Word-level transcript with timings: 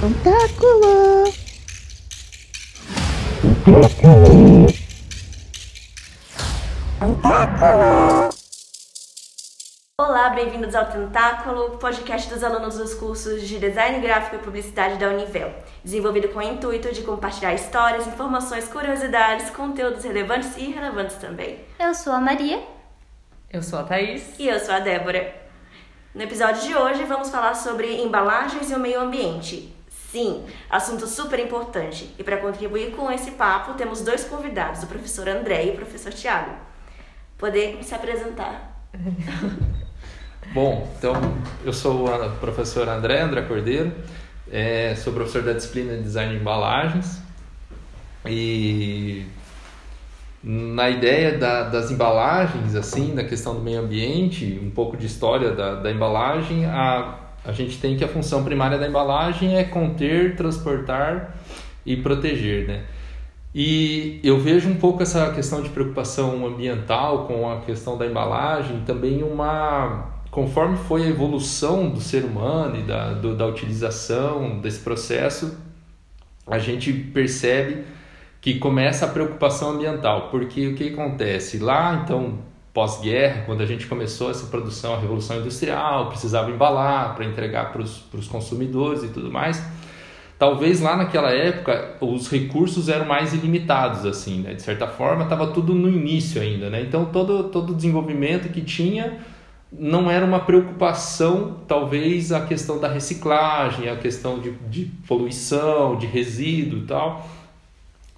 Tentáculo! 0.00 1.24
Olá, 9.98 10.30
bem-vindos 10.30 10.76
ao 10.76 10.86
Tentáculo, 10.86 11.78
podcast 11.78 12.32
dos 12.32 12.44
alunos 12.44 12.78
dos 12.78 12.94
cursos 12.94 13.42
de 13.42 13.58
Design 13.58 13.98
Gráfico 13.98 14.36
e 14.36 14.38
Publicidade 14.38 14.98
da 14.98 15.08
Univel, 15.08 15.52
desenvolvido 15.82 16.28
com 16.28 16.38
o 16.38 16.42
intuito 16.42 16.92
de 16.92 17.02
compartilhar 17.02 17.54
histórias, 17.54 18.06
informações, 18.06 18.68
curiosidades, 18.68 19.50
conteúdos 19.50 20.04
relevantes 20.04 20.56
e 20.56 20.66
irrelevantes 20.66 21.16
também. 21.16 21.58
Eu 21.80 21.92
sou 21.92 22.12
a 22.12 22.20
Maria. 22.20 22.62
Eu 23.50 23.64
sou 23.64 23.80
a 23.80 23.82
Thaís. 23.82 24.38
E 24.38 24.46
eu 24.46 24.60
sou 24.60 24.74
a 24.76 24.78
Débora. 24.78 25.34
No 26.14 26.22
episódio 26.22 26.62
de 26.62 26.76
hoje 26.76 27.02
vamos 27.02 27.30
falar 27.30 27.54
sobre 27.54 28.00
embalagens 28.00 28.70
e 28.70 28.74
o 28.76 28.78
meio 28.78 29.00
ambiente. 29.00 29.76
Sim, 30.18 30.42
assunto 30.68 31.06
super 31.06 31.38
importante. 31.38 32.12
E 32.18 32.24
para 32.24 32.38
contribuir 32.38 32.90
com 32.90 33.08
esse 33.08 33.30
papo, 33.32 33.74
temos 33.74 34.00
dois 34.00 34.24
convidados, 34.24 34.82
o 34.82 34.88
professor 34.88 35.28
André 35.28 35.66
e 35.66 35.70
o 35.70 35.76
professor 35.76 36.12
Tiago. 36.12 36.56
Poder 37.38 37.78
se 37.84 37.94
apresentar. 37.94 38.82
Bom, 40.52 40.92
então 40.98 41.12
eu 41.64 41.72
sou 41.72 42.08
o 42.08 42.30
professor 42.40 42.88
André, 42.88 43.20
André 43.20 43.42
Cordeiro, 43.42 43.92
é, 44.50 44.96
sou 44.96 45.12
professor 45.12 45.42
da 45.42 45.52
disciplina 45.52 45.96
de 45.96 46.02
Design 46.02 46.32
de 46.32 46.40
Embalagens 46.40 47.22
e 48.26 49.24
na 50.42 50.90
ideia 50.90 51.38
da, 51.38 51.68
das 51.68 51.92
embalagens, 51.92 52.74
assim, 52.74 53.14
da 53.14 53.22
questão 53.22 53.54
do 53.54 53.60
meio 53.60 53.78
ambiente, 53.78 54.58
um 54.60 54.70
pouco 54.70 54.96
de 54.96 55.06
história 55.06 55.52
da, 55.52 55.76
da 55.76 55.92
embalagem, 55.92 56.66
a, 56.66 57.27
a 57.44 57.52
gente 57.52 57.78
tem 57.78 57.96
que 57.96 58.04
a 58.04 58.08
função 58.08 58.44
primária 58.44 58.78
da 58.78 58.86
embalagem 58.86 59.56
é 59.56 59.64
conter, 59.64 60.36
transportar 60.36 61.36
e 61.84 61.96
proteger, 61.96 62.66
né? 62.66 62.84
E 63.54 64.20
eu 64.22 64.38
vejo 64.38 64.68
um 64.68 64.76
pouco 64.76 65.02
essa 65.02 65.32
questão 65.32 65.62
de 65.62 65.70
preocupação 65.70 66.46
ambiental 66.46 67.26
com 67.26 67.50
a 67.50 67.60
questão 67.60 67.96
da 67.96 68.06
embalagem, 68.06 68.82
também 68.84 69.22
uma 69.22 70.16
conforme 70.30 70.76
foi 70.76 71.04
a 71.04 71.08
evolução 71.08 71.88
do 71.88 72.00
ser 72.00 72.24
humano 72.24 72.78
e 72.78 72.82
da, 72.82 73.14
do, 73.14 73.34
da 73.34 73.46
utilização 73.46 74.60
desse 74.60 74.80
processo, 74.80 75.56
a 76.46 76.58
gente 76.58 76.92
percebe 76.92 77.84
que 78.40 78.58
começa 78.58 79.06
a 79.06 79.08
preocupação 79.08 79.70
ambiental, 79.70 80.28
porque 80.30 80.68
o 80.68 80.74
que 80.74 80.90
acontece? 80.90 81.58
Lá, 81.58 82.02
então, 82.04 82.38
pós-guerra, 82.78 83.42
quando 83.44 83.60
a 83.60 83.66
gente 83.66 83.88
começou 83.88 84.30
essa 84.30 84.46
produção, 84.46 84.94
a 84.94 85.00
Revolução 85.00 85.38
Industrial, 85.38 86.08
precisava 86.10 86.48
embalar 86.48 87.16
para 87.16 87.24
entregar 87.24 87.72
para 87.72 87.82
os 87.82 88.28
consumidores 88.28 89.02
e 89.02 89.08
tudo 89.08 89.32
mais, 89.32 89.60
talvez 90.38 90.80
lá 90.80 90.96
naquela 90.96 91.32
época 91.32 91.96
os 92.00 92.30
recursos 92.30 92.88
eram 92.88 93.04
mais 93.04 93.34
ilimitados, 93.34 94.06
assim, 94.06 94.42
né? 94.42 94.54
De 94.54 94.62
certa 94.62 94.86
forma, 94.86 95.24
estava 95.24 95.48
tudo 95.48 95.74
no 95.74 95.88
início 95.88 96.40
ainda, 96.40 96.70
né? 96.70 96.80
Então, 96.80 97.06
todo, 97.06 97.48
todo 97.48 97.72
o 97.72 97.74
desenvolvimento 97.74 98.48
que 98.48 98.60
tinha 98.60 99.18
não 99.72 100.08
era 100.08 100.24
uma 100.24 100.38
preocupação, 100.38 101.56
talvez, 101.66 102.30
a 102.30 102.46
questão 102.46 102.78
da 102.78 102.86
reciclagem, 102.86 103.88
a 103.88 103.96
questão 103.96 104.38
de, 104.38 104.52
de 104.70 104.84
poluição, 105.08 105.96
de 105.96 106.06
resíduo 106.06 106.78
e 106.78 106.82
tal. 106.82 107.28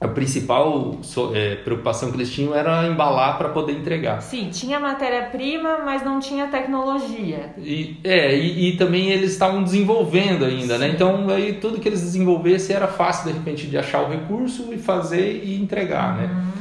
A 0.00 0.08
principal 0.08 0.98
é, 1.34 1.56
preocupação 1.56 2.10
que 2.10 2.16
eles 2.16 2.32
tinham 2.32 2.54
era 2.54 2.86
embalar 2.86 3.36
para 3.36 3.50
poder 3.50 3.72
entregar. 3.72 4.22
Sim, 4.22 4.48
tinha 4.50 4.80
matéria-prima, 4.80 5.80
mas 5.84 6.02
não 6.02 6.18
tinha 6.18 6.46
tecnologia. 6.46 7.54
E, 7.58 7.98
é, 8.02 8.34
e, 8.34 8.70
e 8.70 8.76
também 8.78 9.10
eles 9.10 9.32
estavam 9.32 9.62
desenvolvendo 9.62 10.46
ainda, 10.46 10.78
né? 10.78 10.86
Sim. 10.86 10.90
né? 10.90 10.94
Então, 10.94 11.28
aí 11.28 11.52
tudo 11.52 11.78
que 11.78 11.86
eles 11.86 12.00
desenvolvessem 12.00 12.74
era 12.74 12.88
fácil, 12.88 13.30
de 13.30 13.38
repente, 13.38 13.66
de 13.66 13.76
achar 13.76 14.02
o 14.02 14.08
recurso 14.08 14.72
e 14.72 14.78
fazer 14.78 15.42
e 15.44 15.60
entregar, 15.60 16.16
né? 16.16 16.30
uhum. 16.32 16.59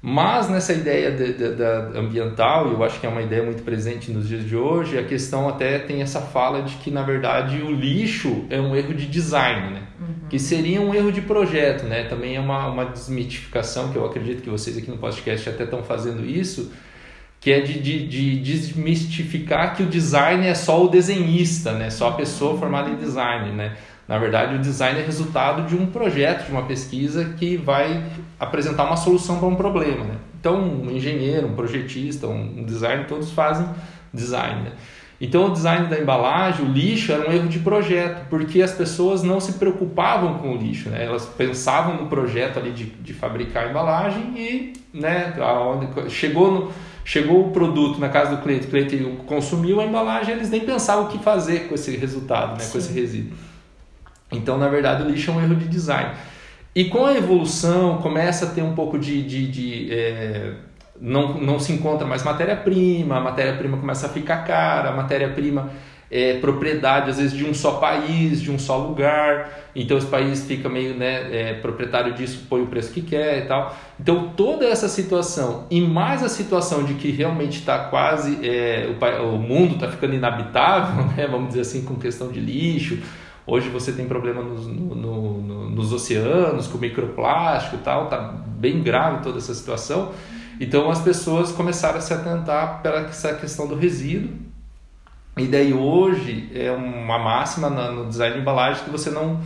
Mas 0.00 0.48
nessa 0.48 0.72
ideia 0.72 1.10
de, 1.10 1.32
de, 1.32 1.54
de 1.56 1.98
ambiental, 1.98 2.68
eu 2.68 2.84
acho 2.84 3.00
que 3.00 3.06
é 3.06 3.08
uma 3.08 3.22
ideia 3.22 3.42
muito 3.42 3.62
presente 3.62 4.10
nos 4.12 4.28
dias 4.28 4.44
de 4.44 4.54
hoje, 4.54 4.98
a 4.98 5.02
questão 5.02 5.48
até 5.48 5.78
tem 5.78 6.02
essa 6.02 6.20
fala 6.20 6.62
de 6.62 6.76
que, 6.76 6.90
na 6.90 7.02
verdade, 7.02 7.62
o 7.62 7.72
lixo 7.72 8.44
é 8.50 8.60
um 8.60 8.76
erro 8.76 8.94
de 8.94 9.06
design, 9.06 9.74
né? 9.74 9.82
Uhum. 9.98 10.28
Que 10.28 10.38
seria 10.38 10.80
um 10.80 10.94
erro 10.94 11.10
de 11.10 11.22
projeto, 11.22 11.84
né? 11.86 12.04
Também 12.04 12.36
é 12.36 12.40
uma, 12.40 12.68
uma 12.68 12.84
desmitificação 12.84 13.90
que 13.90 13.96
eu 13.96 14.04
acredito 14.04 14.42
que 14.42 14.50
vocês 14.50 14.76
aqui 14.76 14.90
no 14.90 14.98
podcast 14.98 15.48
até 15.48 15.64
estão 15.64 15.82
fazendo 15.82 16.24
isso, 16.24 16.70
que 17.40 17.50
é 17.50 17.60
de, 17.60 17.80
de, 17.80 18.06
de 18.06 18.38
desmistificar 18.38 19.74
que 19.74 19.82
o 19.82 19.86
design 19.86 20.46
é 20.46 20.54
só 20.54 20.84
o 20.84 20.88
desenhista, 20.88 21.72
né? 21.72 21.90
Só 21.90 22.10
a 22.10 22.12
pessoa 22.12 22.58
formada 22.58 22.90
em 22.90 22.96
design, 22.96 23.52
né? 23.52 23.76
Na 24.08 24.18
verdade, 24.18 24.54
o 24.54 24.58
design 24.58 25.00
é 25.00 25.02
resultado 25.02 25.66
de 25.66 25.74
um 25.74 25.86
projeto, 25.86 26.46
de 26.46 26.52
uma 26.52 26.62
pesquisa 26.62 27.34
que 27.36 27.56
vai 27.56 28.04
apresentar 28.38 28.84
uma 28.84 28.96
solução 28.96 29.38
para 29.38 29.48
um 29.48 29.56
problema. 29.56 30.04
Né? 30.04 30.14
Então, 30.38 30.62
um 30.62 30.90
engenheiro, 30.90 31.48
um 31.48 31.54
projetista, 31.54 32.28
um 32.28 32.64
designer, 32.64 33.06
todos 33.06 33.32
fazem 33.32 33.68
design. 34.14 34.62
Né? 34.62 34.72
Então, 35.20 35.46
o 35.46 35.50
design 35.50 35.88
da 35.88 35.98
embalagem, 35.98 36.64
o 36.64 36.68
lixo, 36.68 37.10
era 37.10 37.28
um 37.28 37.32
erro 37.32 37.48
de 37.48 37.58
projeto, 37.58 38.28
porque 38.28 38.62
as 38.62 38.72
pessoas 38.72 39.22
não 39.22 39.40
se 39.40 39.54
preocupavam 39.54 40.38
com 40.38 40.52
o 40.52 40.56
lixo. 40.56 40.88
Né? 40.90 41.04
Elas 41.04 41.24
pensavam 41.24 41.96
no 41.96 42.06
projeto 42.06 42.58
ali 42.58 42.70
de, 42.70 42.84
de 42.84 43.12
fabricar 43.12 43.66
a 43.66 43.70
embalagem 43.70 44.22
e 44.36 44.72
né, 44.94 45.34
aonde, 45.40 46.10
chegou, 46.10 46.52
no, 46.52 46.72
chegou 47.04 47.48
o 47.48 47.50
produto 47.50 47.98
na 47.98 48.08
casa 48.08 48.36
do 48.36 48.42
cliente, 48.42 48.66
o 48.66 48.70
cliente 48.70 48.96
consumiu 49.26 49.80
a 49.80 49.84
embalagem, 49.84 50.34
eles 50.34 50.50
nem 50.50 50.60
pensavam 50.60 51.06
o 51.06 51.08
que 51.08 51.18
fazer 51.18 51.66
com 51.68 51.74
esse 51.74 51.96
resultado, 51.96 52.58
né, 52.58 52.68
com 52.70 52.78
esse 52.78 52.92
resíduo. 52.92 53.32
Então, 54.30 54.58
na 54.58 54.68
verdade, 54.68 55.02
o 55.02 55.08
lixo 55.08 55.30
é 55.30 55.34
um 55.34 55.42
erro 55.42 55.54
de 55.54 55.68
design. 55.68 56.10
E 56.74 56.84
com 56.86 57.06
a 57.06 57.14
evolução, 57.14 57.98
começa 57.98 58.46
a 58.46 58.48
ter 58.50 58.62
um 58.62 58.74
pouco 58.74 58.98
de. 58.98 59.22
de, 59.22 59.46
de 59.46 59.88
é, 59.92 60.52
não, 61.00 61.34
não 61.40 61.58
se 61.58 61.72
encontra 61.72 62.06
mais 62.06 62.22
matéria-prima, 62.22 63.16
a 63.16 63.20
matéria-prima 63.20 63.76
começa 63.76 64.06
a 64.06 64.10
ficar 64.10 64.44
cara, 64.44 64.90
a 64.90 64.92
matéria-prima 64.92 65.70
é 66.10 66.34
propriedade, 66.38 67.10
às 67.10 67.16
vezes, 67.18 67.36
de 67.36 67.44
um 67.44 67.52
só 67.52 67.72
país, 67.72 68.40
de 68.40 68.50
um 68.50 68.58
só 68.58 68.76
lugar. 68.76 69.50
Então, 69.74 69.98
esse 69.98 70.06
país 70.06 70.44
fica 70.46 70.68
meio 70.68 70.94
né, 70.94 71.28
é, 71.32 71.54
proprietário 71.54 72.14
disso, 72.14 72.46
põe 72.48 72.62
o 72.62 72.66
preço 72.66 72.92
que 72.92 73.00
quer 73.00 73.44
e 73.44 73.46
tal. 73.46 73.74
Então, 73.98 74.32
toda 74.36 74.66
essa 74.66 74.88
situação, 74.88 75.66
e 75.70 75.80
mais 75.80 76.22
a 76.22 76.28
situação 76.28 76.84
de 76.84 76.94
que 76.94 77.10
realmente 77.10 77.58
está 77.58 77.78
quase. 77.78 78.38
É, 78.46 78.88
o, 78.88 79.34
o 79.34 79.38
mundo 79.38 79.74
está 79.74 79.88
ficando 79.88 80.14
inabitável, 80.14 81.06
né, 81.16 81.26
vamos 81.26 81.48
dizer 81.48 81.62
assim, 81.62 81.84
com 81.84 81.96
questão 81.96 82.30
de 82.30 82.38
lixo 82.38 82.98
Hoje 83.46 83.68
você 83.68 83.92
tem 83.92 84.06
problema 84.06 84.42
nos, 84.42 84.66
no, 84.66 84.94
no, 84.94 85.70
nos 85.70 85.92
oceanos, 85.92 86.66
com 86.66 86.78
microplástico 86.78 87.76
e 87.76 87.78
tal, 87.78 88.08
tá 88.08 88.18
bem 88.18 88.82
grave 88.82 89.22
toda 89.22 89.38
essa 89.38 89.54
situação. 89.54 90.12
Então 90.60 90.90
as 90.90 91.00
pessoas 91.00 91.52
começaram 91.52 91.98
a 91.98 92.00
se 92.00 92.12
atentar 92.12 92.80
para 92.82 93.00
essa 93.02 93.34
questão 93.34 93.68
do 93.68 93.76
resíduo. 93.76 94.30
E 95.36 95.46
daí 95.46 95.72
hoje 95.72 96.50
é 96.54 96.72
uma 96.72 97.18
máxima 97.18 97.68
no 97.68 98.06
design 98.06 98.34
de 98.34 98.40
embalagem 98.40 98.82
que 98.82 98.90
você 98.90 99.10
não. 99.10 99.40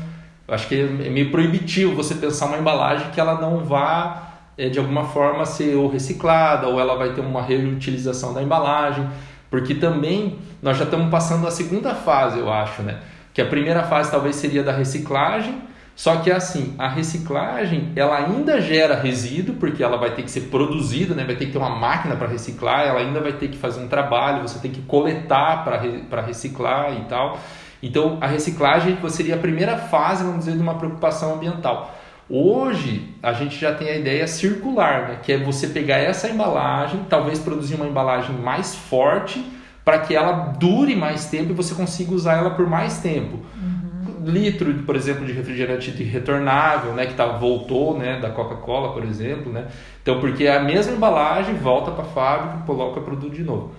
Acho 0.49 0.67
que 0.67 0.81
é 0.81 0.87
meio 0.87 1.31
proibitivo 1.31 1.95
você 1.95 2.15
pensar 2.15 2.47
uma 2.47 2.59
embalagem 2.59 3.11
que 3.11 3.21
ela 3.21 3.41
não 3.41 3.65
vá 3.65 4.31
é, 4.57 4.69
de 4.69 4.79
alguma 4.79 5.05
forma 5.05 5.45
ser 5.45 5.75
ou 5.77 5.89
reciclada 5.89 6.69
ou 6.69 6.81
ela 6.81 6.97
vai 6.97 7.13
ter 7.13 7.21
uma 7.21 7.43
reutilização 7.43 8.33
da 8.33 8.43
embalagem, 8.43 9.09
porque 9.51 9.75
também 9.75 10.39
nós 10.63 10.77
já 10.77 10.85
estamos 10.85 11.11
passando 11.11 11.47
a 11.47 11.51
segunda 11.51 11.95
fase, 11.95 12.39
eu 12.39 12.53
acho, 12.53 12.83
né? 12.83 13.01
Que 13.33 13.41
a 13.41 13.47
primeira 13.47 13.83
fase 13.85 14.11
talvez 14.11 14.37
seria 14.37 14.63
da 14.63 14.73
reciclagem, 14.73 15.63
só 15.95 16.17
que 16.17 16.31
assim, 16.31 16.75
a 16.79 16.89
reciclagem 16.89 17.93
ela 17.95 18.17
ainda 18.17 18.61
gera 18.61 18.95
resíduo, 18.95 19.57
porque 19.57 19.83
ela 19.83 19.99
vai 19.99 20.15
ter 20.15 20.23
que 20.23 20.31
ser 20.31 20.43
produzida, 20.43 21.15
né? 21.15 21.25
vai 21.25 21.37
ter 21.37 21.47
que 21.47 21.53
ter 21.53 21.59
uma 21.59 21.77
máquina 21.77 22.17
para 22.17 22.27
reciclar, 22.27 22.87
ela 22.87 23.01
ainda 23.01 23.21
vai 23.21 23.33
ter 23.33 23.49
que 23.49 23.59
fazer 23.59 23.83
um 23.83 23.89
trabalho, 23.89 24.41
você 24.41 24.59
tem 24.59 24.71
que 24.71 24.81
coletar 24.83 25.63
para 25.63 26.23
reciclar 26.23 26.97
e 26.97 27.05
tal. 27.05 27.39
Então, 27.83 28.19
a 28.21 28.27
reciclagem 28.27 28.99
seria 29.09 29.35
a 29.35 29.39
primeira 29.39 29.77
fase, 29.77 30.25
vamos 30.25 30.41
dizer, 30.41 30.53
de 30.53 30.63
uma 30.63 30.75
preocupação 30.75 31.35
ambiental. 31.35 31.95
Hoje, 32.29 33.13
a 33.23 33.33
gente 33.33 33.59
já 33.59 33.75
tem 33.75 33.89
a 33.89 33.97
ideia 33.97 34.27
circular, 34.27 35.09
né? 35.09 35.19
que 35.23 35.33
é 35.33 35.39
você 35.39 35.67
pegar 35.67 35.97
essa 35.97 36.29
embalagem, 36.29 37.05
talvez 37.09 37.39
produzir 37.39 37.75
uma 37.75 37.87
embalagem 37.87 38.37
mais 38.37 38.75
forte, 38.75 39.45
para 39.85 39.99
que 39.99 40.15
ela 40.15 40.33
dure 40.59 40.95
mais 40.95 41.27
tempo 41.27 41.51
e 41.51 41.55
você 41.55 41.75
consiga 41.75 42.15
usar 42.15 42.35
ela 42.35 42.51
por 42.51 42.69
mais 42.69 42.99
tempo. 42.99 43.39
Uhum. 43.57 44.25
Litro, 44.25 44.73
por 44.83 44.95
exemplo, 44.95 45.25
de 45.25 45.33
refrigerante 45.33 45.91
de 45.91 46.05
retornável, 46.05 46.93
né, 46.93 47.07
que 47.07 47.15
tá, 47.15 47.27
voltou 47.27 47.99
né, 47.99 48.21
da 48.21 48.31
Coca-Cola, 48.31 48.93
por 48.93 49.03
exemplo. 49.05 49.51
Né? 49.53 49.67
Então, 50.03 50.21
porque 50.21 50.47
a 50.47 50.61
mesma 50.61 50.93
embalagem 50.93 51.55
volta 51.55 51.91
para 51.91 52.05
a 52.05 52.09
fábrica 52.09 52.59
e 52.63 52.67
coloca 52.67 53.01
o 53.01 53.03
produto 53.03 53.35
de 53.35 53.43
novo. 53.43 53.73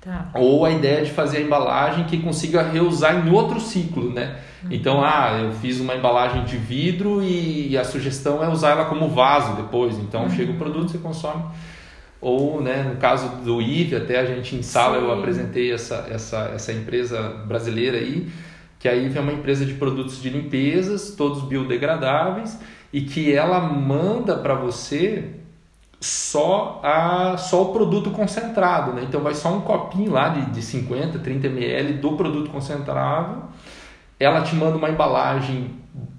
Tá. 0.00 0.28
Ou 0.34 0.64
a 0.64 0.70
ideia 0.70 1.04
de 1.04 1.10
fazer 1.10 1.38
a 1.38 1.40
embalagem 1.40 2.04
que 2.04 2.18
consiga 2.18 2.62
reusar 2.62 3.26
em 3.26 3.30
outro 3.30 3.58
ciclo, 3.58 4.12
né? 4.12 4.36
Uhum. 4.62 4.68
Então, 4.70 5.02
ah, 5.02 5.40
eu 5.42 5.52
fiz 5.52 5.80
uma 5.80 5.96
embalagem 5.96 6.44
de 6.44 6.56
vidro 6.56 7.22
e 7.24 7.76
a 7.76 7.82
sugestão 7.82 8.44
é 8.44 8.48
usar 8.48 8.70
ela 8.70 8.84
como 8.84 9.08
vaso 9.08 9.56
depois. 9.56 9.98
Então, 9.98 10.22
uhum. 10.22 10.30
chega 10.30 10.52
o 10.52 10.56
produto, 10.56 10.92
você 10.92 10.98
consome 10.98 11.42
ou 12.20 12.60
né, 12.60 12.82
no 12.82 12.96
caso 12.96 13.28
do 13.44 13.60
IVE, 13.60 13.96
até 13.96 14.18
a 14.18 14.24
gente 14.24 14.56
em 14.56 14.62
sala 14.62 14.98
Sim. 14.98 15.04
eu 15.04 15.12
apresentei 15.12 15.72
essa, 15.72 16.06
essa, 16.10 16.50
essa 16.54 16.72
empresa 16.72 17.20
brasileira 17.46 17.98
aí, 17.98 18.28
que 18.78 18.88
aí 18.88 19.10
é 19.14 19.20
uma 19.20 19.32
empresa 19.32 19.64
de 19.64 19.74
produtos 19.74 20.20
de 20.20 20.30
limpezas, 20.30 21.14
todos 21.16 21.42
biodegradáveis, 21.42 22.58
e 22.92 23.02
que 23.02 23.32
ela 23.32 23.60
manda 23.60 24.36
para 24.36 24.54
você 24.54 25.36
só, 26.00 26.80
a, 26.82 27.36
só 27.36 27.62
o 27.62 27.72
produto 27.72 28.10
concentrado, 28.10 28.92
né? 28.92 29.04
Então 29.06 29.20
vai 29.20 29.34
só 29.34 29.52
um 29.52 29.60
copinho 29.60 30.12
lá 30.12 30.28
de, 30.28 30.50
de 30.50 30.62
50, 30.62 31.18
30 31.18 31.46
ml 31.46 31.94
do 31.94 32.12
produto 32.12 32.50
concentrável. 32.50 33.42
Ela 34.18 34.42
te 34.42 34.54
manda 34.54 34.76
uma 34.76 34.88
embalagem 34.88 35.70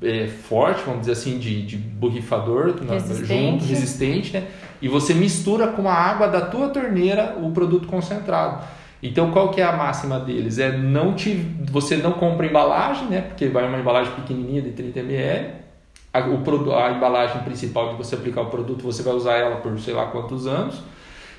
é, 0.01 0.27
forte, 0.27 0.81
vamos 0.83 1.01
dizer 1.01 1.13
assim, 1.13 1.37
de, 1.37 1.65
de 1.65 1.77
borrifador 1.77 2.75
resistente. 2.87 3.25
junto, 3.25 3.65
resistente, 3.65 4.33
né? 4.33 4.47
E 4.81 4.87
você 4.87 5.13
mistura 5.13 5.67
com 5.67 5.87
a 5.89 5.93
água 5.93 6.27
da 6.27 6.41
tua 6.41 6.69
torneira 6.69 7.37
o 7.41 7.51
produto 7.51 7.87
concentrado. 7.87 8.63
Então 9.01 9.31
qual 9.31 9.49
que 9.49 9.61
é 9.61 9.63
a 9.63 9.73
máxima 9.73 10.19
deles? 10.19 10.57
É 10.59 10.75
não 10.75 11.13
te, 11.13 11.33
você 11.71 11.97
não 11.97 12.13
compra 12.13 12.45
embalagem, 12.45 13.07
né? 13.07 13.21
Porque 13.21 13.47
vai 13.47 13.67
uma 13.67 13.79
embalagem 13.79 14.13
pequenininha 14.13 14.61
de 14.61 14.71
30 14.71 14.99
ml 14.99 15.67
a, 16.13 16.27
o, 16.27 16.75
a 16.75 16.91
embalagem 16.91 17.43
principal 17.43 17.89
de 17.89 17.95
você 17.95 18.15
aplicar 18.15 18.41
o 18.41 18.45
produto, 18.47 18.83
você 18.83 19.03
vai 19.03 19.13
usar 19.13 19.35
ela 19.35 19.57
por 19.57 19.77
sei 19.79 19.93
lá 19.93 20.07
quantos 20.07 20.47
anos, 20.47 20.81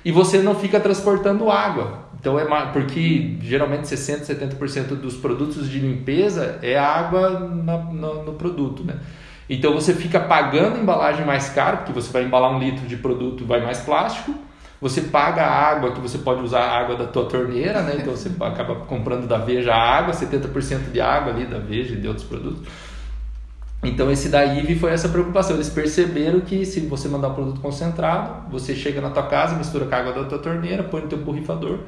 e 0.04 0.12
você 0.12 0.38
não 0.38 0.54
fica 0.54 0.78
transportando 0.78 1.50
água. 1.50 2.06
Então 2.20 2.38
é 2.38 2.44
porque 2.72 3.36
geralmente 3.40 3.88
60, 3.88 4.24
70% 4.24 4.96
dos 4.96 5.16
produtos 5.16 5.68
de 5.68 5.78
limpeza 5.78 6.58
é 6.62 6.78
água 6.78 7.30
na, 7.40 7.78
no, 7.78 8.24
no 8.24 8.32
produto, 8.34 8.84
né? 8.84 8.96
Então 9.48 9.72
você 9.72 9.94
fica 9.94 10.20
pagando 10.20 10.76
a 10.76 10.80
embalagem 10.80 11.24
mais 11.24 11.48
cara, 11.48 11.78
porque 11.78 11.92
você 11.92 12.12
vai 12.12 12.24
embalar 12.24 12.54
um 12.54 12.58
litro 12.58 12.86
de 12.86 12.96
produto, 12.96 13.46
vai 13.46 13.64
mais 13.64 13.80
plástico. 13.80 14.34
Você 14.80 15.00
paga 15.02 15.42
a 15.42 15.50
água, 15.50 15.92
que 15.92 16.00
você 16.00 16.18
pode 16.18 16.42
usar 16.42 16.60
a 16.60 16.78
água 16.78 16.94
da 16.94 17.06
tua 17.06 17.24
torneira, 17.24 17.82
né? 17.82 17.96
Então 17.98 18.14
você 18.14 18.30
acaba 18.40 18.76
comprando 18.76 19.26
da 19.26 19.38
Veja 19.38 19.72
a 19.72 19.98
água, 19.98 20.12
70% 20.12 20.92
de 20.92 21.00
água 21.00 21.32
ali 21.32 21.46
da 21.46 21.58
Veja 21.58 21.94
e 21.94 22.00
de 22.00 22.06
outros 22.06 22.26
produtos. 22.26 22.68
Então 23.82 24.10
esse 24.10 24.28
da 24.28 24.44
IVE 24.44 24.78
foi 24.78 24.92
essa 24.92 25.08
preocupação. 25.08 25.56
Eles 25.56 25.68
perceberam 25.68 26.40
que 26.40 26.64
se 26.64 26.80
você 26.80 27.08
mandar 27.08 27.28
um 27.28 27.34
produto 27.34 27.60
concentrado, 27.60 28.50
você 28.50 28.74
chega 28.74 29.00
na 29.00 29.10
tua 29.10 29.24
casa, 29.24 29.56
mistura 29.56 29.86
com 29.86 29.94
a 29.94 29.98
água 29.98 30.12
da 30.12 30.24
tua 30.24 30.38
torneira, 30.38 30.82
põe 30.82 31.02
no 31.02 31.08
teu 31.08 31.18
borrifador 31.18 31.80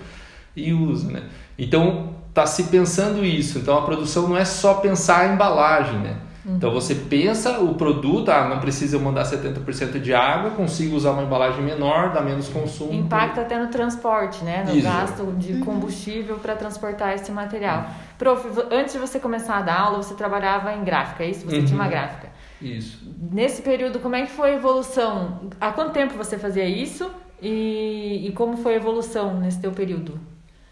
e 0.57 0.73
usa, 0.73 1.11
né? 1.11 1.25
Então 1.59 2.15
tá 2.33 2.47
se 2.47 2.65
pensando 2.65 3.25
isso. 3.25 3.59
Então 3.59 3.77
a 3.77 3.83
produção 3.83 4.29
não 4.29 4.37
é 4.37 4.45
só 4.45 4.75
pensar 4.75 5.21
a 5.21 5.35
embalagem, 5.35 5.99
né? 5.99 6.17
Uhum. 6.45 6.57
Então 6.57 6.71
você 6.71 6.95
pensa 6.95 7.61
o 7.61 7.75
produto, 7.75 8.31
ah, 8.31 8.49
não 8.49 8.61
precisa 8.61 8.97
eu 8.97 9.01
mandar 9.01 9.25
70% 9.25 10.01
de 10.01 10.15
água, 10.15 10.51
consigo 10.53 10.97
usar 10.97 11.13
uma 11.13 11.23
embalagem 11.23 11.63
menor, 11.63 12.13
dá 12.13 12.21
menos 12.21 12.49
consumo. 12.49 12.93
Impacta 12.93 13.43
até 13.43 13.59
no 13.59 13.69
transporte, 13.69 14.43
né? 14.43 14.65
No 14.67 14.75
Isso. 14.75 14.83
gasto 14.83 15.33
de 15.39 15.55
uhum. 15.55 15.61
combustível 15.61 16.37
para 16.37 16.57
transportar 16.57 17.15
esse 17.15 17.31
material. 17.31 17.87
Prof, 18.17 18.47
antes 18.71 18.95
de 18.95 18.99
você 18.99 19.19
começar 19.19 19.59
a 19.59 19.63
dar 19.63 19.81
aula, 19.81 20.03
você 20.03 20.15
trabalhava 20.15 20.73
em 20.73 20.83
gráfica, 20.83 21.25
é 21.25 21.31
isso? 21.31 21.45
Você 21.45 21.59
uhum. 21.59 21.65
tinha 21.65 21.77
uma 21.77 21.85
uhum. 21.85 21.91
gráfica. 21.91 22.31
Isso. 22.61 23.03
Nesse 23.31 23.63
período, 23.63 24.01
como 24.01 24.15
é 24.15 24.23
que 24.23 24.31
foi 24.31 24.53
a 24.53 24.55
evolução? 24.55 25.51
Há 25.61 25.73
quanto 25.73 25.93
tempo 25.93 26.15
você 26.15 26.39
fazia 26.39 26.65
isso? 26.65 27.11
E, 27.43 28.27
e 28.27 28.33
como 28.33 28.57
foi 28.59 28.75
a 28.75 28.77
evolução 28.77 29.41
nesse 29.41 29.61
teu 29.61 29.73
período? 29.73 30.21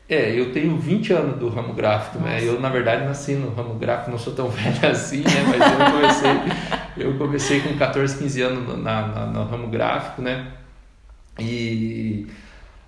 É, 0.09 0.39
eu 0.39 0.53
tenho 0.53 0.79
20 0.79 1.13
anos 1.13 1.39
do 1.39 1.51
ramo 1.51 1.75
gráfico, 1.75 2.19
né? 2.19 2.35
Nossa. 2.35 2.45
né? 2.47 2.51
Eu, 2.51 2.61
na 2.61 2.71
verdade, 2.71 3.05
nasci 3.05 3.35
no 3.35 3.55
ramo 3.55 3.75
gráfico, 3.75 4.11
não 4.11 4.19
sou 4.19 4.33
tão 4.33 4.49
velho 4.51 4.91
assim, 4.91 5.19
né? 5.19 5.45
Mas 5.47 5.71
eu 5.71 5.93
comecei, 5.93 7.07
eu 7.07 7.19
comecei 7.19 7.61
com 7.61 7.77
14, 7.77 8.17
15 8.17 8.43
anos 8.43 8.83
na, 8.83 9.07
na, 9.07 9.27
no 9.27 9.45
ramo 9.45 9.69
gráfico, 9.69 10.23
né? 10.23 10.47
E 11.39 12.27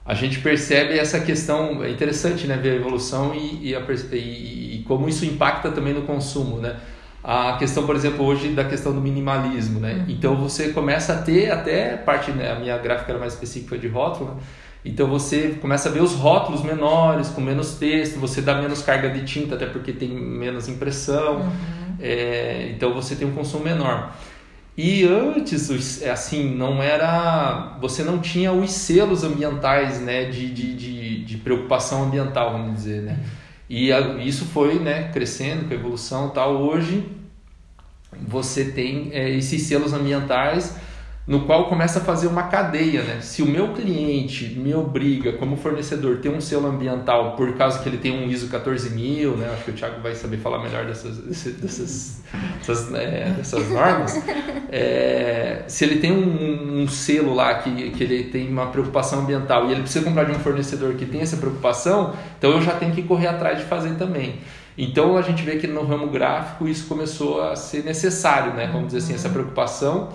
a 0.04 0.14
gente 0.14 0.38
percebe 0.40 0.98
essa 0.98 1.20
questão, 1.20 1.84
é 1.84 1.90
interessante, 1.90 2.46
né? 2.46 2.56
Ver 2.56 2.70
a 2.70 2.74
evolução 2.76 3.34
e, 3.34 3.68
e, 3.68 3.76
a, 3.76 3.80
e, 4.12 4.78
e 4.78 4.84
como 4.88 5.06
isso 5.06 5.26
impacta 5.26 5.70
também 5.70 5.92
no 5.92 6.02
consumo, 6.02 6.58
né? 6.58 6.76
a 7.22 7.56
questão, 7.58 7.84
por 7.84 7.94
exemplo, 7.94 8.24
hoje 8.24 8.48
da 8.48 8.64
questão 8.64 8.94
do 8.94 9.00
minimalismo, 9.00 9.78
né? 9.78 9.92
Uhum. 9.92 10.04
Então 10.08 10.36
você 10.36 10.72
começa 10.72 11.12
a 11.12 11.18
ter 11.18 11.50
até 11.50 11.96
parte, 11.96 12.30
né? 12.30 12.50
A 12.50 12.54
minha 12.58 12.78
gráfica 12.78 13.12
era 13.12 13.18
mais 13.18 13.34
específica 13.34 13.76
de 13.76 13.88
rótulo, 13.88 14.34
né? 14.34 14.40
Então 14.84 15.06
você 15.06 15.58
começa 15.60 15.88
a 15.88 15.92
ver 15.92 16.02
os 16.02 16.14
rótulos 16.14 16.62
menores, 16.62 17.28
com 17.28 17.40
menos 17.40 17.74
texto, 17.74 18.18
você 18.18 18.40
dá 18.40 18.60
menos 18.60 18.82
carga 18.82 19.10
de 19.10 19.24
tinta, 19.24 19.54
até 19.54 19.66
porque 19.66 19.92
tem 19.92 20.08
menos 20.08 20.68
impressão, 20.68 21.40
uhum. 21.40 21.50
é, 22.00 22.72
então 22.74 22.94
você 22.94 23.14
tem 23.14 23.28
um 23.28 23.32
consumo 23.32 23.64
menor. 23.64 24.14
E 24.76 25.04
antes, 25.04 26.02
assim, 26.04 26.54
não 26.54 26.82
era. 26.82 27.76
Você 27.82 28.02
não 28.02 28.18
tinha 28.18 28.50
os 28.52 28.70
selos 28.70 29.22
ambientais, 29.22 30.00
né, 30.00 30.24
de, 30.24 30.48
de, 30.48 30.74
de, 30.74 31.24
de 31.24 31.36
preocupação 31.36 32.04
ambiental, 32.04 32.52
vamos 32.52 32.76
dizer, 32.76 33.02
né. 33.02 33.18
E 33.68 33.92
a, 33.92 34.00
isso 34.16 34.46
foi, 34.46 34.78
né, 34.78 35.10
crescendo 35.12 35.66
com 35.66 35.74
a 35.74 35.76
evolução 35.76 36.28
e 36.28 36.30
tal. 36.30 36.56
Hoje 36.62 37.06
você 38.26 38.64
tem 38.64 39.10
é, 39.12 39.28
esses 39.30 39.62
selos 39.62 39.92
ambientais 39.92 40.76
no 41.26 41.42
qual 41.42 41.68
começa 41.68 42.00
a 42.00 42.02
fazer 42.02 42.26
uma 42.26 42.44
cadeia, 42.44 43.02
né? 43.02 43.20
Se 43.20 43.42
o 43.42 43.46
meu 43.46 43.68
cliente 43.72 44.58
me 44.58 44.74
obriga 44.74 45.34
como 45.34 45.56
fornecedor 45.56 46.16
ter 46.16 46.28
um 46.28 46.40
selo 46.40 46.66
ambiental 46.66 47.36
por 47.36 47.54
causa 47.56 47.78
que 47.78 47.88
ele 47.88 47.98
tem 47.98 48.10
um 48.10 48.28
ISO 48.28 48.48
14000, 48.48 49.36
né? 49.36 49.50
Acho 49.52 49.64
que 49.64 49.70
o 49.70 49.74
Thiago 49.74 50.00
vai 50.00 50.14
saber 50.14 50.38
falar 50.38 50.62
melhor 50.62 50.86
dessas, 50.86 51.18
dessas, 51.18 51.54
dessas, 51.54 52.94
é, 52.94 53.30
dessas 53.36 53.70
normas. 53.70 54.20
É, 54.72 55.62
se 55.68 55.84
ele 55.84 56.00
tem 56.00 56.10
um, 56.10 56.82
um, 56.82 56.88
selo 56.88 57.34
lá 57.34 57.54
que, 57.54 57.90
que 57.90 58.02
ele 58.02 58.24
tem 58.24 58.48
uma 58.48 58.66
preocupação 58.66 59.20
ambiental 59.20 59.68
e 59.68 59.72
ele 59.72 59.82
precisa 59.82 60.04
comprar 60.04 60.24
de 60.24 60.32
um 60.32 60.38
fornecedor 60.40 60.94
que 60.94 61.04
tem 61.04 61.20
essa 61.20 61.36
preocupação, 61.36 62.14
então 62.38 62.50
eu 62.52 62.62
já 62.62 62.72
tenho 62.72 62.92
que 62.92 63.02
correr 63.02 63.26
atrás 63.26 63.58
de 63.58 63.64
fazer 63.64 63.94
também. 63.96 64.40
Então 64.76 65.16
a 65.16 65.22
gente 65.22 65.42
vê 65.42 65.56
que 65.56 65.66
no 65.66 65.84
ramo 65.84 66.08
gráfico 66.08 66.66
isso 66.66 66.86
começou 66.88 67.42
a 67.42 67.54
ser 67.54 67.84
necessário, 67.84 68.54
né? 68.54 68.68
Vamos 68.72 68.88
dizer 68.88 68.98
assim, 68.98 69.14
essa 69.14 69.28
preocupação 69.28 70.08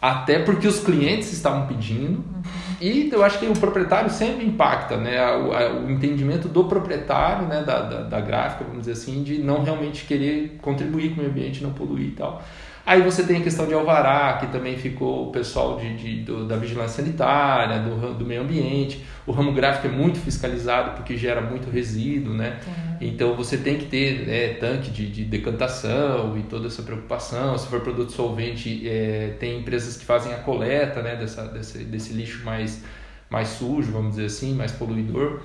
até 0.00 0.38
porque 0.38 0.66
os 0.66 0.80
clientes 0.80 1.32
estavam 1.32 1.66
pedindo. 1.66 2.18
Uhum. 2.18 2.42
e 2.80 3.10
eu 3.12 3.22
acho 3.22 3.38
que 3.38 3.46
o 3.46 3.52
proprietário 3.52 4.10
sempre 4.10 4.46
impacta 4.46 4.96
né? 4.96 5.20
O, 5.36 5.84
o 5.84 5.90
entendimento 5.90 6.48
do 6.48 6.64
proprietário 6.64 7.46
né? 7.46 7.62
Da, 7.62 7.82
da, 7.82 8.02
da, 8.02 8.20
gráfica 8.20 8.64
vamos 8.64 8.80
dizer 8.80 8.92
assim 8.92 9.22
de 9.22 9.38
não 9.38 9.62
realmente 9.62 10.06
querer 10.06 10.58
contribuir 10.62 11.10
com 11.10 11.16
o 11.16 11.18
meio 11.18 11.30
ambiente 11.30 11.62
não 11.62 11.72
poluir 11.72 12.08
e 12.08 12.12
tal 12.12 12.42
Aí 12.90 13.02
você 13.02 13.22
tem 13.22 13.36
a 13.36 13.40
questão 13.40 13.68
de 13.68 13.72
alvará, 13.72 14.38
que 14.40 14.48
também 14.48 14.76
ficou 14.76 15.28
o 15.28 15.30
pessoal 15.30 15.78
de, 15.78 15.96
de 15.96 16.22
do, 16.22 16.44
da 16.44 16.56
vigilância 16.56 17.04
sanitária, 17.04 17.78
do, 17.78 18.14
do 18.14 18.26
meio 18.26 18.42
ambiente. 18.42 19.04
O 19.24 19.30
ramo 19.30 19.52
gráfico 19.52 19.86
é 19.86 19.90
muito 19.90 20.18
fiscalizado 20.18 20.96
porque 20.96 21.16
gera 21.16 21.40
muito 21.40 21.70
resíduo, 21.70 22.34
né? 22.34 22.58
Uhum. 22.66 22.96
Então 23.00 23.36
você 23.36 23.56
tem 23.56 23.78
que 23.78 23.84
ter 23.84 24.28
é, 24.28 24.54
tanque 24.54 24.90
de, 24.90 25.08
de, 25.08 25.24
decantação 25.24 26.36
e 26.36 26.42
toda 26.42 26.66
essa 26.66 26.82
preocupação. 26.82 27.56
Se 27.56 27.68
for 27.68 27.78
produto 27.78 28.10
solvente, 28.10 28.82
é, 28.88 29.36
tem 29.38 29.60
empresas 29.60 29.96
que 29.96 30.04
fazem 30.04 30.34
a 30.34 30.38
coleta 30.38 31.00
né, 31.00 31.14
dessa, 31.14 31.44
desse, 31.44 31.84
desse 31.84 32.12
lixo 32.12 32.44
mais, 32.44 32.82
mais 33.30 33.50
sujo, 33.50 33.92
vamos 33.92 34.16
dizer 34.16 34.24
assim, 34.24 34.52
mais 34.52 34.72
poluidor. 34.72 35.42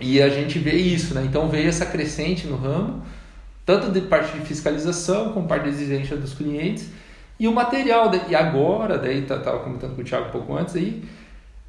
E 0.00 0.20
a 0.20 0.28
gente 0.28 0.58
vê 0.58 0.74
isso, 0.74 1.14
né? 1.14 1.22
Então 1.24 1.48
veio 1.48 1.68
essa 1.68 1.86
crescente 1.86 2.48
no 2.48 2.56
ramo 2.56 3.04
tanto 3.70 3.92
de 3.92 4.00
parte 4.00 4.36
de 4.36 4.44
fiscalização 4.44 5.32
como 5.32 5.46
parte 5.46 5.62
de 5.62 5.68
exigência 5.68 6.16
dos 6.16 6.34
clientes 6.34 6.90
e 7.38 7.46
o 7.46 7.52
material 7.52 8.10
e 8.28 8.34
agora 8.34 8.98
daí 8.98 9.22
estava 9.22 9.42
tá, 9.42 9.52
comentando 9.58 9.94
com 9.94 10.02
o 10.02 10.04
Thiago 10.04 10.26
um 10.26 10.30
pouco 10.32 10.56
antes 10.56 10.74
aí 10.74 11.04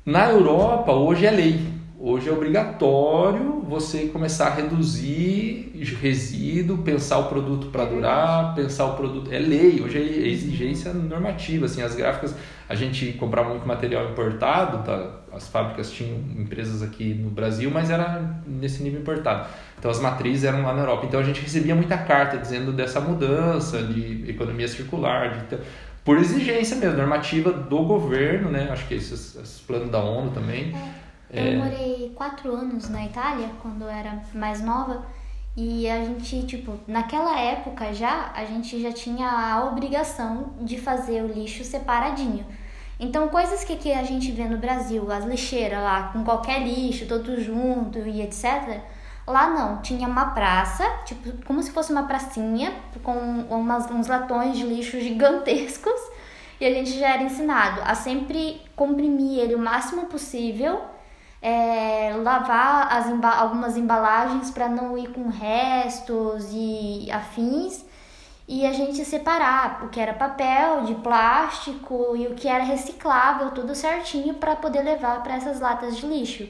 na 0.03 0.31
Europa 0.31 0.93
hoje 0.93 1.27
é 1.27 1.29
lei 1.31 1.59
hoje 1.99 2.27
é 2.27 2.31
obrigatório 2.31 3.61
você 3.67 4.07
começar 4.07 4.47
a 4.47 4.55
reduzir 4.55 5.71
resíduo 6.01 6.79
pensar 6.79 7.19
o 7.19 7.25
produto 7.25 7.67
para 7.67 7.85
durar 7.85 8.55
pensar 8.55 8.85
o 8.85 8.95
produto 8.95 9.31
é 9.31 9.37
lei 9.37 9.79
hoje 9.79 9.99
é 9.99 10.27
exigência 10.27 10.91
normativa 10.91 11.67
assim 11.67 11.83
as 11.83 11.93
gráficas 11.93 12.33
a 12.67 12.73
gente 12.73 13.13
comprava 13.13 13.49
muito 13.49 13.67
material 13.67 14.09
importado 14.09 14.83
tá? 14.83 15.19
as 15.31 15.47
fábricas 15.47 15.91
tinham 15.91 16.17
empresas 16.35 16.81
aqui 16.81 17.13
no 17.13 17.29
Brasil 17.29 17.69
mas 17.69 17.91
era 17.91 18.41
nesse 18.47 18.81
nível 18.81 19.01
importado 19.01 19.47
então 19.81 19.89
as 19.89 19.99
matrizes 19.99 20.43
eram 20.43 20.61
lá 20.61 20.75
na 20.75 20.81
Europa. 20.81 21.07
Então 21.07 21.19
a 21.19 21.23
gente 21.23 21.41
recebia 21.41 21.73
muita 21.73 21.97
carta 21.97 22.37
dizendo 22.37 22.71
dessa 22.71 23.01
mudança 23.01 23.81
de 23.81 24.29
economia 24.29 24.67
circular, 24.67 25.47
de, 25.47 25.57
por 26.05 26.19
exigência 26.19 26.77
mesmo, 26.77 26.97
normativa 26.97 27.51
do 27.51 27.83
governo, 27.83 28.51
né? 28.51 28.69
Acho 28.71 28.87
que 28.87 28.93
esses, 28.93 29.59
planos 29.65 29.89
da 29.89 29.97
ONU 29.97 30.29
também. 30.29 30.71
É, 31.33 31.47
eu 31.47 31.53
é... 31.53 31.55
morei 31.55 32.11
quatro 32.13 32.53
anos 32.53 32.89
na 32.89 33.03
Itália, 33.05 33.49
quando 33.59 33.81
eu 33.81 33.89
era 33.89 34.21
mais 34.35 34.63
nova, 34.63 35.03
e 35.57 35.89
a 35.89 36.05
gente, 36.05 36.45
tipo, 36.45 36.77
naquela 36.87 37.39
época 37.39 37.91
já, 37.91 38.31
a 38.35 38.45
gente 38.45 38.79
já 38.79 38.91
tinha 38.91 39.27
a 39.27 39.65
obrigação 39.65 40.53
de 40.61 40.79
fazer 40.79 41.23
o 41.23 41.27
lixo 41.27 41.63
separadinho. 41.63 42.45
Então, 42.99 43.29
coisas 43.29 43.63
que, 43.63 43.75
que 43.77 43.91
a 43.91 44.03
gente 44.03 44.31
vê 44.31 44.43
no 44.43 44.59
Brasil, 44.59 45.11
as 45.11 45.25
lixeiras 45.25 45.81
lá, 45.81 46.11
com 46.13 46.23
qualquer 46.23 46.61
lixo, 46.61 47.07
todo 47.07 47.41
junto 47.41 47.97
e 47.97 48.21
etc., 48.21 48.79
Lá 49.27 49.49
não, 49.49 49.81
tinha 49.81 50.07
uma 50.07 50.31
praça, 50.31 50.83
tipo, 51.05 51.31
como 51.45 51.61
se 51.61 51.71
fosse 51.71 51.91
uma 51.91 52.03
pracinha, 52.03 52.73
com 53.03 53.13
umas, 53.49 53.89
uns 53.89 54.07
latões 54.07 54.57
de 54.57 54.63
lixo 54.63 54.99
gigantescos, 54.99 55.99
e 56.59 56.65
a 56.65 56.73
gente 56.73 56.97
já 56.99 57.09
era 57.09 57.23
ensinado 57.23 57.81
a 57.83 57.95
sempre 57.95 58.61
comprimir 58.75 59.39
ele 59.39 59.55
o 59.55 59.59
máximo 59.59 60.07
possível, 60.07 60.81
é, 61.41 62.13
lavar 62.21 62.91
as 62.93 63.07
emba 63.07 63.29
algumas 63.29 63.75
embalagens 63.75 64.51
para 64.51 64.69
não 64.69 64.95
ir 64.97 65.11
com 65.11 65.27
restos 65.29 66.49
e 66.51 67.09
afins 67.11 67.83
e 68.47 68.65
a 68.65 68.73
gente 68.73 69.05
separar 69.05 69.85
o 69.85 69.87
que 69.87 69.97
era 69.97 70.13
papel, 70.13 70.83
de 70.83 70.95
plástico 70.95 72.15
e 72.17 72.27
o 72.27 72.35
que 72.35 72.49
era 72.49 72.65
reciclável, 72.65 73.51
tudo 73.51 73.73
certinho 73.73 74.33
para 74.33 74.57
poder 74.57 74.81
levar 74.81 75.23
para 75.23 75.35
essas 75.35 75.61
latas 75.61 75.95
de 75.95 76.05
lixo. 76.05 76.49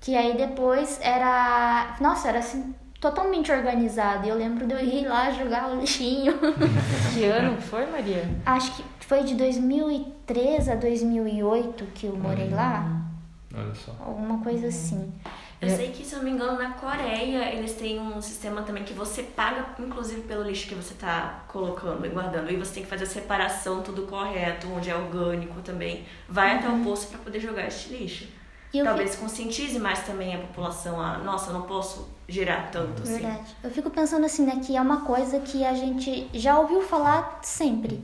Que 0.00 0.16
aí 0.16 0.36
depois 0.36 0.98
era, 1.02 1.96
nossa, 2.00 2.28
era 2.28 2.38
assim 2.38 2.74
totalmente 3.00 3.50
organizado. 3.50 4.26
Eu 4.26 4.36
lembro 4.36 4.66
de 4.66 4.74
eu 4.74 4.80
ir 4.80 5.06
lá 5.06 5.30
jogar 5.30 5.70
o 5.70 5.80
lixinho. 5.80 6.34
Que 7.12 7.24
ano 7.24 7.60
foi, 7.60 7.86
Maria? 7.86 8.28
Acho 8.46 8.72
que 8.76 8.84
foi 9.04 9.24
de 9.24 9.34
2003 9.34 10.68
a 10.68 10.74
2008 10.76 11.84
que 11.94 12.06
eu 12.06 12.16
morei 12.16 12.48
hum, 12.48 12.54
lá. 12.54 13.02
Olha 13.52 13.74
só. 13.74 13.96
Alguma 14.00 14.42
coisa 14.42 14.68
assim. 14.68 15.12
Eu 15.60 15.68
é. 15.68 15.76
sei 15.76 15.90
que, 15.90 16.04
se 16.04 16.14
eu 16.14 16.18
não 16.18 16.24
me 16.24 16.30
engano, 16.30 16.58
na 16.58 16.70
Coreia 16.70 17.52
eles 17.52 17.74
têm 17.74 18.00
um 18.00 18.22
sistema 18.22 18.62
também 18.62 18.82
que 18.82 18.94
você 18.94 19.22
paga, 19.22 19.66
inclusive, 19.78 20.22
pelo 20.22 20.42
lixo 20.42 20.68
que 20.68 20.74
você 20.74 20.94
está 20.94 21.44
colocando 21.48 22.06
e 22.06 22.08
guardando. 22.08 22.50
E 22.50 22.56
você 22.56 22.74
tem 22.74 22.82
que 22.82 22.88
fazer 22.88 23.04
a 23.04 23.06
separação, 23.06 23.82
tudo 23.82 24.06
correto, 24.06 24.68
onde 24.72 24.88
é 24.88 24.96
orgânico 24.96 25.60
também. 25.60 26.06
Vai 26.28 26.52
uhum. 26.52 26.58
até 26.58 26.68
o 26.68 26.72
uhum. 26.72 26.84
posto 26.84 27.08
para 27.08 27.18
poder 27.18 27.40
jogar 27.40 27.66
este 27.66 27.92
lixo. 27.92 28.26
Talvez 28.72 29.12
fico... 29.12 29.22
conscientize 29.22 29.78
mais 29.78 30.00
também 30.06 30.34
a 30.34 30.38
população 30.38 31.00
a, 31.00 31.18
nossa, 31.18 31.50
eu 31.50 31.54
não 31.54 31.62
posso 31.62 32.08
girar 32.28 32.70
tanto 32.70 33.02
assim. 33.02 33.18
Verdade. 33.18 33.56
Eu 33.62 33.70
fico 33.70 33.90
pensando 33.90 34.24
assim, 34.24 34.46
né, 34.46 34.60
que 34.64 34.76
é 34.76 34.80
uma 34.80 35.00
coisa 35.00 35.40
que 35.40 35.64
a 35.64 35.74
gente 35.74 36.28
já 36.32 36.58
ouviu 36.58 36.82
falar 36.82 37.40
sempre 37.42 38.02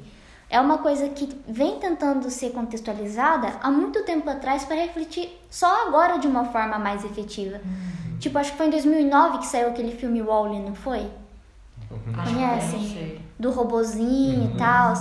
é 0.49 0.61
uma 0.61 0.79
coisa 0.79 1.09
que 1.09 1.29
vem 1.49 1.79
tentando 1.79 2.31
ser 2.31 2.51
contextualizada 2.51 3.55
há 3.61 3.71
muito 3.71 4.05
tempo 4.05 4.29
atrás 4.31 4.65
para 4.65 4.77
refletir 4.77 5.37
só 5.51 5.89
agora 5.89 6.19
de 6.19 6.27
uma 6.27 6.45
forma 6.47 6.79
mais 6.79 7.05
efetiva. 7.05 7.57
Uhum. 7.65 8.19
Tipo, 8.19 8.39
acho 8.39 8.53
que 8.53 8.57
foi 8.57 8.67
em 8.67 8.71
2009 8.71 9.39
que 9.39 9.47
saiu 9.47 9.69
aquele 9.69 9.93
filme 9.93 10.23
Wall-E, 10.23 10.61
não 10.61 10.75
foi? 10.75 11.11
Uhum. 11.91 12.13
Conhecem? 12.25 13.21
Do 13.39 13.51
robozinho 13.51 14.41
uhum. 14.41 14.55
e 14.55 14.57
tal. 14.57 14.95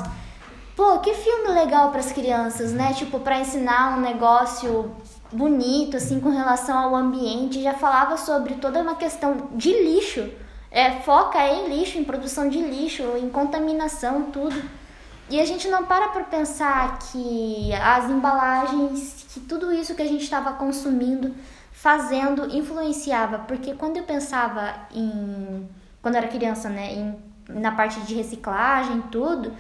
Pô, 0.76 1.00
que 1.00 1.14
filme 1.14 1.50
legal 1.50 1.92
para 1.92 2.00
as 2.00 2.12
crianças, 2.12 2.74
né? 2.74 2.94
Tipo, 2.94 3.20
para 3.20 3.40
ensinar 3.40 3.98
um 3.98 4.02
negócio 4.02 4.92
bonito, 5.32 5.98
assim, 5.98 6.20
com 6.20 6.30
relação 6.30 6.78
ao 6.78 6.96
ambiente. 6.96 7.62
Já 7.62 7.74
falava 7.74 8.18
sobre 8.18 8.56
toda 8.56 8.82
uma 8.82 8.96
questão 8.96 9.50
de 9.54 9.72
lixo. 9.72 10.30
É, 10.72 10.92
foca 11.02 11.40
em 11.48 11.70
lixo, 11.70 11.98
em 11.98 12.04
produção 12.04 12.50
de 12.50 12.60
lixo, 12.60 13.04
em 13.18 13.30
contaminação, 13.30 14.24
tudo. 14.24 14.62
E 15.30 15.40
a 15.40 15.46
gente 15.46 15.68
não 15.68 15.86
para 15.86 16.10
para 16.10 16.24
pensar 16.24 17.00
que 17.00 17.74
as 17.74 18.10
embalagens, 18.10 19.26
que 19.34 19.40
tudo 19.40 19.74
isso 19.74 19.96
que 19.96 20.02
a 20.02 20.08
gente 20.08 20.24
estava 20.24 20.54
consumindo, 20.54 21.34
fazendo, 21.72 22.56
influenciava. 22.56 23.40
Porque 23.40 23.74
quando 23.74 23.98
eu 23.98 24.04
pensava 24.04 24.76
em. 24.94 25.68
Quando 26.02 26.16
era 26.16 26.28
criança, 26.28 26.70
né? 26.70 26.94
Em, 26.94 27.16
na 27.50 27.72
parte 27.72 28.00
de 28.02 28.14
reciclagem, 28.16 29.02
tudo, 29.12 29.54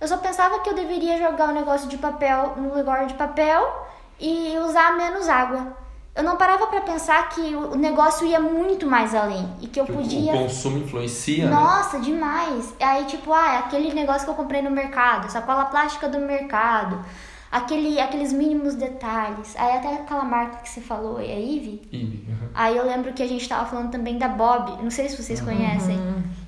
eu 0.00 0.08
só 0.08 0.16
pensava 0.16 0.60
que 0.60 0.70
eu 0.70 0.74
deveria 0.74 1.18
jogar 1.18 1.48
o 1.48 1.52
um 1.52 1.54
negócio 1.54 1.88
de 1.88 1.96
papel 1.96 2.54
no 2.56 2.74
lugar 2.76 3.06
de 3.06 3.14
papel 3.14 3.88
e 4.20 4.58
usar 4.58 4.96
menos 4.96 5.28
água 5.28 5.80
eu 6.14 6.24
não 6.24 6.36
parava 6.36 6.66
para 6.66 6.80
pensar 6.80 7.28
que 7.28 7.40
o 7.40 7.76
negócio 7.76 8.26
ia 8.26 8.40
muito 8.40 8.86
mais 8.86 9.14
além 9.14 9.48
e 9.60 9.66
que 9.66 9.80
eu 9.80 9.86
que 9.86 9.92
podia. 9.92 10.34
O 10.34 10.38
consumo 10.38 10.78
influencia. 10.78 11.44
Né? 11.46 11.50
Nossa, 11.50 11.98
né? 11.98 12.04
demais. 12.04 12.74
Aí, 12.80 13.04
tipo, 13.04 13.32
ah, 13.32 13.60
aquele 13.60 13.94
negócio 13.94 14.24
que 14.24 14.30
eu 14.30 14.34
comprei 14.34 14.60
no 14.60 14.70
mercado, 14.70 15.30
sacola 15.30 15.66
plástica 15.66 16.08
do 16.08 16.18
mercado, 16.18 17.02
aquele, 17.50 18.00
aqueles 18.00 18.32
mínimos 18.32 18.74
detalhes. 18.74 19.54
Aí, 19.56 19.76
até 19.76 19.94
aquela 19.94 20.24
marca 20.24 20.58
que 20.58 20.68
você 20.68 20.80
falou, 20.80 21.20
é 21.20 21.30
Eve? 21.30 21.80
Eve. 21.92 22.26
Uhum. 22.28 22.48
Aí, 22.54 22.76
eu 22.76 22.84
lembro 22.84 23.12
que 23.12 23.22
a 23.22 23.28
gente 23.28 23.48
tava 23.48 23.66
falando 23.66 23.90
também 23.90 24.18
da 24.18 24.28
Bob. 24.28 24.82
Não 24.82 24.90
sei 24.90 25.08
se 25.08 25.16
vocês 25.16 25.40
uhum. 25.40 25.46
conhecem. 25.46 25.96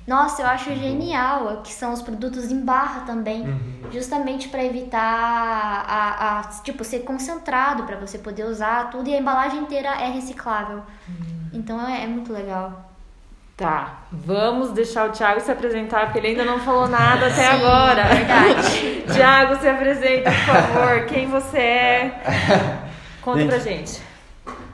Nossa, 0.05 0.41
eu 0.41 0.47
acho 0.47 0.75
genial, 0.75 1.61
que 1.63 1.71
são 1.71 1.93
os 1.93 2.01
produtos 2.01 2.51
em 2.51 2.59
barra 2.59 3.01
também, 3.01 3.43
uhum. 3.43 3.91
justamente 3.91 4.49
para 4.49 4.63
evitar 4.63 4.99
a, 4.99 6.39
a, 6.39 6.43
tipo 6.61 6.83
ser 6.83 6.99
concentrado 6.99 7.83
para 7.83 7.95
você 7.95 8.17
poder 8.17 8.43
usar 8.43 8.89
tudo 8.89 9.09
e 9.09 9.13
a 9.13 9.19
embalagem 9.19 9.59
inteira 9.59 9.89
é 9.89 10.09
reciclável. 10.09 10.81
Uhum. 11.07 11.49
Então 11.53 11.87
é, 11.87 12.03
é, 12.03 12.07
muito 12.07 12.33
legal. 12.33 12.89
Tá, 13.55 14.01
vamos 14.11 14.71
deixar 14.71 15.07
o 15.07 15.11
Thiago 15.11 15.39
se 15.39 15.51
apresentar 15.51 16.05
porque 16.05 16.19
ele 16.19 16.29
ainda 16.29 16.43
não 16.43 16.59
falou 16.59 16.87
nada 16.87 17.27
até 17.27 17.43
Sim, 17.49 17.55
agora. 17.55 18.03
Verdade. 18.03 19.03
Thiago, 19.13 19.55
se 19.61 19.69
apresenta, 19.69 20.31
por 20.31 20.53
favor. 20.53 21.05
Quem 21.05 21.27
você 21.27 21.57
é? 21.57 22.23
Conta 23.21 23.39
gente, 23.39 23.49
pra 23.49 23.59
gente. 23.59 24.01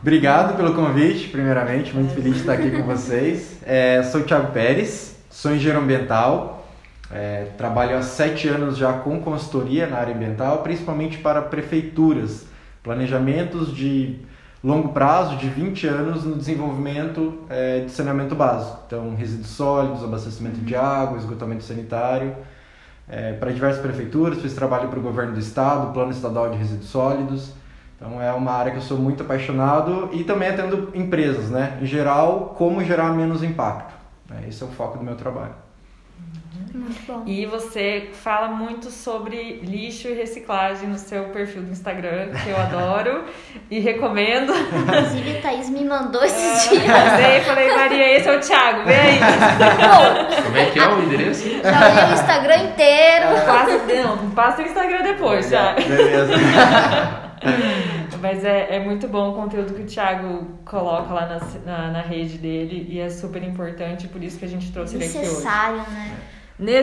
Obrigado 0.02 0.56
pelo 0.56 0.74
convite, 0.74 1.28
primeiramente. 1.28 1.94
Muito 1.94 2.16
feliz 2.16 2.36
de 2.36 2.40
estar 2.40 2.54
aqui 2.54 2.72
com 2.72 2.84
vocês. 2.84 3.60
É, 3.66 4.02
sou 4.04 4.22
o 4.22 4.24
Thiago 4.24 4.52
Pérez, 4.54 5.09
Sou 5.40 5.54
engenheiro 5.54 5.80
ambiental, 5.80 6.68
é, 7.10 7.46
trabalho 7.58 7.98
há 7.98 8.02
sete 8.02 8.50
anos 8.50 8.76
já 8.76 8.92
com 8.92 9.22
consultoria 9.22 9.88
na 9.88 9.96
área 9.96 10.14
ambiental, 10.14 10.58
principalmente 10.64 11.18
para 11.20 11.42
prefeituras, 11.42 12.46
planejamentos 12.84 13.74
de 13.74 14.20
longo 14.62 14.90
prazo, 14.90 15.38
de 15.38 15.48
20 15.48 15.88
anos, 15.88 16.26
no 16.26 16.36
desenvolvimento 16.36 17.40
é, 17.50 17.86
de 17.86 17.92
saneamento 17.92 18.36
básico. 18.36 18.82
Então, 18.86 19.16
resíduos 19.16 19.48
sólidos, 19.48 20.04
abastecimento 20.04 20.60
de 20.60 20.76
água, 20.76 21.18
esgotamento 21.18 21.64
sanitário. 21.64 22.36
É, 23.08 23.32
para 23.32 23.54
diversas 23.54 23.82
prefeituras, 23.82 24.42
fiz 24.42 24.54
trabalho 24.54 24.90
para 24.90 25.00
o 25.00 25.02
governo 25.02 25.32
do 25.32 25.40
estado, 25.40 25.94
plano 25.94 26.12
estadual 26.12 26.50
de 26.50 26.58
resíduos 26.58 26.90
sólidos. 26.90 27.54
Então 27.96 28.22
é 28.22 28.34
uma 28.34 28.52
área 28.52 28.74
que 28.74 28.80
eu 28.80 28.82
sou 28.82 28.98
muito 28.98 29.24
apaixonado 29.24 30.10
e 30.12 30.26
também 30.26 30.50
atendo 30.50 30.92
empresas, 30.94 31.50
né? 31.50 31.78
Em 31.82 31.86
geral, 31.86 32.56
como 32.58 32.84
gerar 32.84 33.14
menos 33.14 33.42
impacto. 33.42 33.99
É, 34.32 34.48
esse 34.48 34.64
é 34.64 34.66
o 34.66 34.70
foco 34.70 34.98
do 34.98 35.04
meu 35.04 35.16
trabalho. 35.16 35.56
Muito 36.74 37.02
bom. 37.08 37.24
E 37.26 37.46
você 37.46 38.10
fala 38.14 38.48
muito 38.50 38.92
sobre 38.92 39.60
lixo 39.64 40.08
e 40.08 40.14
reciclagem 40.14 40.88
no 40.88 40.98
seu 40.98 41.26
perfil 41.26 41.64
do 41.64 41.72
Instagram, 41.72 42.32
que 42.44 42.50
eu 42.50 42.58
adoro 42.58 43.24
e 43.72 43.80
recomendo. 43.80 44.54
Inclusive, 44.54 45.38
a 45.38 45.42
Thaís 45.42 45.70
me 45.70 45.84
mandou 45.86 46.24
esses 46.24 46.68
é, 46.68 46.70
dias. 46.70 47.38
Eu 47.38 47.44
falei, 47.46 47.76
Maria, 47.76 48.18
esse 48.18 48.30
é 48.30 48.38
o 48.38 48.40
Thiago, 48.40 48.86
vem 48.86 48.96
aí. 48.96 49.20
Como 50.44 50.58
é 50.58 50.66
que 50.66 50.80
é 50.80 50.88
o 50.88 51.02
endereço? 51.02 51.50
Já 51.50 51.90
li 51.90 52.12
o 52.12 52.14
Instagram 52.14 52.58
inteiro. 52.64 53.26
Passa, 53.46 53.78
não, 54.04 54.30
passa 54.32 54.62
o 54.62 54.66
Instagram 54.66 55.04
depois, 55.04 55.50
já. 55.50 55.74
Beleza. 55.74 56.34
Mas 58.22 58.44
é, 58.44 58.76
é 58.76 58.80
muito 58.80 59.08
bom 59.08 59.32
o 59.32 59.34
conteúdo 59.34 59.74
que 59.74 59.82
o 59.82 59.86
Thiago 59.86 60.60
coloca 60.66 61.14
lá 61.14 61.26
na, 61.26 61.40
na, 61.72 61.92
na 61.92 62.02
rede 62.02 62.38
dele 62.38 62.88
e 62.90 63.00
é 63.00 63.10
super 63.10 63.42
importante, 63.44 64.08
por 64.08 64.22
isso 64.24 64.38
que 64.38 64.46
a 64.46 64.48
gente 64.48 64.72
trouxe 64.72 64.96
ele 64.96 65.06
aqui 65.06 65.18
hoje. 65.18 65.28
Necessário, 65.28 65.78
né? 65.78 66.18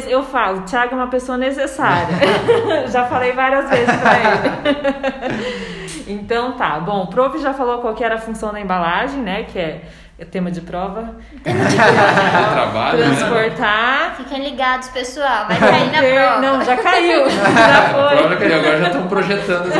Eu 0.09 0.23
falo, 0.23 0.61
o 0.61 0.63
Thiago 0.63 0.95
é 0.95 0.97
uma 0.97 1.09
pessoa 1.09 1.37
necessária. 1.37 2.17
já 2.89 3.05
falei 3.07 3.33
várias 3.33 3.69
vezes 3.69 3.95
pra 3.95 4.15
ele. 4.19 6.05
então 6.09 6.53
tá, 6.53 6.81
bom, 6.81 7.03
o 7.03 7.07
prof 7.09 7.39
já 7.39 7.53
falou 7.53 7.81
qual 7.81 7.95
que 7.95 8.03
era 8.03 8.15
a 8.15 8.19
função 8.19 8.53
da 8.53 8.61
embalagem, 8.61 9.21
né? 9.21 9.43
Que 9.43 9.59
é 9.59 9.83
é 10.19 10.25
tema 10.25 10.51
de 10.51 10.63
prova. 10.63 11.15
Tema 11.45 11.65
de 11.67 11.77
prova. 11.77 12.53
Trabalho, 12.53 12.99
né? 12.99 13.05
Transportar. 13.05 14.09
Né? 14.09 14.15
Fiquem 14.17 14.49
ligados, 14.49 14.89
pessoal. 14.89 15.47
Vai 15.47 15.59
cair 15.59 15.93
na 15.93 16.01
prova. 16.25 16.41
Não, 16.41 16.65
já 16.65 16.77
caiu. 16.79 17.29
Já 17.29 17.83
foi. 17.93 18.17
prova 18.17 18.37
caiu, 18.37 18.59
agora 18.59 18.79
já 18.79 18.87
estão 18.87 19.09
projetando 19.09 19.67
as 19.67 19.75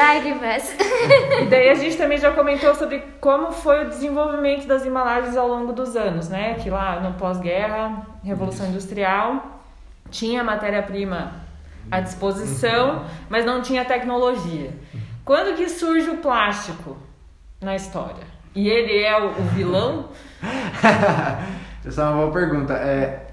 Lágrimas. 0.00 0.74
E 1.42 1.44
daí 1.44 1.68
a 1.68 1.74
gente 1.74 1.96
também 1.96 2.16
já 2.16 2.32
comentou 2.32 2.74
sobre 2.74 3.00
como 3.20 3.52
foi 3.52 3.84
o 3.84 3.88
desenvolvimento 3.88 4.66
das 4.66 4.86
embalagens 4.86 5.36
ao 5.36 5.46
longo 5.46 5.72
dos 5.74 5.94
anos, 5.94 6.28
né? 6.30 6.54
Que 6.54 6.70
lá 6.70 7.00
no 7.00 7.14
pós-guerra, 7.14 8.06
Revolução 8.24 8.66
Industrial, 8.66 9.60
tinha 10.10 10.42
matéria-prima 10.42 11.32
à 11.90 12.00
disposição, 12.00 12.96
uhum. 12.96 13.04
mas 13.28 13.44
não 13.44 13.60
tinha 13.60 13.84
tecnologia. 13.84 14.70
Quando 15.24 15.54
que 15.54 15.68
surge 15.68 16.08
o 16.08 16.16
plástico 16.16 16.96
na 17.60 17.76
história? 17.76 18.24
E 18.54 18.68
ele 18.68 19.02
é 19.02 19.20
o, 19.20 19.28
o 19.28 19.42
vilão? 19.54 20.08
Essa 21.86 22.02
é 22.02 22.04
uma 22.06 22.22
boa 22.22 22.32
pergunta. 22.32 22.72
É, 22.72 23.29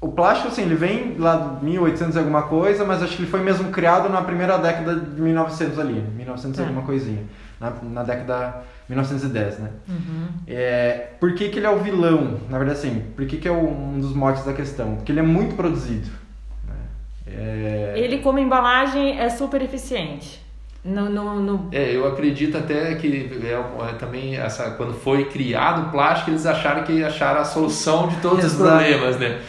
o 0.00 0.08
plástico, 0.08 0.48
assim, 0.48 0.62
ele 0.62 0.74
vem 0.74 1.16
lá 1.18 1.58
de 1.58 1.64
1800 1.64 2.16
e 2.16 2.18
alguma 2.18 2.42
coisa, 2.44 2.84
mas 2.86 3.02
acho 3.02 3.16
que 3.16 3.22
ele 3.22 3.30
foi 3.30 3.40
mesmo 3.40 3.70
criado 3.70 4.08
na 4.08 4.22
primeira 4.22 4.56
década 4.56 4.96
de 4.96 5.20
1900 5.20 5.78
ali, 5.78 6.00
1900 6.16 6.58
e 6.58 6.62
é. 6.62 6.64
alguma 6.64 6.86
coisinha, 6.86 7.22
na, 7.60 7.70
na 7.82 8.02
década 8.02 8.62
1910, 8.88 9.58
né? 9.58 9.70
Uhum. 9.86 10.28
É, 10.46 11.10
por 11.20 11.34
que, 11.34 11.50
que 11.50 11.58
ele 11.58 11.66
é 11.66 11.70
o 11.70 11.80
vilão? 11.80 12.40
Na 12.48 12.56
verdade, 12.56 12.78
assim, 12.78 13.04
por 13.14 13.26
que, 13.26 13.36
que 13.36 13.46
é 13.46 13.52
um 13.52 14.00
dos 14.00 14.14
motes 14.14 14.42
da 14.42 14.54
questão? 14.54 14.96
Porque 14.96 15.12
ele 15.12 15.20
é 15.20 15.24
muito 15.24 15.54
produzido. 15.54 16.08
Né? 16.66 16.74
É... 17.26 17.92
Ele, 17.96 18.18
como 18.20 18.38
embalagem, 18.38 19.20
é 19.20 19.28
super 19.28 19.60
eficiente. 19.60 20.39
No, 20.82 21.10
no, 21.10 21.40
no... 21.40 21.68
É, 21.72 21.94
eu 21.94 22.08
acredito 22.08 22.56
até 22.56 22.94
que 22.94 23.30
é, 23.44 23.52
é, 23.52 23.92
também 23.98 24.36
essa, 24.36 24.70
quando 24.70 24.94
foi 24.94 25.26
criado 25.26 25.88
o 25.88 25.90
plástico, 25.90 26.30
eles 26.30 26.46
acharam 26.46 26.84
que 26.84 27.04
acharam 27.04 27.40
a 27.40 27.44
solução 27.44 28.08
de 28.08 28.16
todos 28.16 28.42
os 28.44 28.54
problemas, 28.54 29.18
né? 29.18 29.40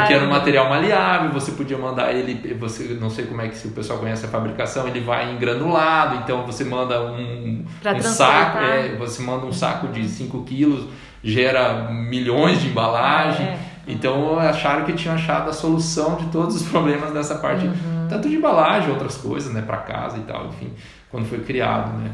Porque 0.00 0.12
era 0.12 0.24
um 0.24 0.30
material 0.30 0.68
maleável, 0.68 1.32
você 1.32 1.50
podia 1.50 1.76
mandar 1.76 2.14
ele, 2.14 2.54
você 2.54 2.96
não 3.00 3.10
sei 3.10 3.26
como 3.26 3.40
é 3.40 3.48
que 3.48 3.56
se 3.56 3.66
o 3.66 3.72
pessoal 3.72 3.98
conhece 3.98 4.26
a 4.26 4.28
fabricação, 4.28 4.86
ele 4.86 5.00
vai 5.00 5.32
em 5.32 5.38
granulado, 5.38 6.20
então 6.22 6.46
você 6.46 6.62
manda 6.62 7.02
um, 7.02 7.64
um 7.64 8.02
saco, 8.02 8.58
é, 8.58 8.94
você 8.96 9.22
manda 9.22 9.44
um 9.44 9.52
saco 9.52 9.88
de 9.88 10.08
5 10.08 10.44
quilos, 10.44 10.86
gera 11.20 11.90
milhões 11.90 12.60
de 12.60 12.68
embalagem. 12.68 13.44
É. 13.44 13.75
Então 13.86 14.38
acharam 14.38 14.84
que 14.84 14.92
tinham 14.92 15.14
achado 15.14 15.48
a 15.48 15.52
solução 15.52 16.16
de 16.16 16.26
todos 16.26 16.56
os 16.56 16.62
problemas 16.68 17.12
dessa 17.12 17.36
parte. 17.36 17.66
Uhum 17.66 17.96
tanto 18.08 18.28
de 18.28 18.36
embalagem, 18.36 18.90
outras 18.90 19.16
coisas, 19.16 19.52
né, 19.52 19.62
para 19.62 19.78
casa 19.78 20.16
e 20.18 20.22
tal, 20.22 20.46
enfim, 20.46 20.72
quando 21.10 21.26
foi 21.26 21.40
criado, 21.40 21.96
né. 21.98 22.10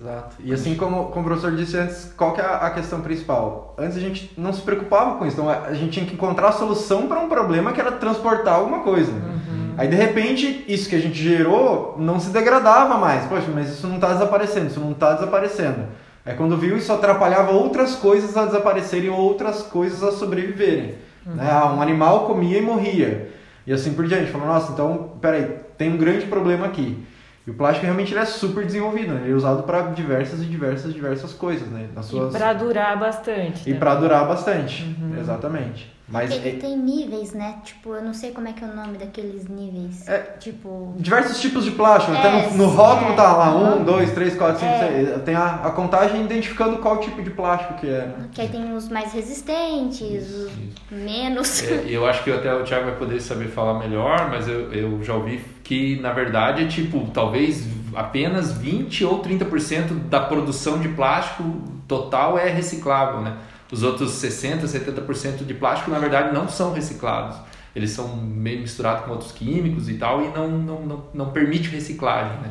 Exato. 0.00 0.36
E 0.44 0.52
assim 0.52 0.76
como, 0.76 1.06
como 1.06 1.22
o 1.22 1.24
professor 1.24 1.56
disse 1.56 1.76
antes, 1.76 2.12
qual 2.16 2.32
que 2.32 2.40
é 2.40 2.44
a 2.44 2.70
questão 2.70 3.00
principal? 3.00 3.74
Antes 3.76 3.96
a 3.96 4.00
gente 4.00 4.32
não 4.38 4.52
se 4.52 4.60
preocupava 4.60 5.18
com 5.18 5.26
isso, 5.26 5.34
então 5.34 5.50
a 5.50 5.74
gente 5.74 5.90
tinha 5.90 6.06
que 6.06 6.14
encontrar 6.14 6.48
a 6.48 6.52
solução 6.52 7.08
para 7.08 7.18
um 7.18 7.28
problema 7.28 7.72
que 7.72 7.80
era 7.80 7.90
transportar 7.90 8.54
alguma 8.54 8.80
coisa. 8.80 9.10
Uhum. 9.10 9.74
Aí 9.76 9.88
de 9.88 9.96
repente 9.96 10.64
isso 10.68 10.88
que 10.88 10.94
a 10.94 11.00
gente 11.00 11.20
gerou 11.20 11.96
não 11.98 12.20
se 12.20 12.30
degradava 12.30 12.96
mais. 12.96 13.24
Poxa, 13.26 13.48
mas 13.52 13.70
isso 13.70 13.88
não 13.88 13.96
está 13.96 14.12
desaparecendo, 14.12 14.66
isso 14.68 14.78
não 14.78 14.92
está 14.92 15.14
desaparecendo. 15.14 15.86
É 16.28 16.34
quando 16.34 16.58
viu 16.58 16.76
isso 16.76 16.92
atrapalhava 16.92 17.52
outras 17.52 17.94
coisas 17.94 18.36
a 18.36 18.44
desaparecerem, 18.44 19.08
outras 19.08 19.62
coisas 19.62 20.02
a 20.02 20.12
sobreviverem. 20.12 20.96
Uhum. 21.26 21.36
Né? 21.36 21.50
Um 21.74 21.80
animal 21.80 22.26
comia 22.26 22.58
e 22.58 22.60
morria. 22.60 23.30
E 23.66 23.72
assim 23.72 23.94
por 23.94 24.06
diante. 24.06 24.30
Falou, 24.30 24.46
nossa, 24.46 24.72
então, 24.72 25.12
peraí, 25.22 25.56
tem 25.78 25.90
um 25.90 25.96
grande 25.96 26.26
problema 26.26 26.66
aqui. 26.66 27.02
E 27.48 27.50
o 27.50 27.54
plástico 27.54 27.86
realmente 27.86 28.12
ele 28.12 28.20
é 28.20 28.26
super 28.26 28.66
desenvolvido, 28.66 29.14
né? 29.14 29.22
ele 29.24 29.32
é 29.32 29.34
usado 29.34 29.62
para 29.62 29.80
diversas 29.92 30.42
e 30.42 30.44
diversas, 30.44 30.92
diversas 30.92 31.32
coisas, 31.32 31.66
né? 31.68 31.88
Nas 31.94 32.04
suas... 32.04 32.34
E 32.34 32.36
para 32.36 32.52
durar 32.52 32.98
bastante. 32.98 33.70
E 33.70 33.72
para 33.72 33.94
durar 33.94 34.28
bastante, 34.28 34.82
uhum. 35.00 35.18
exatamente. 35.18 35.90
Mas 36.06 36.30
ele 36.30 36.48
é... 36.48 36.52
tem 36.52 36.76
níveis, 36.76 37.32
né? 37.32 37.56
Tipo, 37.64 37.94
eu 37.94 38.02
não 38.02 38.14
sei 38.14 38.32
como 38.32 38.48
é 38.48 38.52
que 38.52 38.64
é 38.64 38.66
o 38.66 38.74
nome 38.74 38.96
daqueles 38.96 39.46
níveis. 39.46 40.08
É, 40.08 40.18
tipo. 40.38 40.94
Diversos 40.96 41.38
tipos 41.38 41.64
de 41.64 41.72
plástico. 41.72 42.14
É, 42.14 42.18
Até 42.18 42.50
no, 42.50 42.56
no 42.56 42.66
rótulo 42.66 43.12
é, 43.12 43.14
tá 43.14 43.36
lá, 43.36 43.54
um, 43.54 43.84
dois, 43.84 44.10
três, 44.12 44.34
quatro, 44.34 44.60
cinco, 44.60 44.72
é. 44.72 44.88
seis. 44.88 45.22
Tem 45.22 45.34
a, 45.34 45.56
a, 45.64 45.70
contagem 45.70 46.24
identificando 46.24 46.78
qual 46.78 46.96
tipo 46.98 47.22
de 47.22 47.28
plástico 47.28 47.74
que 47.74 47.88
é. 47.88 48.06
Né? 48.06 48.28
Que 48.32 48.40
aí 48.40 48.48
tem 48.48 48.74
os 48.74 48.88
mais 48.88 49.12
resistentes, 49.12 50.30
os 50.30 50.52
menos. 50.90 51.62
É, 51.62 51.84
eu 51.88 52.06
acho 52.06 52.24
que 52.24 52.32
até 52.32 52.54
o 52.54 52.64
Thiago 52.64 52.86
vai 52.86 52.96
poder 52.96 53.20
saber 53.20 53.48
falar 53.48 53.78
melhor, 53.78 54.30
mas 54.30 54.48
eu, 54.48 54.72
eu 54.72 55.02
já 55.02 55.14
ouvi 55.14 55.44
que 55.68 56.00
na 56.00 56.14
verdade 56.14 56.64
é 56.64 56.66
tipo, 56.66 57.10
talvez 57.12 57.68
apenas 57.94 58.52
20 58.52 59.04
ou 59.04 59.22
30% 59.22 60.08
da 60.08 60.18
produção 60.18 60.78
de 60.78 60.88
plástico 60.88 61.44
total 61.86 62.38
é 62.38 62.48
reciclável, 62.48 63.20
né? 63.20 63.36
Os 63.70 63.82
outros 63.82 64.12
60%, 64.12 64.62
70% 64.62 65.44
de 65.44 65.52
plástico, 65.52 65.90
na 65.90 65.98
verdade, 65.98 66.32
não 66.32 66.48
são 66.48 66.72
reciclados. 66.72 67.36
Eles 67.76 67.90
são 67.90 68.16
meio 68.16 68.62
misturados 68.62 69.04
com 69.04 69.10
outros 69.10 69.30
químicos 69.30 69.90
e 69.90 69.94
tal, 69.94 70.22
e 70.24 70.28
não, 70.28 70.48
não, 70.48 70.80
não, 70.86 71.04
não 71.12 71.30
permite 71.32 71.68
reciclagem, 71.68 72.38
né? 72.38 72.50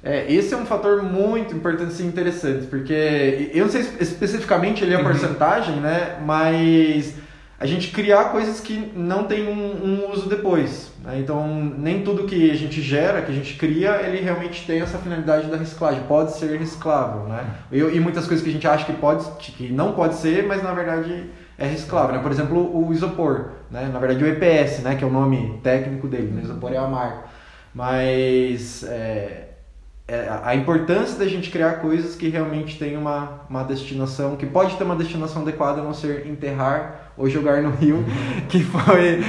É, 0.00 0.32
esse 0.32 0.54
é 0.54 0.56
um 0.56 0.64
fator 0.64 1.02
muito 1.02 1.56
importante 1.56 2.00
e 2.00 2.06
interessante, 2.06 2.66
porque 2.68 3.50
eu 3.52 3.64
não 3.64 3.72
sei 3.72 3.80
especificamente 3.98 4.84
ele 4.84 4.92
é 4.92 4.96
a 4.96 4.98
uhum. 5.00 5.04
porcentagem, 5.04 5.76
né? 5.80 6.20
Mas 6.24 7.14
a 7.58 7.66
gente 7.66 7.88
criar 7.88 8.26
coisas 8.26 8.60
que 8.60 8.92
não 8.94 9.24
tem 9.24 9.48
um, 9.48 9.84
um 9.84 10.12
uso 10.12 10.28
depois. 10.28 10.91
Né? 11.02 11.18
Então, 11.18 11.46
nem 11.76 12.02
tudo 12.02 12.24
que 12.24 12.50
a 12.50 12.54
gente 12.54 12.80
gera, 12.80 13.22
que 13.22 13.32
a 13.32 13.34
gente 13.34 13.54
cria, 13.54 14.00
ele 14.02 14.20
realmente 14.20 14.64
tem 14.66 14.80
essa 14.80 14.98
finalidade 14.98 15.48
da 15.48 15.56
reciclagem. 15.56 16.02
Pode 16.04 16.32
ser 16.32 16.58
reciclável, 16.58 17.28
né? 17.28 17.44
E, 17.70 17.78
e 17.78 18.00
muitas 18.00 18.26
coisas 18.26 18.42
que 18.42 18.50
a 18.50 18.52
gente 18.52 18.66
acha 18.66 18.84
que, 18.84 18.92
pode, 18.92 19.24
que 19.38 19.72
não 19.72 19.92
pode 19.92 20.14
ser, 20.14 20.46
mas 20.46 20.62
na 20.62 20.72
verdade 20.72 21.30
é 21.58 21.66
reciclável. 21.66 22.14
Né? 22.16 22.22
Por 22.22 22.30
exemplo, 22.30 22.86
o 22.86 22.92
isopor, 22.92 23.50
né? 23.70 23.90
na 23.92 23.98
verdade 23.98 24.22
o 24.22 24.26
EPS, 24.26 24.80
né? 24.80 24.94
que 24.94 25.04
é 25.04 25.06
o 25.06 25.10
nome 25.10 25.60
técnico 25.62 26.06
dele. 26.06 26.28
O 26.28 26.34
né? 26.34 26.42
isopor 26.42 26.72
é 26.72 26.76
a 26.76 26.86
marca. 26.86 27.24
Mas 27.74 28.84
é, 28.84 29.48
é, 30.06 30.28
a 30.42 30.54
importância 30.54 31.18
da 31.18 31.26
gente 31.26 31.50
criar 31.50 31.80
coisas 31.80 32.14
que 32.14 32.28
realmente 32.28 32.78
tem 32.78 32.96
uma, 32.96 33.40
uma 33.48 33.62
destinação, 33.62 34.36
que 34.36 34.46
pode 34.46 34.76
ter 34.76 34.84
uma 34.84 34.96
destinação 34.96 35.42
adequada, 35.42 35.80
a 35.80 35.84
não 35.84 35.94
ser 35.94 36.26
enterrar 36.26 37.01
ou 37.16 37.28
jogar 37.28 37.62
no 37.62 37.70
rio, 37.70 38.04
que 38.48 38.62
foi, 38.62 39.22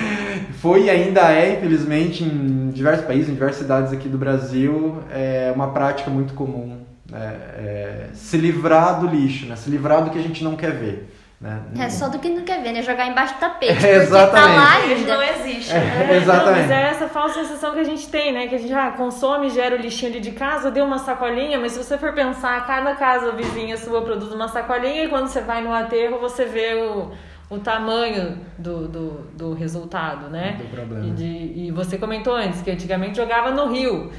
foi 0.61 0.83
e 0.85 0.89
ainda 0.89 1.31
é, 1.31 1.57
infelizmente, 1.57 2.23
em 2.23 2.69
diversos 2.69 3.05
países, 3.05 3.29
em 3.29 3.33
diversas 3.33 3.61
cidades 3.61 3.93
aqui 3.93 4.07
do 4.07 4.17
Brasil, 4.17 5.03
é 5.11 5.51
uma 5.55 5.71
prática 5.71 6.09
muito 6.09 6.33
comum. 6.33 6.81
É, 7.11 7.17
é, 7.17 8.09
se 8.13 8.37
livrar 8.37 8.99
do 8.99 9.07
lixo, 9.07 9.45
né? 9.45 9.55
se 9.55 9.69
livrar 9.69 10.03
do 10.03 10.09
que 10.09 10.17
a 10.17 10.21
gente 10.21 10.43
não 10.43 10.55
quer 10.55 10.71
ver. 10.71 11.09
Né? 11.43 11.61
É 11.77 11.89
só 11.89 12.07
do 12.07 12.19
que 12.19 12.29
não 12.29 12.45
quer 12.45 12.63
ver, 12.63 12.71
né? 12.71 12.81
Jogar 12.81 13.05
embaixo 13.05 13.33
do 13.33 13.41
tapete. 13.41 13.73
É, 13.85 13.95
exatamente. 13.95 14.31
Tá 14.31 14.55
lá 14.55 14.77
ainda. 14.77 15.17
não 15.17 15.21
existe. 15.21 15.73
É, 15.73 15.79
né? 15.79 16.15
exatamente. 16.15 16.61
Não, 16.61 16.67
mas 16.69 16.71
é 16.71 16.89
essa 16.89 17.09
falsa 17.09 17.41
sensação 17.41 17.73
que 17.73 17.79
a 17.79 17.83
gente 17.83 18.07
tem, 18.07 18.31
né? 18.31 18.47
Que 18.47 18.55
a 18.55 18.57
gente 18.57 18.73
ah, 18.73 18.91
consome, 18.91 19.49
gera 19.49 19.75
o 19.75 19.77
lixinho 19.77 20.09
ali 20.13 20.21
de 20.21 20.31
casa, 20.31 20.71
deu 20.71 20.85
uma 20.85 20.99
sacolinha, 20.99 21.59
mas 21.59 21.73
se 21.73 21.83
você 21.83 21.97
for 21.97 22.13
pensar, 22.13 22.65
cada 22.65 22.95
casa 22.95 23.33
vizinha 23.33 23.75
sua 23.75 24.01
produz 24.01 24.31
uma 24.31 24.47
sacolinha 24.47 25.03
e 25.03 25.09
quando 25.09 25.27
você 25.27 25.41
vai 25.41 25.61
no 25.61 25.73
aterro 25.73 26.17
você 26.17 26.45
vê 26.45 26.75
o, 26.75 27.11
o 27.49 27.59
tamanho 27.59 28.37
do, 28.57 28.87
do, 28.87 29.11
do 29.37 29.53
resultado, 29.53 30.29
né? 30.29 30.57
Do 30.59 30.75
problema. 30.75 31.05
E, 31.05 31.11
de, 31.11 31.53
e 31.55 31.71
você 31.71 31.97
comentou 31.97 32.35
antes 32.35 32.61
que 32.61 32.71
antigamente 32.71 33.17
jogava 33.17 33.51
no 33.51 33.71
rio. 33.71 34.11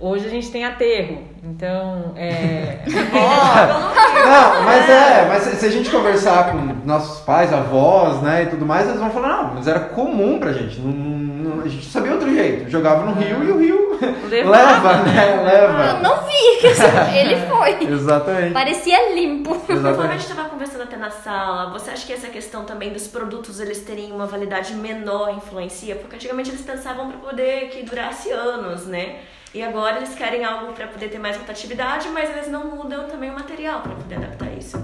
Hoje 0.00 0.26
a 0.26 0.30
gente 0.30 0.48
tem 0.52 0.64
aterro, 0.64 1.24
então 1.42 2.12
é. 2.14 2.84
não, 2.86 4.62
mas 4.62 4.88
é, 4.88 5.26
mas 5.26 5.42
se 5.42 5.66
a 5.66 5.70
gente 5.70 5.90
conversar 5.90 6.52
com 6.52 6.86
nossos 6.86 7.20
pais, 7.24 7.52
avós, 7.52 8.22
né, 8.22 8.44
e 8.44 8.46
tudo 8.46 8.64
mais, 8.64 8.86
eles 8.86 9.00
vão 9.00 9.10
falar, 9.10 9.28
não, 9.28 9.54
mas 9.54 9.66
era 9.66 9.80
comum 9.80 10.38
pra 10.38 10.52
gente. 10.52 10.78
Não, 10.80 10.92
não, 10.92 11.64
a 11.64 11.68
gente 11.68 11.84
sabia 11.86 12.12
outro 12.12 12.32
jeito. 12.32 12.70
Jogava 12.70 13.04
no 13.04 13.12
rio 13.12 13.42
e 13.42 13.50
o 13.50 13.58
rio 13.58 13.87
leva, 14.00 14.96
né? 15.02 15.42
Leva. 15.44 15.86
Eu 15.86 16.02
não 16.02 16.24
vi, 16.24 16.58
ele 17.18 17.36
foi. 17.46 17.92
Exatamente. 17.92 18.52
Parecia 18.52 19.14
limpo. 19.14 19.54
Exatamente. 19.68 19.96
Como 19.96 20.08
a 20.08 20.12
gente 20.12 20.30
estava 20.30 20.48
conversando 20.48 20.82
até 20.82 20.96
na 20.96 21.10
sala, 21.10 21.70
você 21.70 21.90
acha 21.90 22.06
que 22.06 22.12
essa 22.12 22.28
questão 22.28 22.64
também 22.64 22.92
dos 22.92 23.06
produtos 23.06 23.60
eles 23.60 23.80
terem 23.80 24.12
uma 24.12 24.26
validade 24.26 24.74
menor 24.74 25.34
influencia? 25.34 25.96
Porque 25.96 26.16
antigamente 26.16 26.50
eles 26.50 26.62
pensavam 26.62 27.10
para 27.10 27.18
poder 27.18 27.68
que 27.70 27.82
durasse 27.82 28.30
anos, 28.30 28.86
né? 28.86 29.20
E 29.54 29.62
agora 29.62 29.96
eles 29.96 30.14
querem 30.14 30.44
algo 30.44 30.72
para 30.72 30.86
poder 30.86 31.08
ter 31.08 31.18
mais 31.18 31.36
rotatividade, 31.36 32.08
mas 32.10 32.28
eles 32.30 32.48
não 32.48 32.66
mudam 32.66 33.04
também 33.08 33.30
o 33.30 33.34
material 33.34 33.80
para 33.80 33.94
poder 33.94 34.16
adaptar 34.16 34.52
isso. 34.58 34.76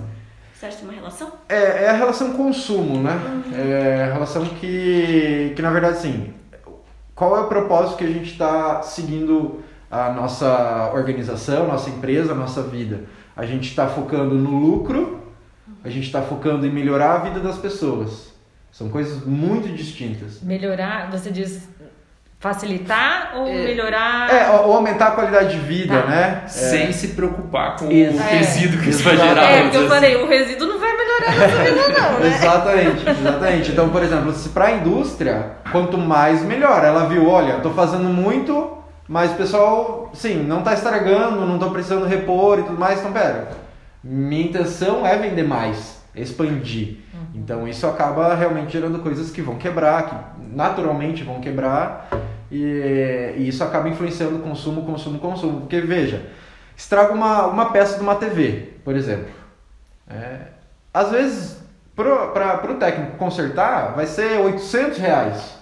Você 0.55 0.67
acha 0.67 0.77
que 0.77 0.83
tem 0.83 0.91
uma 0.91 0.99
relação? 0.99 1.33
É, 1.49 1.85
é 1.85 1.91
a 1.91 1.93
relação 1.93 2.33
consumo, 2.33 3.03
né? 3.03 3.13
Uhum. 3.13 3.53
É 3.55 4.05
a 4.05 4.13
relação 4.15 4.47
que, 4.47 5.53
que, 5.55 5.61
na 5.61 5.71
verdade, 5.71 5.99
sim. 5.99 6.33
Qual 7.15 7.37
é 7.37 7.41
o 7.41 7.47
propósito 7.47 7.97
que 7.97 8.05
a 8.05 8.11
gente 8.11 8.33
está 8.33 8.83
seguindo 8.83 9.63
a 9.91 10.11
nossa 10.11 10.91
organização, 10.93 11.69
nossa 11.69 11.91
empresa, 11.91 12.35
nossa 12.35 12.63
vida? 12.63 13.05
A 13.37 13.47
gente 13.47 13.69
está 13.69 13.87
focando 13.87 14.35
no 14.35 14.59
lucro, 14.59 15.21
a 15.85 15.89
gente 15.89 16.07
está 16.07 16.23
focando 16.23 16.67
em 16.67 16.71
melhorar 16.71 17.15
a 17.15 17.19
vida 17.19 17.41
das 17.41 17.59
pessoas. 17.59 18.33
São 18.73 18.89
coisas 18.89 19.25
muito 19.25 19.69
distintas. 19.69 20.43
Melhorar, 20.43 21.11
você 21.11 21.31
diz 21.31 21.69
facilitar 22.45 23.33
ou 23.37 23.47
é, 23.47 23.65
melhorar? 23.65 24.31
É, 24.31 24.51
ou 24.51 24.75
aumentar 24.75 25.09
a 25.09 25.11
qualidade 25.13 25.59
de 25.59 25.61
vida, 25.65 26.03
tá. 26.03 26.07
né? 26.07 26.43
Sem 26.47 26.89
é. 26.89 26.93
se 26.93 27.09
preocupar 27.09 27.77
com 27.77 27.87
o 27.87 28.19
resíduo 28.19 28.83
que 28.83 28.91
isso 28.91 29.03
vai 29.03 29.17
gerar. 29.17 29.51
É, 29.51 29.63
porque 29.63 29.77
eu 29.79 29.89
falei, 29.89 30.17
o 30.17 30.29
resíduo 30.29 30.69
não 30.69 30.79
não, 31.25 32.21
né? 32.21 32.27
exatamente, 32.29 33.09
exatamente. 33.09 33.73
Então, 33.73 33.89
por 33.89 34.03
exemplo, 34.03 34.33
se 34.33 34.49
para 34.51 34.67
a 34.67 34.73
indústria, 34.73 35.53
quanto 35.71 35.99
mais 35.99 36.43
melhor. 36.43 36.85
Ela 36.85 37.07
viu, 37.07 37.29
olha, 37.29 37.61
tô 37.61 37.71
fazendo 37.71 38.05
muito, 38.05 38.79
mas 39.09 39.33
o 39.33 39.35
pessoal, 39.35 40.11
sim, 40.15 40.43
não 40.43 40.63
tá 40.63 40.75
estragando, 40.75 41.47
não 41.47 41.59
tô 41.59 41.71
precisando 41.71 42.07
repor 42.07 42.59
e 42.59 42.63
tudo 42.63 42.79
mais, 42.79 43.01
então 43.01 43.13
pera. 43.13 43.49
Minha 44.03 44.45
intenção 44.45 45.07
é 45.07 45.17
vender 45.17 45.47
mais, 45.47 46.03
expandir. 46.15 46.99
Uhum. 47.13 47.21
Então 47.35 47.69
isso 47.69 47.87
acaba 47.87 48.35
realmente 48.35 48.73
gerando 48.73 48.99
coisas 48.99 49.31
que 49.31 49.43
vão 49.43 49.57
quebrar, 49.57 50.07
que 50.07 50.15
naturalmente 50.55 51.25
vão 51.25 51.41
quebrar 51.41 52.09
e, 52.51 53.35
e, 53.37 53.49
isso 53.49 53.65
acaba 53.65 53.89
influenciando 53.89 54.37
o 54.37 54.41
consumo, 54.41 54.83
consumo, 54.85 55.19
consumo. 55.19 55.61
Porque 55.63 55.81
veja, 55.81 56.27
estraga 56.77 57.13
uma, 57.13 57.47
uma 57.47 57.71
peça 57.71 57.97
de 57.97 58.03
uma 58.03 58.15
TV, 58.15 58.75
por 58.85 58.95
exemplo. 58.95 59.29
É, 60.09 60.39
às 60.95 61.11
vezes, 61.11 61.57
para 61.97 62.71
o 62.71 62.75
técnico 62.77 63.17
consertar, 63.17 63.95
vai 63.97 64.07
ser 64.07 64.39
800 64.39 64.99
reais. 64.99 65.55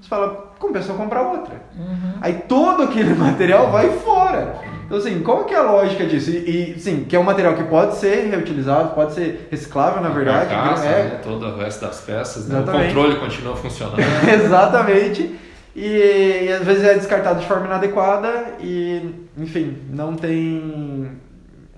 Você 0.00 0.08
fala, 0.08 0.50
compensa 0.58 0.94
comprar 0.94 1.20
outra. 1.20 1.54
Uhum. 1.78 2.14
Aí 2.22 2.32
todo 2.48 2.84
aquele 2.84 3.12
material 3.14 3.70
vai 3.70 3.90
fora. 3.90 4.56
Então, 4.86 4.98
assim, 4.98 5.20
qual 5.20 5.44
que 5.44 5.54
é 5.54 5.58
a 5.58 5.62
lógica 5.62 6.04
disso? 6.06 6.30
E, 6.30 6.72
e, 6.74 6.80
sim, 6.80 7.04
que 7.04 7.14
é 7.14 7.18
um 7.18 7.22
material 7.22 7.54
que 7.54 7.62
pode 7.64 7.96
ser 7.96 8.28
reutilizado, 8.28 8.94
pode 8.94 9.12
ser 9.12 9.46
reciclável, 9.50 10.02
na 10.02 10.08
verdade. 10.08 10.48
Carcaça, 10.48 10.86
é. 10.86 11.02
né? 11.04 11.20
Todo 11.22 11.46
o 11.46 11.56
resto 11.58 11.82
das 11.82 12.00
peças, 12.00 12.48
né? 12.48 12.60
o 12.60 12.64
controle 12.64 13.20
continua 13.20 13.54
funcionando. 13.54 14.00
Exatamente. 14.28 15.22
E, 15.22 15.40
E, 15.82 16.46
e 16.46 16.52
às 16.52 16.64
vezes 16.64 16.82
é 16.82 16.94
descartado 16.94 17.40
de 17.40 17.46
forma 17.46 17.66
inadequada 17.66 18.54
e, 18.60 19.14
enfim, 19.38 19.78
não 19.90 20.16
tem 20.16 21.12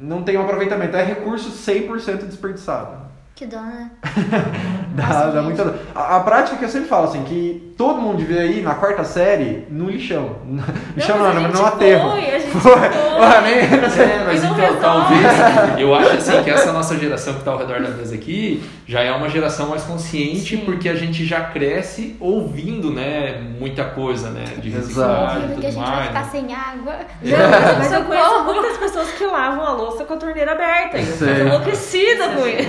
não 0.03 0.23
tem 0.23 0.37
um 0.37 0.43
aproveitamento. 0.43 0.97
É 0.97 1.05
recurso 1.05 1.51
100% 1.51 2.27
desperdiçado. 2.27 3.03
Que 3.35 3.47
dó, 3.47 3.61
né? 3.61 3.91
Dá, 4.95 5.07
Nossa, 5.07 5.31
dá 5.31 5.43
muita 5.43 5.65
dor. 5.65 5.79
A, 5.95 6.17
a 6.17 6.21
prática 6.21 6.59
que 6.59 6.65
eu 6.65 6.69
sempre 6.69 6.89
falo, 6.89 7.09
assim, 7.09 7.23
que 7.25 7.72
todo 7.77 8.01
mundo 8.01 8.19
devia 8.19 8.45
ir 8.45 8.63
na 8.63 8.75
quarta 8.75 9.05
série 9.05 9.67
no 9.71 9.91
lixão. 9.91 10.37
lixão 10.97 11.19
mas 11.19 11.27
a 11.31 11.35
não, 11.35 11.43
gente 11.43 11.55
no 11.61 11.67
aterro. 11.67 12.11
foi, 12.11 12.21
a 12.35 12.39
gente 12.39 12.53
Foi. 12.63 12.81
nem- 12.81 13.59
É, 13.59 14.25
mas 14.27 14.43
não 14.43 14.53
então, 14.53 14.65
resolve. 14.75 14.81
talvez, 14.81 15.81
eu 15.81 15.95
acho 15.95 16.11
assim 16.17 16.43
que 16.43 16.51
essa 16.51 16.73
nossa 16.73 16.97
geração 16.99 17.33
que 17.35 17.39
está 17.41 17.51
ao 17.51 17.59
redor 17.59 17.81
da 17.81 17.89
mesa 17.91 18.15
aqui 18.15 18.63
já 18.87 19.01
é 19.01 19.11
uma 19.13 19.29
geração 19.29 19.69
mais 19.69 19.83
consciente 19.85 20.57
Sim. 20.57 20.63
porque 20.65 20.89
a 20.89 20.95
gente 20.95 21.25
já 21.25 21.41
cresce 21.41 22.17
ouvindo, 22.21 22.91
né, 22.93 23.41
muita 23.59 23.85
coisa, 23.85 24.29
né, 24.31 24.45
de 24.59 24.69
reciclagem 24.71 25.39
e 25.39 25.43
Ouvindo 25.43 25.61
que 25.61 25.67
a 25.67 25.71
tudo 25.71 25.73
gente 25.73 25.75
vai 25.85 25.91
mais. 25.91 26.07
ficar 26.09 26.23
né? 26.25 26.29
sem 26.31 26.55
água. 26.55 26.97
Não, 27.23 27.79
mas, 27.79 27.93
eu 27.93 28.03
conheço 28.05 28.45
muitas 28.45 28.77
pessoas 28.79 29.09
que 29.13 29.25
lavam 29.25 29.65
a 29.65 29.73
louça 29.73 30.05
com 30.05 30.15
a 30.15 30.17
torneira 30.17 30.53
aberta. 30.53 30.99
Eu 30.99 31.05
Sim. 31.05 31.41
enlouquecida 31.47 32.29
com 32.31 32.47
isso. 32.47 32.69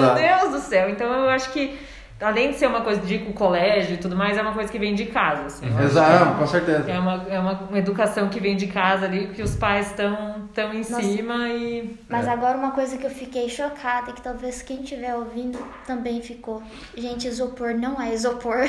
Meu. 0.00 0.14
Deus 0.14 0.52
do 0.52 0.58
céu. 0.60 0.88
Então 0.90 1.12
eu 1.12 1.28
acho 1.30 1.50
que, 1.50 1.76
além 2.24 2.50
de 2.50 2.56
ser 2.58 2.66
uma 2.66 2.80
coisa 2.80 3.00
de 3.00 3.14
ir 3.14 3.18
com 3.24 3.30
o 3.30 3.34
colégio 3.34 3.94
e 3.94 3.96
tudo 3.98 4.16
mais, 4.16 4.36
é 4.36 4.42
uma 4.42 4.52
coisa 4.52 4.70
que 4.70 4.78
vem 4.78 4.94
de 4.94 5.06
casa. 5.06 5.46
Assim. 5.46 5.66
Exato, 5.82 6.32
que 6.32 6.38
com 6.38 6.46
certeza. 6.46 6.90
É 6.90 6.98
uma, 6.98 7.24
é 7.28 7.38
uma, 7.38 7.52
uma 7.68 7.78
educação 7.78 8.28
que 8.28 8.40
vem 8.40 8.56
de 8.56 8.66
casa 8.66 9.06
ali, 9.06 9.28
que 9.28 9.42
os 9.42 9.54
pais 9.54 9.88
estão 9.88 10.34
tão 10.54 10.72
em 10.72 10.78
Nossa. 10.78 11.02
cima 11.02 11.48
e. 11.48 11.96
Mas 12.08 12.26
É. 12.26 12.30
agora 12.30 12.56
uma 12.56 12.70
coisa 12.72 12.96
que 12.96 13.04
eu 13.06 13.10
fiquei 13.10 13.48
chocada 13.48 14.10
e 14.10 14.12
que 14.14 14.22
talvez 14.22 14.62
quem 14.62 14.82
estiver 14.82 15.14
ouvindo 15.14 15.58
também 15.86 16.20
ficou. 16.22 16.62
Gente, 16.96 17.26
isopor 17.28 17.74
não 17.74 18.00
é 18.00 18.12
isopor. 18.14 18.64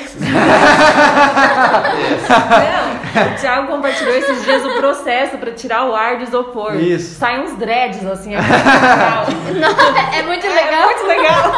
Não, 3.16 3.32
o 3.32 3.34
Thiago 3.40 3.66
compartilhou 3.68 4.14
esses 4.14 4.44
dias 4.44 4.64
o 4.64 4.74
processo 4.76 5.38
pra 5.38 5.52
tirar 5.52 5.84
o 5.88 5.94
ar 5.94 6.18
do 6.18 6.24
isopor. 6.24 6.74
Isso. 6.76 7.18
Sai 7.18 7.40
uns 7.40 7.56
dreads 7.56 8.04
assim, 8.06 8.34
é 8.34 8.38
muito 8.42 8.52
legal. 8.52 9.26
Não, 9.54 10.14
é 10.18 10.22
muito 10.22 10.46
É 10.46 10.50
legal. 10.54 10.84
muito 10.84 11.06
legal. 11.06 11.52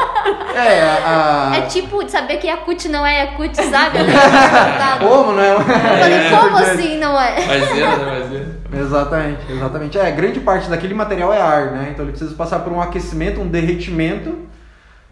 É, 0.55 0.83
a... 1.05 1.53
É 1.57 1.61
tipo 1.63 1.88
de 2.05 2.11
saber 2.11 2.37
que 2.37 2.47
Yakut 2.47 2.89
não 2.89 3.05
é 3.07 3.25
Yakut, 3.25 3.57
sabe? 3.57 3.99
Revoltada. 3.99 4.99
Como, 5.09 5.33
né? 5.33 5.55
Eu 5.55 5.61
falei, 5.61 6.13
É, 6.15 6.31
como 6.31 6.57
verdade. 6.57 6.71
assim 6.81 6.99
não 6.99 7.21
é? 7.21 7.35
Mas 7.47 7.71
é, 7.71 7.75
né, 7.75 7.97
mas 8.07 8.33
é. 8.35 8.81
Exatamente, 8.81 9.53
exatamente. 9.53 9.99
É, 9.99 10.11
grande 10.11 10.41
parte 10.41 10.69
daquele 10.69 10.95
material 10.95 11.33
é 11.33 11.41
ar, 11.41 11.71
né? 11.73 11.89
Então 11.93 12.05
ele 12.05 12.13
precisa 12.13 12.35
passar 12.35 12.59
por 12.61 12.73
um 12.73 12.81
aquecimento, 12.81 13.41
um 13.41 13.49
derretimento. 13.49 14.47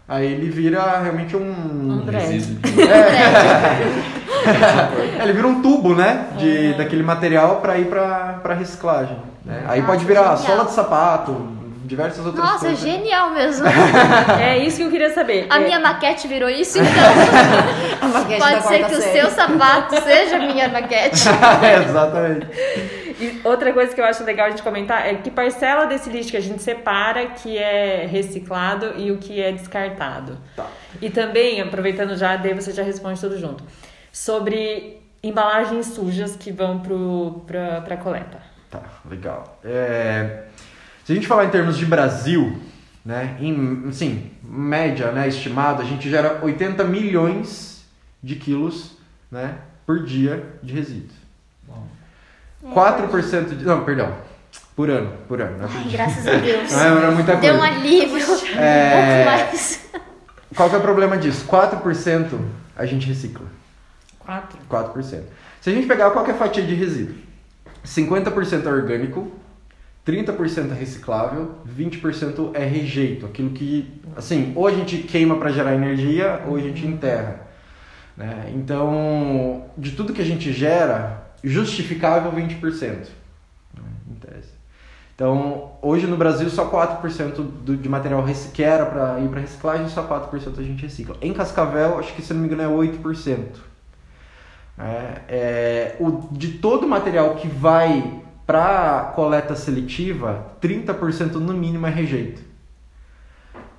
Aí 0.07 0.25
ele 0.31 0.49
vira 0.49 0.99
realmente 0.99 1.35
um. 1.35 1.41
Um 1.51 2.05
dread. 2.05 2.31
Resíduo. 2.31 2.59
É, 4.47 5.23
ele 5.23 5.33
vira 5.33 5.47
um 5.47 5.61
tubo, 5.61 5.93
né? 5.93 6.27
De, 6.37 6.73
Daquele 6.75 7.03
material 7.03 7.57
para 7.57 7.77
ir 7.77 7.85
para 7.87 8.39
pra 8.41 8.53
reciclagem. 8.53 9.17
Né? 9.43 9.63
Aí 9.67 9.81
Nossa, 9.81 9.91
pode 9.91 10.05
virar 10.05 10.35
genial. 10.37 10.37
sola 10.37 10.65
de 10.65 10.71
sapato, 10.71 11.47
diversas 11.87 12.25
outras 12.25 12.43
Nossa, 12.45 12.65
coisas. 12.67 12.79
genial 12.79 13.31
mesmo. 13.31 13.65
É 14.39 14.57
isso 14.59 14.77
que 14.77 14.83
eu 14.83 14.91
queria 14.91 15.13
saber. 15.13 15.47
A 15.49 15.55
É, 15.59 15.63
minha 15.63 15.79
maquete 15.79 16.27
virou 16.27 16.49
isso, 16.49 16.77
então 16.79 16.91
A 18.01 18.07
maquete 18.07 18.39
pode 18.41 18.53
da 18.55 18.61
ser 18.61 18.85
que 18.85 18.93
o 18.95 19.01
série. 19.01 19.19
seu 19.21 19.29
sapato 19.31 19.95
seja 20.03 20.35
a 20.35 20.39
minha 20.39 20.67
maquete. 20.69 21.23
Exatamente. 21.87 22.47
E 23.19 23.41
outra 23.43 23.73
coisa 23.73 23.95
que 23.95 23.99
eu 23.99 24.05
acho 24.05 24.23
legal 24.23 24.45
a 24.45 24.49
gente 24.51 24.61
comentar 24.61 25.07
é 25.07 25.15
que 25.15 25.31
parcela 25.31 25.85
desse 25.85 26.09
lixo 26.09 26.29
que 26.31 26.37
a 26.37 26.41
gente 26.41 26.61
separa 26.61 27.25
que 27.27 27.57
é 27.57 28.05
reciclado 28.09 28.93
e 28.97 29.11
o 29.11 29.17
que 29.17 29.41
é 29.41 29.51
descartado. 29.51 30.37
Tá. 30.55 30.67
E 31.01 31.09
também, 31.09 31.59
aproveitando 31.61 32.15
já, 32.15 32.35
daí 32.35 32.53
você 32.53 32.71
já 32.71 32.83
responde 32.83 33.19
tudo 33.19 33.39
junto, 33.39 33.63
sobre 34.11 35.01
embalagens 35.23 35.87
sujas 35.87 36.35
que 36.35 36.51
vão 36.51 36.79
pra, 37.47 37.81
pra 37.81 37.97
coleta. 37.97 38.37
Tá, 38.69 38.81
legal. 39.09 39.59
É, 39.65 40.43
se 41.07 41.13
a 41.13 41.15
gente 41.15 41.25
falar 41.25 41.45
em 41.45 41.49
termos 41.49 41.77
de 41.77 41.85
Brasil, 41.85 42.59
né, 43.05 43.37
em, 43.39 43.85
assim, 43.87 44.29
média, 44.43 45.09
né, 45.13 45.25
estimado, 45.25 45.81
a 45.81 45.85
gente 45.85 46.09
gera 46.09 46.39
80 46.43 46.83
milhões 46.83 47.85
de 48.21 48.35
quilos, 48.35 48.97
né, 49.31 49.55
por 49.85 50.03
dia 50.03 50.45
de 50.61 50.73
resíduos. 50.73 51.13
4% 52.61 53.55
de... 53.55 53.63
Não, 53.63 53.85
perdão. 53.85 54.13
Por 54.75 54.89
ano, 54.89 55.13
por 55.29 55.39
ano. 55.39 55.59
Não 55.59 55.65
é 55.65 55.69
Ai, 55.77 55.89
graças 55.89 56.27
a 56.27 56.33
Deus. 56.35 56.73
Não 56.73 56.81
é, 56.81 56.89
não 56.89 57.03
é 57.03 57.11
muita 57.11 57.37
coisa. 57.37 57.39
Deu 57.41 57.55
um 57.55 57.63
alívio. 57.63 58.17
Um 58.27 58.59
É. 58.59 59.23
pouco 59.23 59.29
mais. 59.31 59.89
Qual 60.57 60.69
que 60.69 60.75
é 60.75 60.77
o 60.77 60.81
problema 60.81 61.17
disso? 61.17 61.45
4% 61.47 62.37
a 62.75 62.85
gente 62.85 63.07
recicla. 63.07 63.45
Quatro. 64.19 64.59
4%. 64.69 65.21
Se 65.61 65.69
a 65.69 65.73
gente 65.73 65.87
pegar 65.87 66.11
qualquer 66.11 66.35
fatia 66.37 66.63
de 66.63 66.75
resíduo, 66.75 67.15
50% 67.85 68.65
é 68.65 68.69
orgânico, 68.69 69.31
30% 70.07 70.71
é 70.71 70.73
reciclável, 70.73 71.55
20% 71.67 72.51
é 72.53 72.63
rejeito, 72.63 73.25
aquilo 73.25 73.49
que, 73.49 74.01
assim, 74.15 74.53
ou 74.55 74.65
a 74.65 74.71
gente 74.71 74.99
queima 74.99 75.35
para 75.35 75.51
gerar 75.51 75.75
energia 75.75 76.43
ou 76.47 76.55
a 76.55 76.61
gente 76.61 76.87
enterra. 76.87 77.41
Né? 78.15 78.53
Então, 78.55 79.65
de 79.77 79.91
tudo 79.91 80.13
que 80.13 80.21
a 80.21 80.25
gente 80.25 80.53
gera, 80.53 81.29
justificável 81.43 82.31
20%. 82.31 83.09
né? 83.73 83.83
Em 84.09 84.13
tese. 84.15 84.57
Então, 85.13 85.73
hoje 85.81 86.07
no 86.07 86.15
Brasil, 86.15 86.49
só 86.49 86.69
4% 86.69 87.33
do, 87.35 87.75
de 87.75 87.89
material 87.89 88.23
que 88.53 88.63
era 88.63 88.85
para 88.85 89.19
ir 89.19 89.27
para 89.27 89.41
reciclagem, 89.41 89.89
só 89.89 90.07
4% 90.07 90.57
a 90.57 90.63
gente 90.63 90.83
recicla. 90.83 91.17
Em 91.21 91.33
Cascavel, 91.33 91.99
acho 91.99 92.13
que 92.13 92.21
se 92.21 92.33
não 92.33 92.41
me 92.41 92.47
engano 92.47 92.61
é 92.61 92.87
8%. 92.87 93.39
É, 94.79 95.21
é, 95.27 95.95
o, 95.99 96.29
de 96.31 96.59
todo 96.59 96.85
o 96.85 96.87
material 96.87 97.33
que 97.35 97.47
vai 97.47 98.21
para 98.47 99.11
coleta 99.13 99.55
seletiva, 99.55 100.53
30% 100.61 101.33
no 101.33 101.53
mínimo 101.53 101.85
é 101.85 101.89
rejeito. 101.89 102.41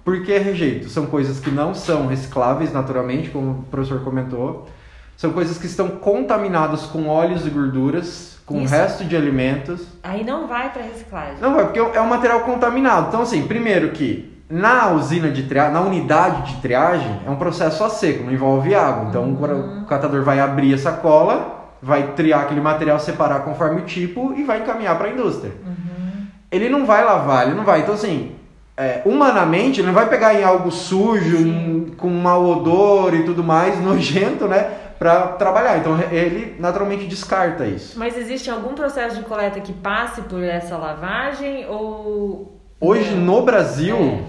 Por 0.04 0.22
que 0.22 0.36
rejeito? 0.38 0.90
São 0.90 1.06
coisas 1.06 1.40
que 1.40 1.50
não 1.50 1.74
são 1.74 2.06
recicláveis 2.06 2.72
naturalmente, 2.72 3.30
como 3.30 3.50
o 3.50 3.62
professor 3.64 4.04
comentou. 4.04 4.68
São 5.16 5.32
coisas 5.32 5.58
que 5.58 5.66
estão 5.66 5.88
contaminadas 5.88 6.82
com 6.82 7.08
óleos 7.08 7.46
e 7.46 7.50
gorduras, 7.50 8.38
com 8.46 8.60
Isso. 8.60 8.72
resto 8.72 9.04
de 9.04 9.16
alimentos. 9.16 9.86
Aí 10.02 10.22
não 10.22 10.46
vai 10.46 10.70
pra 10.72 10.82
reciclagem. 10.82 11.38
Não 11.40 11.54
vai, 11.54 11.64
porque 11.64 11.78
é 11.78 12.00
um 12.00 12.06
material 12.06 12.40
contaminado. 12.40 13.08
Então, 13.08 13.22
assim, 13.22 13.46
primeiro 13.46 13.90
que 13.90 14.38
na 14.48 14.90
usina 14.92 15.30
de 15.30 15.42
triagem, 15.42 15.72
na 15.72 15.80
unidade 15.80 16.54
de 16.54 16.60
triagem, 16.62 17.20
é 17.26 17.30
um 17.30 17.36
processo 17.36 17.82
a 17.84 17.90
seco, 17.90 18.24
não 18.24 18.32
envolve 18.32 18.74
água. 18.74 19.08
Então, 19.08 19.32
o 19.32 19.86
catador 19.86 20.22
vai 20.22 20.40
abrir 20.40 20.72
a 20.74 20.78
sacola, 20.78 21.57
vai 21.82 22.12
triar 22.12 22.42
aquele 22.42 22.60
material, 22.60 22.98
separar 22.98 23.40
conforme 23.40 23.80
o 23.82 23.84
tipo 23.84 24.32
e 24.36 24.44
vai 24.44 24.60
encaminhar 24.60 24.96
para 24.98 25.08
a 25.08 25.10
indústria. 25.12 25.52
Ele 26.50 26.68
não 26.68 26.86
vai 26.86 27.04
lavar, 27.04 27.46
ele 27.46 27.54
não 27.56 27.64
vai. 27.64 27.80
Então, 27.80 27.94
assim, 27.94 28.32
é, 28.76 29.02
humanamente, 29.04 29.80
ele 29.80 29.88
não 29.88 29.94
vai 29.94 30.08
pegar 30.08 30.34
em 30.34 30.42
algo 30.44 30.70
sujo, 30.70 31.36
em- 31.36 31.94
com 31.96 32.08
mau 32.08 32.44
odor 32.46 33.14
e 33.14 33.22
tudo 33.24 33.44
mais, 33.44 33.78
nojento, 33.82 34.46
né? 34.48 34.70
Pra 34.98 35.28
trabalhar. 35.28 35.76
Então, 35.78 35.96
ele 36.10 36.56
naturalmente 36.58 37.04
descarta 37.06 37.64
isso. 37.66 37.96
Mas 37.98 38.16
existe 38.16 38.50
algum 38.50 38.74
processo 38.74 39.16
de 39.16 39.22
coleta 39.22 39.60
que 39.60 39.72
passe 39.72 40.22
por 40.22 40.42
essa 40.42 40.76
lavagem 40.76 41.66
ou. 41.68 42.58
Hoje 42.80 43.14
no 43.14 43.42
Brasil, 43.42 43.96
É. 43.96 44.20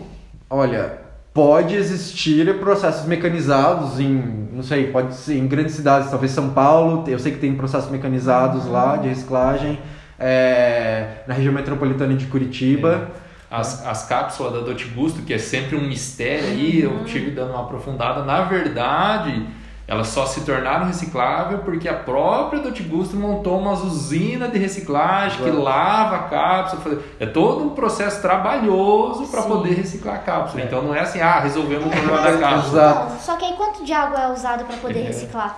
olha, 0.50 0.99
pode 1.34 1.76
existir 1.76 2.60
processos 2.60 3.06
mecanizados 3.06 4.00
em, 4.00 4.50
não 4.52 4.64
sei, 4.64 4.88
pode 4.88 5.16
ser 5.16 5.38
em 5.38 5.48
grandes 5.48 5.76
cidades, 5.76 6.10
talvez 6.10 6.32
São 6.32 6.50
Paulo, 6.50 7.04
eu 7.08 7.20
sei 7.20 7.32
que 7.32 7.40
tem 7.40 7.56
processos 7.56 7.90
mecanizados 7.90 8.66
lá 8.66 8.98
de 8.98 9.08
reciclagem, 9.08 9.80
é, 10.20 11.24
na 11.28 11.34
região 11.34 11.54
metropolitana 11.54 12.14
de 12.14 12.26
Curitiba. 12.26 13.10
As, 13.50 13.86
as 13.88 14.06
cápsulas 14.06 14.54
da 14.54 14.60
Dolce 14.60 14.86
Gusto, 14.86 15.24
que 15.24 15.34
é 15.34 15.40
sempre 15.40 15.76
um 15.76 15.88
mistério 15.88 16.46
aí, 16.46 16.82
eu 16.82 17.04
tive 17.06 17.32
dando 17.32 17.52
uma 17.52 17.62
aprofundada. 17.62 18.24
Na 18.24 18.42
verdade, 18.42 19.44
elas 19.90 20.08
só 20.10 20.26
se 20.26 20.42
tornaram 20.42 20.86
recicláveis 20.86 21.60
porque 21.66 21.90
a 21.90 21.94
própria 21.96 22.62
Dolce 22.62 22.84
Gusto 22.84 23.18
montou 23.18 23.58
uma 23.60 23.72
usina 23.74 24.48
de 24.48 24.58
reciclagem 24.60 25.42
que 25.44 25.50
lava 25.50 26.16
a 26.16 26.20
cápsula. 26.30 27.00
É 27.20 27.26
todo 27.26 27.64
um 27.66 27.70
processo 27.72 28.22
trabalhoso 28.22 29.26
para 29.28 29.42
poder 29.42 29.74
reciclar 29.74 30.16
a 30.16 30.20
cápsula. 30.20 30.64
Então 30.64 30.82
não 30.84 30.94
é 30.94 31.00
assim, 31.00 31.20
ah, 31.20 31.40
resolvemos 31.40 31.88
o 31.88 31.90
problema 31.90 32.22
da 32.22 32.38
cápsula. 32.38 33.08
Só 33.20 33.36
que 33.36 33.46
aí 33.46 33.54
quanto 33.54 33.84
de 33.84 33.92
água 33.92 34.20
é 34.20 34.32
usado 34.32 34.64
para 34.66 34.78
poder 34.78 35.00
É. 35.00 35.08
reciclar? 35.08 35.58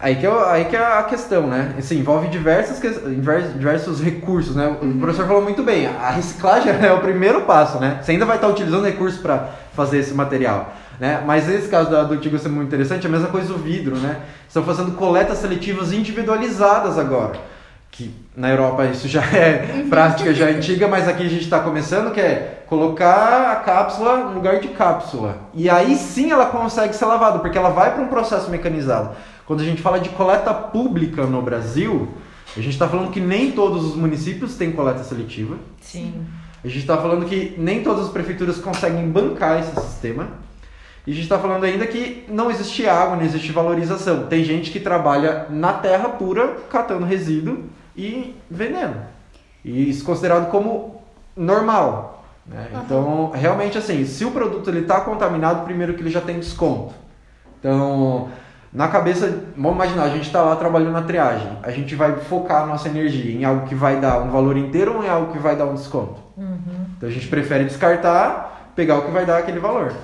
Aí 0.00 0.14
que, 0.14 0.24
é, 0.24 0.30
aí 0.50 0.64
que 0.66 0.76
é 0.76 0.80
a 0.98 1.02
questão, 1.02 1.48
né? 1.48 1.74
Assim, 1.76 1.98
envolve 1.98 2.28
diversas, 2.28 2.78
que- 2.78 2.88
diver- 2.88 3.48
diversos 3.58 4.00
recursos, 4.00 4.54
né? 4.54 4.76
O 4.80 4.98
professor 5.00 5.26
falou 5.26 5.42
muito 5.42 5.62
bem, 5.64 5.88
a 5.88 6.10
reciclagem 6.10 6.72
é 6.80 6.92
o 6.92 7.00
primeiro 7.00 7.40
passo, 7.42 7.80
né? 7.80 7.98
Você 8.00 8.12
ainda 8.12 8.24
vai 8.24 8.36
estar 8.36 8.46
utilizando 8.46 8.84
recursos 8.84 9.20
para 9.20 9.48
fazer 9.74 9.98
esse 9.98 10.14
material, 10.14 10.72
né? 11.00 11.22
Mas 11.26 11.46
nesse 11.46 11.68
caso 11.68 11.90
da, 11.90 12.02
do 12.02 12.16
Tigo 12.16 12.36
é 12.36 12.48
muito 12.48 12.68
interessante, 12.68 13.06
a 13.06 13.10
mesma 13.10 13.28
coisa 13.28 13.48
do 13.48 13.58
vidro, 13.58 13.96
né? 13.96 14.20
Estão 14.46 14.62
fazendo 14.64 14.92
coletas 14.92 15.38
seletivas 15.38 15.92
individualizadas 15.92 16.98
agora. 16.98 17.38
que 17.90 18.14
na 18.36 18.50
Europa 18.50 18.84
isso 18.84 19.08
já 19.08 19.22
é 19.24 19.84
prática 19.88 20.32
já 20.34 20.48
é 20.48 20.54
antiga, 20.54 20.86
mas 20.86 21.08
aqui 21.08 21.24
a 21.24 21.28
gente 21.28 21.42
está 21.42 21.60
começando, 21.60 22.12
que 22.12 22.20
é 22.20 22.62
colocar 22.66 23.52
a 23.52 23.56
cápsula 23.56 24.24
no 24.24 24.34
lugar 24.34 24.60
de 24.60 24.68
cápsula. 24.68 25.38
E 25.54 25.68
aí 25.70 25.96
sim 25.96 26.30
ela 26.30 26.46
consegue 26.46 26.94
ser 26.94 27.06
lavada, 27.06 27.38
porque 27.38 27.58
ela 27.58 27.70
vai 27.70 27.94
para 27.94 28.02
um 28.02 28.08
processo 28.08 28.50
mecanizado. 28.50 29.10
Quando 29.46 29.60
a 29.60 29.64
gente 29.64 29.80
fala 29.80 29.98
de 29.98 30.10
coleta 30.10 30.52
pública 30.52 31.24
no 31.24 31.40
Brasil, 31.40 32.08
a 32.56 32.60
gente 32.60 32.74
está 32.74 32.86
falando 32.86 33.10
que 33.10 33.20
nem 33.20 33.52
todos 33.52 33.84
os 33.84 33.96
municípios 33.96 34.56
têm 34.56 34.72
coleta 34.72 35.02
seletiva. 35.02 35.56
Sim. 35.80 36.26
A 36.62 36.68
gente 36.68 36.80
está 36.80 36.96
falando 36.98 37.24
que 37.24 37.54
nem 37.56 37.82
todas 37.82 38.06
as 38.06 38.10
prefeituras 38.10 38.58
conseguem 38.58 39.08
bancar 39.08 39.60
esse 39.60 39.80
sistema. 39.80 40.28
E 41.08 41.12
a 41.12 41.14
gente 41.14 41.22
está 41.22 41.38
falando 41.38 41.64
ainda 41.64 41.86
que 41.86 42.26
não 42.28 42.50
existe 42.50 42.86
água, 42.86 43.16
não 43.16 43.24
existe 43.24 43.50
valorização. 43.50 44.26
Tem 44.26 44.44
gente 44.44 44.70
que 44.70 44.78
trabalha 44.78 45.46
na 45.48 45.72
terra 45.72 46.10
pura, 46.10 46.58
catando 46.68 47.06
resíduo 47.06 47.64
e 47.96 48.36
vendendo. 48.50 48.96
E 49.64 49.88
isso 49.88 50.02
é 50.02 50.04
considerado 50.04 50.50
como 50.50 51.00
normal. 51.34 52.24
Né? 52.44 52.68
Uhum. 52.70 52.80
Então, 52.84 53.30
realmente 53.30 53.78
assim, 53.78 54.04
se 54.04 54.22
o 54.26 54.32
produto 54.32 54.68
está 54.68 55.00
contaminado, 55.00 55.64
primeiro 55.64 55.94
que 55.94 56.02
ele 56.02 56.10
já 56.10 56.20
tem 56.20 56.38
desconto. 56.38 56.92
Então, 57.58 58.28
na 58.70 58.88
cabeça, 58.88 59.44
vamos 59.56 59.76
imaginar, 59.76 60.02
a 60.02 60.10
gente 60.10 60.26
está 60.26 60.42
lá 60.42 60.56
trabalhando 60.56 60.92
na 60.92 61.00
triagem. 61.00 61.56
A 61.62 61.70
gente 61.70 61.94
vai 61.94 62.16
focar 62.16 62.64
a 62.64 62.66
nossa 62.66 62.86
energia 62.86 63.34
em 63.34 63.46
algo 63.46 63.66
que 63.66 63.74
vai 63.74 63.98
dar 63.98 64.20
um 64.20 64.28
valor 64.28 64.58
inteiro 64.58 64.98
ou 64.98 65.02
em 65.02 65.08
algo 65.08 65.32
que 65.32 65.38
vai 65.38 65.56
dar 65.56 65.64
um 65.64 65.74
desconto? 65.74 66.20
Então 66.98 67.08
a 67.08 67.12
gente 67.12 67.28
prefere 67.28 67.64
descartar, 67.64 68.72
pegar 68.76 68.98
o 68.98 69.06
que 69.06 69.10
vai 69.10 69.24
dar 69.24 69.38
aquele 69.38 69.58
valor. 69.58 69.94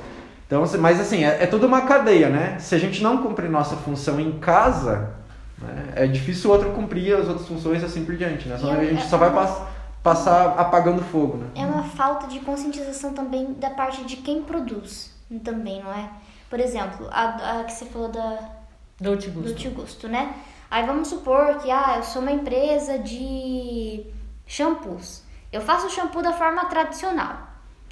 Então, 0.46 0.66
se- 0.66 0.78
mas 0.78 1.00
assim, 1.00 1.24
é, 1.24 1.42
é 1.44 1.46
tudo 1.46 1.66
uma 1.66 1.82
cadeia, 1.82 2.28
né? 2.28 2.58
Se 2.58 2.74
a 2.74 2.78
gente 2.78 3.02
não 3.02 3.18
cumprir 3.22 3.50
nossa 3.50 3.76
função 3.76 4.20
em 4.20 4.38
casa, 4.38 5.10
né, 5.58 5.92
é 5.96 6.06
difícil 6.06 6.50
o 6.50 6.52
outro 6.52 6.70
cumprir 6.72 7.16
as 7.16 7.28
outras 7.28 7.46
funções 7.48 7.82
e 7.82 7.84
assim 7.86 8.04
por 8.04 8.16
diante, 8.16 8.48
né? 8.48 8.58
E 8.62 8.70
a 8.70 8.84
gente 8.84 9.02
é 9.04 9.06
só 9.06 9.16
vai 9.16 9.30
uma- 9.30 9.40
pass- 9.40 9.62
passar 10.02 10.54
apagando 10.58 11.02
fogo, 11.02 11.38
né? 11.38 11.46
É 11.54 11.64
uma 11.66 11.82
falta 11.84 12.26
de 12.26 12.40
conscientização 12.40 13.14
também 13.14 13.54
da 13.54 13.70
parte 13.70 14.04
de 14.04 14.16
quem 14.16 14.42
produz 14.42 15.10
também, 15.42 15.82
não 15.82 15.90
é? 15.92 16.08
Por 16.50 16.60
exemplo, 16.60 17.08
a, 17.10 17.60
a 17.60 17.64
que 17.64 17.72
você 17.72 17.86
falou 17.86 18.08
da, 18.10 18.38
do 19.00 19.16
Gusto. 19.16 19.54
tio 19.54 19.70
Gusto, 19.72 20.08
né? 20.08 20.34
Aí 20.70 20.84
vamos 20.86 21.08
supor 21.08 21.56
que 21.58 21.70
ah, 21.70 21.94
eu 21.96 22.02
sou 22.02 22.20
uma 22.20 22.30
empresa 22.32 22.98
de 22.98 24.04
shampoos. 24.46 25.22
Eu 25.52 25.60
faço 25.60 25.86
o 25.86 25.90
shampoo 25.90 26.20
da 26.22 26.32
forma 26.32 26.64
tradicional, 26.66 27.36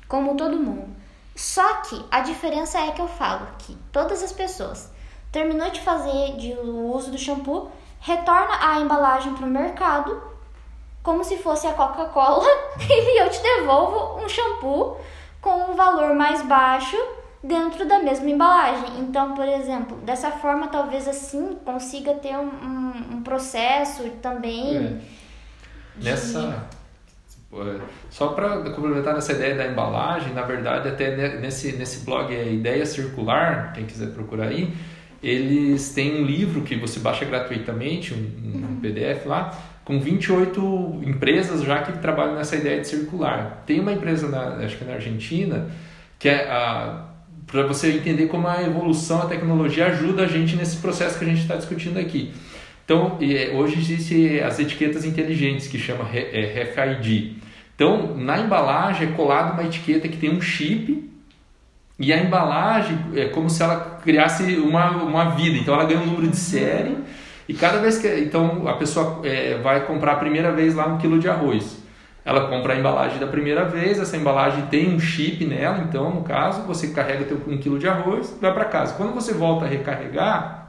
como 0.08 0.36
todo 0.36 0.56
mundo. 0.58 0.88
Só 1.34 1.74
que 1.82 2.04
a 2.10 2.20
diferença 2.20 2.78
é 2.78 2.90
que 2.92 3.00
eu 3.00 3.08
falo 3.08 3.46
que 3.58 3.74
todas 3.90 4.22
as 4.22 4.32
pessoas 4.32 4.90
terminou 5.30 5.70
de 5.70 5.80
fazer 5.80 6.36
de, 6.36 6.52
o 6.52 6.92
uso 6.94 7.10
do 7.10 7.16
shampoo, 7.18 7.70
retorna 8.00 8.58
a 8.60 8.80
embalagem 8.80 9.32
para 9.34 9.46
o 9.46 9.50
mercado 9.50 10.22
como 11.02 11.24
se 11.24 11.38
fosse 11.38 11.66
a 11.66 11.72
Coca-Cola 11.72 12.44
e 12.78 13.20
eu 13.22 13.28
te 13.30 13.40
devolvo 13.42 14.22
um 14.24 14.28
shampoo 14.28 14.96
com 15.40 15.70
um 15.70 15.74
valor 15.74 16.14
mais 16.14 16.42
baixo 16.42 16.96
dentro 17.42 17.84
da 17.88 17.98
mesma 17.98 18.28
embalagem. 18.30 19.00
Então, 19.00 19.34
por 19.34 19.48
exemplo, 19.48 19.96
dessa 19.98 20.30
forma, 20.30 20.68
talvez 20.68 21.08
assim 21.08 21.58
consiga 21.64 22.14
ter 22.14 22.36
um, 22.36 22.46
um, 22.48 22.92
um 23.16 23.22
processo 23.22 24.08
também. 24.22 24.76
É. 24.76 24.80
de- 25.96 26.04
Nessa. 26.04 26.68
É, 27.52 27.80
Só 28.10 28.28
para 28.28 28.58
complementar 28.70 29.14
nessa 29.14 29.32
ideia 29.32 29.54
da 29.54 29.66
embalagem, 29.66 30.32
na 30.32 30.42
verdade, 30.42 30.88
até 30.88 31.16
ne- 31.16 31.40
nesse, 31.40 31.72
nesse 31.72 32.04
blog 32.04 32.34
é 32.34 32.52
Ideia 32.52 32.86
Circular, 32.86 33.72
quem 33.74 33.84
quiser 33.84 34.08
procurar 34.08 34.48
aí, 34.48 34.72
eles 35.22 35.90
têm 35.90 36.22
um 36.22 36.24
livro 36.24 36.62
que 36.62 36.74
você 36.76 36.98
baixa 36.98 37.24
gratuitamente, 37.24 38.12
um, 38.14 38.16
um 38.72 38.80
PDF 38.80 39.26
lá, 39.26 39.56
com 39.84 40.00
28 40.00 41.02
empresas 41.04 41.62
já 41.62 41.82
que 41.82 41.92
trabalham 41.98 42.34
nessa 42.34 42.56
ideia 42.56 42.80
de 42.80 42.88
circular. 42.88 43.62
Tem 43.66 43.80
uma 43.80 43.92
empresa, 43.92 44.28
na, 44.28 44.64
acho 44.64 44.76
que 44.78 44.84
na 44.84 44.94
Argentina, 44.94 45.68
que 46.18 46.28
é. 46.28 46.46
Para 47.44 47.66
você 47.66 47.92
entender 47.92 48.28
como 48.28 48.46
a 48.46 48.62
evolução, 48.62 49.20
a 49.20 49.26
tecnologia 49.26 49.88
ajuda 49.88 50.22
a 50.22 50.26
gente 50.26 50.56
nesse 50.56 50.76
processo 50.78 51.18
que 51.18 51.24
a 51.24 51.28
gente 51.28 51.42
está 51.42 51.54
discutindo 51.56 51.98
aqui. 51.98 52.32
Então, 52.84 53.18
hoje 53.54 53.78
existem 53.78 54.40
as 54.40 54.58
etiquetas 54.58 55.04
inteligentes 55.04 55.66
que 55.68 55.76
chama 55.76 56.04
RFID. 56.04 57.41
Então, 57.82 58.14
na 58.16 58.38
embalagem 58.38 59.08
é 59.08 59.10
colado 59.10 59.54
uma 59.54 59.64
etiqueta 59.64 60.06
que 60.06 60.16
tem 60.16 60.30
um 60.30 60.40
chip 60.40 61.10
e 61.98 62.12
a 62.12 62.16
embalagem 62.16 62.96
é 63.16 63.24
como 63.24 63.50
se 63.50 63.60
ela 63.60 63.98
criasse 64.04 64.54
uma, 64.54 65.02
uma 65.02 65.30
vida. 65.30 65.58
Então, 65.58 65.74
ela 65.74 65.84
ganha 65.84 66.00
um 66.00 66.06
número 66.06 66.28
de 66.28 66.36
série 66.36 66.96
e 67.48 67.54
cada 67.54 67.78
vez 67.78 67.98
que 67.98 68.06
então 68.20 68.68
a 68.68 68.74
pessoa 68.74 69.20
eh, 69.24 69.58
vai 69.60 69.84
comprar 69.84 70.12
a 70.12 70.16
primeira 70.16 70.52
vez 70.52 70.76
lá 70.76 70.86
um 70.86 70.96
quilo 70.96 71.18
de 71.18 71.28
arroz, 71.28 71.82
ela 72.24 72.46
compra 72.48 72.74
a 72.74 72.78
embalagem 72.78 73.18
da 73.18 73.26
primeira 73.26 73.64
vez. 73.64 73.98
Essa 73.98 74.16
embalagem 74.16 74.66
tem 74.66 74.94
um 74.94 75.00
chip 75.00 75.44
nela. 75.44 75.78
Então, 75.78 76.08
no 76.08 76.22
caso, 76.22 76.62
você 76.62 76.86
carrega 76.90 77.24
teu 77.24 77.40
um 77.48 77.58
quilo 77.58 77.80
de 77.80 77.88
arroz, 77.88 78.38
vai 78.40 78.54
para 78.54 78.66
casa. 78.66 78.94
Quando 78.94 79.12
você 79.12 79.34
volta 79.34 79.64
a 79.64 79.68
recarregar 79.68 80.61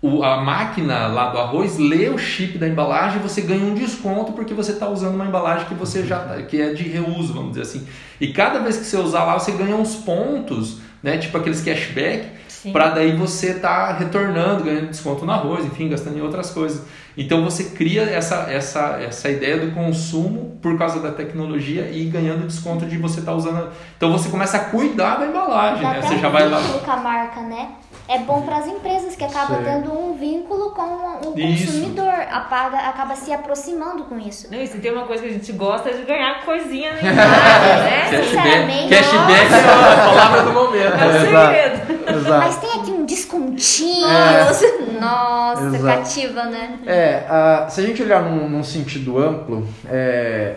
o, 0.00 0.22
a 0.22 0.40
máquina 0.42 1.08
lá 1.08 1.30
do 1.30 1.38
arroz 1.38 1.76
lê 1.76 2.08
o 2.08 2.16
chip 2.18 2.56
da 2.56 2.68
embalagem 2.68 3.18
e 3.18 3.22
você 3.22 3.40
ganha 3.40 3.64
um 3.64 3.74
desconto 3.74 4.32
porque 4.32 4.54
você 4.54 4.72
está 4.72 4.88
usando 4.88 5.14
uma 5.16 5.24
embalagem 5.26 5.66
que 5.66 5.74
você 5.74 6.04
já 6.06 6.18
tá- 6.20 6.42
que 6.42 6.60
é 6.60 6.72
de 6.72 6.84
reuso, 6.84 7.32
vamos 7.32 7.50
dizer 7.50 7.62
assim. 7.62 7.86
E 8.20 8.28
cada 8.32 8.60
vez 8.60 8.76
que 8.76 8.84
você 8.84 8.96
usar 8.96 9.24
lá, 9.24 9.38
você 9.38 9.52
ganha 9.52 9.74
uns 9.76 9.96
pontos, 9.96 10.78
né? 11.02 11.18
Tipo 11.18 11.38
aqueles 11.38 11.60
cashback, 11.60 12.28
para 12.72 12.88
daí 12.90 13.16
você 13.16 13.54
tá 13.54 13.92
retornando, 13.92 14.64
ganhando 14.64 14.88
desconto 14.88 15.24
no 15.24 15.32
arroz, 15.32 15.64
enfim, 15.64 15.88
gastando 15.88 16.16
em 16.18 16.20
outras 16.22 16.50
coisas. 16.50 16.82
Então 17.16 17.42
você 17.44 17.64
cria 17.64 18.02
essa, 18.02 18.46
essa, 18.48 18.98
essa 19.00 19.28
ideia 19.28 19.58
do 19.58 19.72
consumo 19.72 20.56
por 20.62 20.78
causa 20.78 21.00
da 21.00 21.10
tecnologia 21.10 21.90
e 21.90 22.04
ganhando 22.04 22.46
desconto 22.46 22.86
de 22.86 22.96
você 22.96 23.18
estar 23.20 23.32
usando. 23.34 23.68
Então 23.96 24.12
você 24.12 24.28
começa 24.28 24.56
a 24.56 24.60
cuidar 24.60 25.16
da 25.16 25.26
embalagem, 25.26 25.82
né? 25.82 26.00
Você 26.02 26.18
já 26.18 26.28
vai 26.28 26.48
lá. 26.48 26.58
a 26.86 26.96
marca, 26.96 27.40
né? 27.42 27.70
É 28.08 28.18
bom 28.20 28.40
para 28.42 28.56
as 28.56 28.66
empresas 28.66 29.14
que 29.14 29.22
acabam 29.22 29.58
Sim. 29.58 29.64
tendo 29.64 29.92
um 29.92 30.16
vínculo 30.16 30.70
com 30.70 30.82
o 31.28 31.32
consumidor, 31.34 32.10
apaga, 32.30 32.78
acaba 32.78 33.14
se 33.14 33.30
aproximando 33.32 34.04
com 34.04 34.18
isso. 34.18 34.48
Não, 34.50 34.58
e 34.58 34.66
se 34.66 34.78
tem 34.78 34.90
uma 34.92 35.04
coisa 35.04 35.22
que 35.22 35.28
a 35.28 35.32
gente 35.32 35.52
gosta 35.52 35.90
é 35.90 35.92
de 35.92 36.04
ganhar 36.04 36.42
coisinha 36.42 36.94
na 36.94 37.02
né? 37.02 38.08
Cashback, 38.10 38.24
Sinceramente, 38.24 38.88
cashback 38.88 39.52
é 39.52 39.58
a 39.60 40.04
palavra 40.06 40.42
do 40.42 40.52
momento. 40.52 40.94
É 40.94 41.06
o 41.06 41.20
segredo. 41.20 42.18
Exato. 42.18 42.38
Mas 42.46 42.56
tem 42.56 42.80
aqui 42.80 42.90
um 42.92 43.04
descontinho. 43.04 44.06
É. 44.06 45.00
Nossa, 45.00 45.64
Exato. 45.66 45.84
cativa, 45.84 46.44
né? 46.44 46.78
É, 46.86 47.26
a- 47.28 47.66
se 47.68 47.80
a 47.82 47.84
gente 47.86 48.02
olhar 48.02 48.22
num, 48.22 48.48
num 48.48 48.64
sentido 48.64 49.18
amplo, 49.18 49.68
é, 49.86 50.56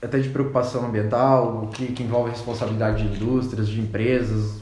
até 0.00 0.18
de 0.18 0.28
preocupação 0.28 0.84
ambiental, 0.86 1.64
o 1.64 1.66
que, 1.66 1.86
que 1.86 2.02
envolve 2.04 2.30
responsabilidade 2.30 3.08
de 3.08 3.16
indústrias, 3.16 3.66
de 3.66 3.80
empresas, 3.80 4.61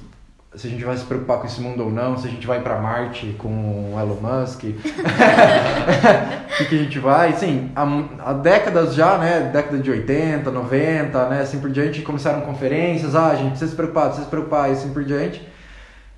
se 0.55 0.67
a 0.67 0.71
gente 0.71 0.85
vai 0.85 0.97
se 0.97 1.05
preocupar 1.05 1.39
com 1.39 1.47
esse 1.47 1.61
mundo 1.61 1.85
ou 1.85 1.91
não, 1.91 2.19
se 2.19 2.27
a 2.27 2.31
gente 2.31 2.47
vai 2.47 2.61
para 2.61 2.81
Marte 2.81 3.35
com 3.39 3.95
o 3.95 4.01
Elon 4.01 4.17
Musk, 4.21 4.65
o 4.65 6.57
que, 6.57 6.65
que 6.65 6.75
a 6.75 6.79
gente 6.79 6.99
vai, 6.99 7.33
sim, 7.35 7.71
há, 7.77 7.87
há 8.19 8.33
décadas 8.33 8.95
já, 8.95 9.17
né, 9.17 9.51
década 9.53 9.79
de 9.79 9.91
80, 9.91 10.51
90, 10.51 11.29
né, 11.29 11.43
assim 11.43 11.61
por 11.61 11.71
diante, 11.71 12.03
começaram 12.03 12.41
conferências, 12.41 13.15
ah, 13.15 13.29
a 13.29 13.37
gente 13.37 13.51
precisa 13.51 13.71
se 13.71 13.77
preocupar, 13.77 14.07
precisa 14.07 14.25
se 14.25 14.31
preocupar, 14.31 14.69
e 14.69 14.73
assim 14.73 14.93
por 14.93 15.05
diante. 15.05 15.47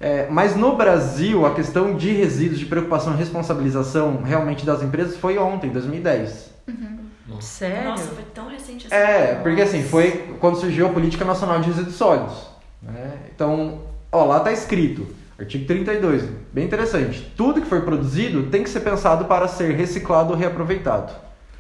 É, 0.00 0.26
mas 0.30 0.56
no 0.56 0.76
Brasil, 0.76 1.46
a 1.46 1.54
questão 1.54 1.94
de 1.94 2.10
resíduos, 2.10 2.58
de 2.58 2.66
preocupação 2.66 3.14
e 3.14 3.16
responsabilização 3.16 4.22
realmente 4.22 4.64
das 4.64 4.82
empresas 4.82 5.16
foi 5.16 5.38
ontem, 5.38 5.70
2010. 5.70 6.52
Sério? 7.42 7.90
Nossa, 7.90 8.08
foi 8.08 8.24
tão 8.32 8.48
recente 8.48 8.86
assim. 8.86 8.94
É, 8.94 9.34
porque 9.42 9.62
assim, 9.62 9.82
foi 9.82 10.36
quando 10.40 10.58
surgiu 10.58 10.86
a 10.86 10.90
Política 10.90 11.24
Nacional 11.24 11.60
de 11.60 11.68
Resíduos 11.68 11.96
Sólidos. 11.96 12.50
Né? 12.80 13.12
Então, 13.34 13.80
ó, 14.12 14.24
lá 14.24 14.40
tá 14.40 14.52
escrito, 14.52 15.06
artigo 15.38 15.66
32, 15.66 16.24
bem 16.52 16.64
interessante. 16.66 17.32
Tudo 17.36 17.60
que 17.60 17.66
for 17.66 17.80
produzido 17.80 18.44
tem 18.44 18.62
que 18.62 18.70
ser 18.70 18.80
pensado 18.80 19.24
para 19.24 19.48
ser 19.48 19.74
reciclado 19.74 20.32
ou 20.32 20.38
reaproveitado. 20.38 21.12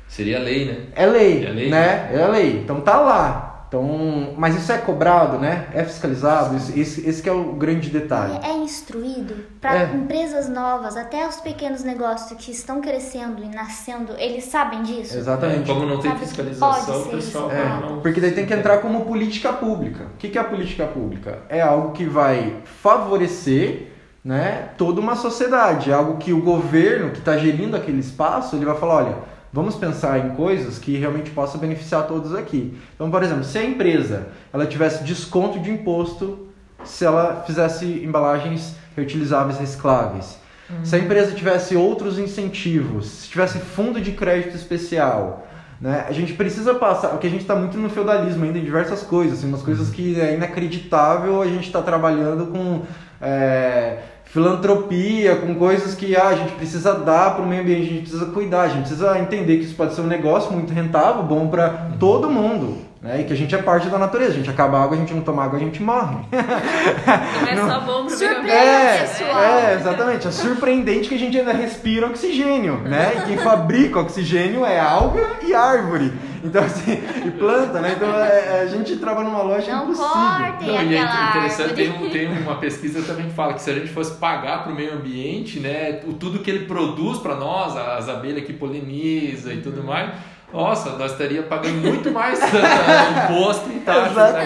Seria 0.06 0.38
lei, 0.38 0.66
né? 0.66 0.76
É 0.94 1.06
lei, 1.06 1.46
É 1.46 1.50
lei, 1.50 1.70
né? 1.70 2.10
É 2.12 2.26
lei. 2.28 2.60
Então 2.62 2.82
tá 2.82 3.00
lá. 3.00 3.51
Então, 3.72 4.34
mas 4.36 4.54
isso 4.54 4.70
é 4.70 4.76
cobrado, 4.76 5.38
né? 5.38 5.66
É 5.72 5.82
fiscalizado. 5.82 6.54
Isso, 6.58 6.78
esse, 6.78 7.08
esse 7.08 7.22
que 7.22 7.28
é 7.28 7.32
o 7.32 7.54
grande 7.54 7.88
detalhe. 7.88 8.38
É 8.42 8.52
instruído 8.52 9.34
para 9.62 9.84
É. 9.84 9.94
empresas 9.94 10.46
novas, 10.46 10.94
até 10.94 11.26
os 11.26 11.36
pequenos 11.36 11.82
negócios 11.82 12.38
que 12.38 12.52
estão 12.52 12.82
crescendo 12.82 13.42
e 13.42 13.48
nascendo, 13.48 14.12
eles 14.18 14.44
sabem 14.44 14.82
disso? 14.82 15.16
Exatamente. 15.16 15.72
Como 15.72 15.86
não 15.86 15.98
tem 15.98 16.14
fiscalização, 16.16 16.68
pode 16.70 16.90
o 16.90 17.04
ser 17.04 17.16
pessoal 17.16 17.48
isso. 17.48 17.56
É, 17.56 17.80
não. 17.80 18.00
porque 18.02 18.20
daí 18.20 18.32
tem 18.32 18.44
que 18.44 18.52
entrar 18.52 18.76
como 18.82 19.06
política 19.06 19.54
pública. 19.54 20.04
O 20.04 20.18
que 20.18 20.28
que 20.28 20.36
é 20.36 20.40
a 20.42 20.44
política 20.44 20.84
pública? 20.84 21.38
É 21.48 21.62
algo 21.62 21.92
que 21.92 22.04
vai 22.04 22.56
favorecer 22.82 23.88
né, 24.22 24.68
toda 24.76 25.00
uma 25.00 25.16
sociedade. 25.16 25.90
É 25.90 25.94
algo 25.94 26.18
que 26.18 26.30
o 26.34 26.42
governo 26.42 27.10
que 27.10 27.20
está 27.20 27.38
gerindo 27.38 27.74
aquele 27.74 28.00
espaço, 28.00 28.54
ele 28.54 28.66
vai 28.66 28.76
falar, 28.76 28.96
olha, 28.96 29.31
vamos 29.52 29.74
pensar 29.74 30.18
em 30.18 30.30
coisas 30.30 30.78
que 30.78 30.96
realmente 30.96 31.30
possam 31.30 31.60
beneficiar 31.60 32.06
todos 32.06 32.34
aqui. 32.34 32.76
Então, 32.94 33.10
por 33.10 33.22
exemplo, 33.22 33.44
se 33.44 33.58
a 33.58 33.64
empresa 33.64 34.28
ela 34.52 34.66
tivesse 34.66 35.04
desconto 35.04 35.60
de 35.60 35.70
imposto 35.70 36.48
se 36.84 37.04
ela 37.04 37.44
fizesse 37.46 37.84
embalagens 37.84 38.74
reutilizáveis, 38.96 39.58
recicláveis. 39.58 40.40
Se 40.82 40.96
a 40.96 40.98
empresa 40.98 41.32
tivesse 41.32 41.76
outros 41.76 42.18
incentivos, 42.18 43.06
se 43.06 43.28
tivesse 43.28 43.58
fundo 43.58 44.00
de 44.00 44.12
crédito 44.12 44.56
especial, 44.56 45.46
né? 45.80 46.06
A 46.08 46.12
gente 46.12 46.32
precisa 46.34 46.74
passar, 46.74 47.08
porque 47.08 47.26
a 47.26 47.30
gente 47.30 47.42
está 47.42 47.54
muito 47.54 47.76
no 47.76 47.90
feudalismo 47.90 48.44
ainda 48.44 48.58
em 48.58 48.64
diversas 48.64 49.02
coisas, 49.02 49.38
assim, 49.38 49.48
umas 49.48 49.62
coisas 49.62 49.90
que 49.90 50.18
é 50.18 50.34
inacreditável 50.34 51.42
a 51.42 51.46
gente 51.46 51.66
está 51.66 51.82
trabalhando 51.82 52.46
com 52.46 52.82
é, 53.20 53.98
filantropia, 54.32 55.36
com 55.36 55.54
coisas 55.54 55.94
que 55.94 56.16
ah, 56.16 56.28
a 56.28 56.34
gente 56.34 56.52
precisa 56.52 56.94
dar 56.94 57.34
para 57.34 57.44
o 57.44 57.46
meio 57.46 57.60
ambiente, 57.60 57.82
a 57.82 57.88
gente 57.88 58.00
precisa 58.00 58.26
cuidar, 58.26 58.62
a 58.62 58.68
gente 58.68 58.80
precisa 58.80 59.18
entender 59.18 59.58
que 59.58 59.64
isso 59.64 59.74
pode 59.74 59.94
ser 59.94 60.00
um 60.00 60.06
negócio 60.06 60.50
muito 60.50 60.72
rentável, 60.72 61.22
bom 61.22 61.48
para 61.48 61.90
todo 62.00 62.30
mundo. 62.30 62.78
Né? 63.02 63.20
E 63.20 63.24
que 63.24 63.32
a 63.32 63.36
gente 63.36 63.54
é 63.54 63.58
parte 63.58 63.88
da 63.88 63.98
natureza, 63.98 64.30
a 64.30 64.34
gente 64.36 64.48
acaba 64.48 64.82
água, 64.82 64.96
a 64.96 65.00
gente 65.00 65.12
não 65.12 65.22
toma 65.22 65.44
água, 65.44 65.58
a 65.58 65.60
gente 65.60 65.82
morre. 65.82 66.18
Não 66.30 67.50
é 67.50 67.56
só 67.68 67.80
bom 67.80 68.06
pro 68.06 68.16
meio 68.16 68.38
ambiente. 68.38 68.56
É, 68.56 68.98
pessoal. 69.00 69.42
é, 69.42 69.74
exatamente. 69.74 70.28
É 70.28 70.30
surpreendente 70.30 71.08
que 71.08 71.14
a 71.16 71.18
gente 71.18 71.36
ainda 71.36 71.52
respira 71.52 72.06
oxigênio, 72.06 72.78
né? 72.78 73.12
E 73.16 73.20
quem 73.26 73.36
fabrica 73.42 73.98
oxigênio 74.00 74.64
é 74.64 74.78
alga 74.78 75.20
e 75.42 75.52
árvore. 75.52 76.12
Então, 76.44 76.64
assim, 76.64 76.92
e 77.26 77.30
planta, 77.32 77.80
né? 77.80 77.92
Então 77.96 78.08
é, 78.14 78.62
a 78.62 78.66
gente 78.66 78.96
trabalha 78.96 79.28
numa 79.28 79.42
loja 79.42 79.70
Não 79.76 79.84
impossível. 79.84 80.10
cortem 80.10 80.68
Não, 80.68 80.82
e 80.82 80.96
é 80.96 81.02
interessante, 81.02 81.74
tem, 81.74 81.90
um- 81.90 82.10
tem 82.10 82.26
uma 82.38 82.56
pesquisa 82.56 83.00
também 83.02 83.26
que 83.26 83.32
fala 83.34 83.54
que 83.54 83.62
se 83.62 83.70
a 83.70 83.74
gente 83.74 83.88
fosse 83.90 84.14
pagar 84.18 84.64
para 84.64 84.72
o 84.72 84.74
meio 84.74 84.94
ambiente, 84.94 85.60
né, 85.60 86.00
o, 86.06 86.12
tudo 86.14 86.40
que 86.40 86.50
ele 86.50 86.66
produz 86.66 87.18
para 87.18 87.34
nós, 87.36 87.76
as 87.76 88.08
abelhas 88.08 88.44
que 88.44 88.52
poliniza 88.52 89.52
e 89.52 89.56
Uhum. 89.56 89.62
tudo 89.62 89.84
mais, 89.84 90.10
nossa, 90.52 90.90
nós 90.98 91.12
estaríamos 91.12 91.48
pagando 91.48 91.76
muito 91.78 92.10
mais 92.10 92.38
eh, 92.42 92.46
imposto 93.30 93.70
e 93.70 93.78
taxa. 93.80 94.42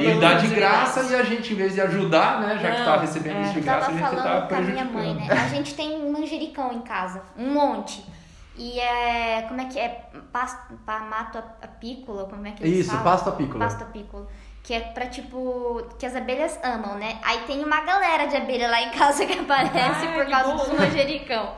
E 0.00 0.20
dá 0.20 0.34
de 0.34 0.48
graça 0.48 1.02
e 1.10 1.14
a 1.14 1.22
gente, 1.22 1.52
em 1.54 1.56
vez 1.56 1.72
de 1.74 1.80
ajudar, 1.80 2.40
né, 2.40 2.58
já 2.60 2.70
que 2.70 2.78
está 2.80 2.96
recebendo 2.98 3.36
é. 3.38 3.42
isso 3.42 3.52
de 3.54 3.60
graça, 3.60 3.86
a 3.90 3.94
gente 3.94 4.02
está 4.04 4.16
falando 4.22 4.48
com 4.48 4.54
a 4.54 4.60
minha 4.60 4.84
prejudicando. 4.84 4.92
mãe, 4.92 5.14
né? 5.14 5.28
A 5.30 5.48
gente 5.48 5.74
tem 5.74 6.10
manjericão 6.10 6.72
em 6.72 6.80
casa, 6.80 7.22
um 7.38 7.50
monte. 7.54 8.04
E 8.56 8.78
é. 8.80 9.42
Como 9.48 9.60
é 9.60 9.64
que 9.66 9.78
é? 9.78 10.10
Pasto, 10.32 10.74
pa, 10.84 10.98
mato 11.00 11.38
apícola, 11.62 12.24
como 12.28 12.46
é 12.46 12.52
que 12.52 12.62
eles 12.62 12.80
Isso, 12.80 12.90
falam? 12.90 13.04
pasto 13.04 13.28
apícola. 13.30 13.64
Pasto 13.64 13.82
apícola. 13.84 14.28
Que 14.62 14.74
é 14.74 14.80
pra 14.80 15.06
tipo. 15.06 15.82
Que 15.98 16.06
as 16.06 16.14
abelhas 16.14 16.58
amam, 16.62 16.94
né? 16.96 17.18
Aí 17.24 17.38
tem 17.46 17.64
uma 17.64 17.80
galera 17.80 18.26
de 18.26 18.36
abelha 18.36 18.68
lá 18.68 18.80
em 18.82 18.90
casa 18.90 19.24
que 19.26 19.38
aparece 19.40 20.06
Ai, 20.06 20.14
por 20.14 20.24
que 20.26 20.30
causa 20.30 20.54
bom. 20.54 20.64
do 20.70 20.76
manjericão. 20.80 21.54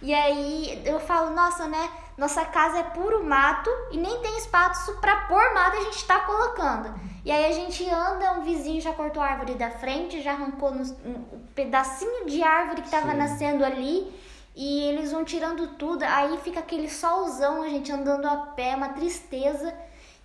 E 0.00 0.14
aí 0.14 0.80
eu 0.84 1.00
falo, 1.00 1.30
nossa, 1.34 1.66
né? 1.66 1.90
Nossa 2.16 2.44
casa 2.44 2.78
é 2.78 2.82
puro 2.84 3.24
mato 3.24 3.70
e 3.92 3.96
nem 3.96 4.20
tem 4.20 4.36
espaço 4.38 4.96
pra 5.00 5.16
pôr 5.26 5.54
mato 5.54 5.76
a 5.76 5.80
gente 5.84 6.04
tá 6.04 6.20
colocando. 6.20 6.92
E 7.24 7.30
aí 7.32 7.46
a 7.46 7.52
gente 7.52 7.88
anda, 7.88 8.32
um 8.32 8.42
vizinho 8.42 8.80
já 8.80 8.92
cortou 8.92 9.22
a 9.22 9.26
árvore 9.26 9.54
da 9.54 9.70
frente, 9.70 10.20
já 10.20 10.32
arrancou 10.32 10.72
nos- 10.72 10.90
um 11.04 11.40
pedacinho 11.54 12.26
de 12.26 12.42
árvore 12.42 12.82
que 12.82 12.90
tava 12.90 13.10
Sim. 13.12 13.16
nascendo 13.18 13.64
ali. 13.64 14.12
E 14.60 14.80
eles 14.88 15.12
vão 15.12 15.24
tirando 15.24 15.68
tudo, 15.78 16.02
aí 16.02 16.36
fica 16.38 16.58
aquele 16.58 16.90
solzão, 16.90 17.62
a 17.62 17.68
gente 17.68 17.92
andando 17.92 18.26
a 18.26 18.36
pé, 18.56 18.74
uma 18.74 18.88
tristeza. 18.88 19.72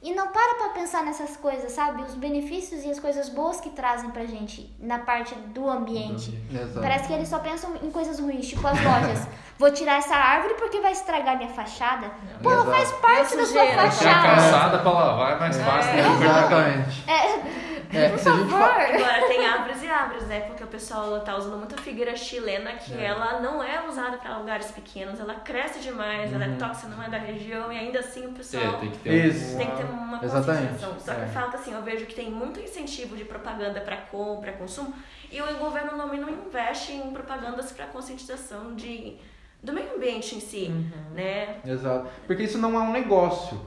E 0.01 0.13
não 0.13 0.29
para 0.29 0.55
pra 0.55 0.69
pensar 0.69 1.03
nessas 1.03 1.37
coisas, 1.37 1.71
sabe? 1.71 2.01
Os 2.01 2.15
benefícios 2.15 2.83
e 2.83 2.89
as 2.89 2.99
coisas 2.99 3.29
boas 3.29 3.61
que 3.61 3.69
trazem 3.69 4.09
pra 4.09 4.25
gente 4.25 4.75
na 4.79 4.97
parte 4.99 5.33
do 5.35 5.69
ambiente. 5.69 6.37
Exato. 6.51 6.81
Parece 6.81 7.07
que 7.07 7.13
eles 7.13 7.27
só 7.29 7.37
pensam 7.39 7.75
em 7.81 7.91
coisas 7.91 8.19
ruins, 8.19 8.47
tipo 8.47 8.67
as 8.67 8.83
lojas. 8.83 9.27
Vou 9.59 9.71
tirar 9.71 9.99
essa 9.99 10.15
árvore 10.15 10.55
porque 10.55 10.81
vai 10.81 10.91
estragar 10.93 11.37
minha 11.37 11.51
fachada. 11.51 12.11
Pô, 12.41 12.49
faz 12.65 12.91
parte 12.93 13.33
É 13.35 13.37
da 13.37 13.45
sua 13.45 13.45
sujeira. 13.45 13.67
Tem 13.77 13.79
a 13.87 13.91
fachada. 13.91 14.27
calçada 14.27 14.79
para 14.79 14.91
lavar 14.91 15.31
é 15.33 15.39
mais 15.39 15.57
fácil. 15.61 15.93
né? 15.93 16.01
Exatamente. 16.19 17.03
É, 17.09 17.72
É, 17.93 18.09
por 18.09 18.19
se 18.19 18.29
a 18.29 18.31
gente 18.35 18.49
favor. 18.49 18.67
fa- 18.67 18.81
Agora 18.81 19.27
tem 19.27 19.45
árvores 19.45 19.83
e 19.83 19.87
árvores, 19.87 20.27
né? 20.27 20.41
Porque 20.41 20.63
o 20.63 20.67
pessoal 20.67 21.19
tá 21.21 21.35
usando 21.37 21.57
muito 21.57 21.75
a 21.75 21.77
figueira 21.77 22.15
chilena, 22.15 22.73
que 22.73 22.93
ela 22.93 23.39
não 23.39 23.63
é 23.63 23.87
usada 23.87 24.17
para 24.17 24.37
lugares 24.37 24.71
pequenos, 24.71 25.19
ela 25.19 25.35
cresce 25.35 25.79
demais, 25.79 26.33
ela 26.33 26.45
é 26.45 26.55
tóxica, 26.55 26.87
não 26.87 27.03
é 27.03 27.09
da 27.09 27.17
região, 27.17 27.71
e 27.71 27.77
ainda 27.77 27.99
assim 27.99 28.25
o 28.27 28.31
pessoal 28.31 28.63
É, 28.75 28.77
tem 28.77 28.91
que 28.91 28.97
ter 28.99 29.25
Isso. 29.27 29.57
tem 29.57 29.69
que 29.69 29.77
ter 29.77 29.83
uma 29.85 30.23
Exatamente. 30.23 30.67
conscientização. 30.73 30.99
Só 30.99 31.13
que 31.13 31.21
É. 31.21 31.27
falta 31.27 31.57
assim, 31.57 31.73
eu 31.73 31.81
vejo 31.81 32.05
que 32.05 32.15
tem 32.15 32.29
muito 32.31 32.59
incentivo 32.59 33.15
de 33.15 33.25
propaganda 33.25 33.81
para 33.81 33.97
compra, 33.97 34.53
consumo, 34.53 34.93
e 35.31 35.41
o 35.41 35.57
governo 35.57 35.97
não, 35.97 36.07
não 36.07 36.29
investe 36.29 36.93
em 36.93 37.11
propagandas 37.11 37.71
para 37.71 37.85
conscientização 37.87 38.75
de 38.75 39.17
do 39.61 39.71
meio 39.71 39.95
ambiente 39.95 40.35
em 40.35 40.41
si, 40.41 40.69
né? 41.15 41.55
Exato. 41.65 42.07
Porque 42.27 42.43
isso 42.43 42.57
não 42.57 42.75
é 42.75 42.79
um 42.83 42.91
negócio. 42.91 43.57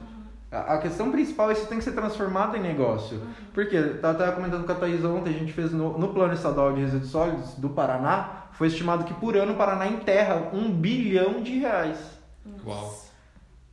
A 0.49 0.77
questão 0.77 1.11
principal 1.11 1.49
é 1.49 1.53
isso 1.53 1.67
tem 1.67 1.77
que 1.77 1.83
ser 1.83 1.91
transformado 1.91 2.55
em 2.55 2.61
negócio. 2.61 3.21
Porque, 3.53 3.75
eu 3.75 3.99
tava 3.99 4.31
comentando 4.31 4.65
com 4.65 4.71
a 4.71 4.75
Thaís 4.75 5.03
ontem, 5.03 5.31
a 5.31 5.37
gente 5.37 5.51
fez 5.51 5.73
no, 5.73 5.97
no 5.97 6.09
Plano 6.09 6.33
Estadual 6.33 6.73
de 6.73 6.81
Resíduos 6.81 7.11
Sólidos 7.11 7.55
do 7.55 7.69
Paraná, 7.69 8.45
foi 8.53 8.67
estimado 8.67 9.03
que 9.03 9.13
por 9.13 9.35
ano 9.35 9.53
o 9.53 9.55
Paraná 9.57 9.87
enterra 9.87 10.49
um 10.53 10.71
bilhão 10.71 11.41
de 11.41 11.59
reais. 11.59 11.99
Uau. 12.65 13.07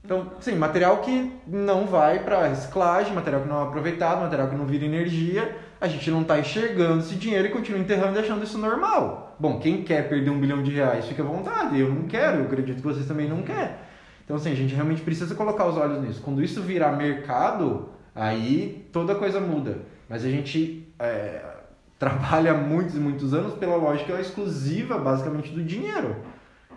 Então, 0.04 0.32
sim, 0.40 0.56
material 0.56 0.98
que 0.98 1.32
não 1.46 1.86
vai 1.86 2.18
para 2.18 2.48
reciclagem, 2.48 3.14
material 3.14 3.42
que 3.42 3.48
não 3.48 3.60
é 3.60 3.62
aproveitado, 3.62 4.20
material 4.20 4.48
que 4.48 4.56
não 4.56 4.66
vira 4.66 4.84
energia, 4.84 5.56
a 5.80 5.86
gente 5.86 6.10
não 6.10 6.22
está 6.22 6.38
enxergando 6.38 6.98
esse 6.98 7.14
dinheiro 7.14 7.48
e 7.48 7.50
continua 7.50 7.80
enterrando 7.80 8.18
e 8.18 8.20
achando 8.20 8.44
isso 8.44 8.58
normal. 8.58 9.36
Bom, 9.38 9.58
quem 9.58 9.82
quer 9.82 10.08
perder 10.08 10.28
um 10.28 10.38
bilhão 10.38 10.62
de 10.62 10.72
reais, 10.72 11.06
fica 11.06 11.22
à 11.22 11.26
vontade. 11.26 11.78
Eu 11.78 11.88
não 11.88 12.02
quero, 12.02 12.40
eu 12.40 12.44
acredito 12.44 12.76
que 12.76 12.82
vocês 12.82 13.06
também 13.06 13.28
não 13.28 13.42
querem. 13.42 13.76
Então, 14.24 14.36
assim, 14.36 14.50
a 14.50 14.54
gente 14.54 14.74
realmente 14.74 15.02
precisa 15.02 15.34
colocar 15.34 15.66
os 15.66 15.76
olhos 15.76 16.02
nisso. 16.02 16.22
Quando 16.22 16.42
isso 16.42 16.62
virar 16.62 16.92
mercado, 16.92 17.90
aí 18.14 18.86
toda 18.90 19.14
coisa 19.14 19.38
muda. 19.40 19.82
Mas 20.08 20.24
a 20.24 20.30
gente 20.30 20.88
é, 20.98 21.42
trabalha 21.98 22.54
muitos 22.54 22.94
e 22.94 22.98
muitos 22.98 23.34
anos 23.34 23.54
pela 23.54 23.76
lógica 23.76 24.18
exclusiva, 24.20 24.98
basicamente, 24.98 25.50
do 25.50 25.62
dinheiro. 25.62 26.16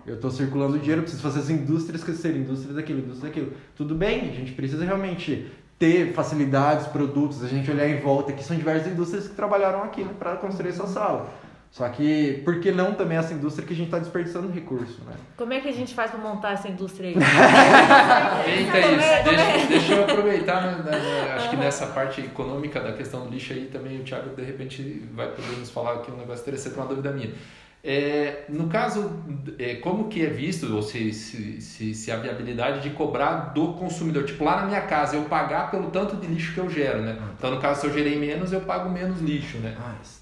Eu 0.06 0.16
estou 0.16 0.32
circulando 0.32 0.80
dinheiro, 0.80 1.02
preciso 1.02 1.22
fazer 1.22 1.40
as 1.40 1.50
indústrias 1.50 2.04
crescerem, 2.04 2.42
indústria 2.42 2.74
daquilo, 2.74 3.00
indústria 3.00 3.30
daquilo. 3.30 3.54
Tudo 3.76 3.94
bem, 3.94 4.30
a 4.30 4.34
gente 4.34 4.54
precisa 4.54 4.86
realmente 4.86 5.52
ter 5.78 6.14
facilidades, 6.14 6.88
produtos, 6.88 7.44
a 7.44 7.48
gente 7.48 7.70
olhar 7.70 7.88
em 7.88 8.00
volta, 8.00 8.34
que 8.34 8.44
são 8.44 8.58
diversas 8.58 8.92
indústrias 8.92 9.28
que 9.28 9.36
trabalharam 9.36 9.84
aqui 9.84 10.06
para 10.18 10.36
construir 10.38 10.70
essa 10.70 10.88
sala. 10.88 11.30
Só 11.72 11.88
que, 11.90 12.42
por 12.44 12.60
que 12.60 12.72
não 12.72 12.94
também 12.94 13.18
essa 13.18 13.34
indústria 13.34 13.68
que 13.68 13.74
a 13.74 13.76
gente 13.76 13.88
está 13.88 14.00
desperdiçando 14.00 14.52
recurso, 14.52 15.02
né? 15.06 15.14
Como 15.36 15.54
é 15.54 15.60
que 15.60 15.68
a 15.68 15.74
gente 15.74 15.94
faz 15.94 16.12
pra 16.12 16.20
montar 16.20 16.54
essa 16.54 16.68
indústria 16.68 17.10
aí? 17.10 17.16
Eita, 18.48 18.80
isso. 18.80 19.24
Deixa, 19.24 19.68
deixa 19.68 19.94
eu 19.94 20.04
aproveitar, 20.04 20.62
né, 20.62 20.92
né, 20.92 21.34
acho 21.36 21.50
que 21.50 21.56
nessa 21.56 21.88
parte 21.88 22.22
econômica 22.22 22.80
da 22.80 22.94
questão 22.94 23.26
do 23.26 23.30
lixo 23.30 23.54
aí 23.54 23.66
também 23.66 24.00
o 24.00 24.04
Thiago 24.04 24.36
de 24.36 24.44
repente 24.44 25.08
vai 25.14 25.28
poder 25.28 25.58
nos 25.58 25.70
falar 25.70 25.96
aqui 25.96 26.12
um 26.12 26.18
negócio 26.18 26.42
interessante, 26.42 26.76
uma 26.76 26.86
dúvida 26.86 27.12
minha. 27.12 27.32
É, 27.90 28.44
no 28.50 28.68
caso, 28.68 29.10
é, 29.58 29.76
como 29.76 30.10
que 30.10 30.22
é 30.22 30.28
visto, 30.30 30.76
ou 30.76 30.82
se, 30.82 31.14
se, 31.14 31.62
se, 31.62 31.94
se 31.94 32.12
a 32.12 32.18
viabilidade 32.18 32.82
de 32.82 32.90
cobrar 32.90 33.54
do 33.54 33.76
consumidor, 33.76 34.26
tipo 34.26 34.44
lá 34.44 34.58
na 34.58 34.68
minha 34.68 34.82
casa, 34.82 35.16
eu 35.16 35.24
pagar 35.24 35.72
pelo 35.72 35.90
tanto 35.90 36.18
de 36.18 36.28
lixo 36.28 36.54
que 36.54 36.60
eu 36.60 36.70
gero, 36.70 37.02
né? 37.02 37.18
Então 37.38 37.50
no 37.50 37.62
caso, 37.62 37.80
se 37.80 37.88
eu 37.88 37.94
gerei 37.94 38.20
menos, 38.20 38.52
eu 38.52 38.60
pago 38.60 38.90
menos 38.90 39.22
lixo, 39.22 39.58
né? 39.60 39.74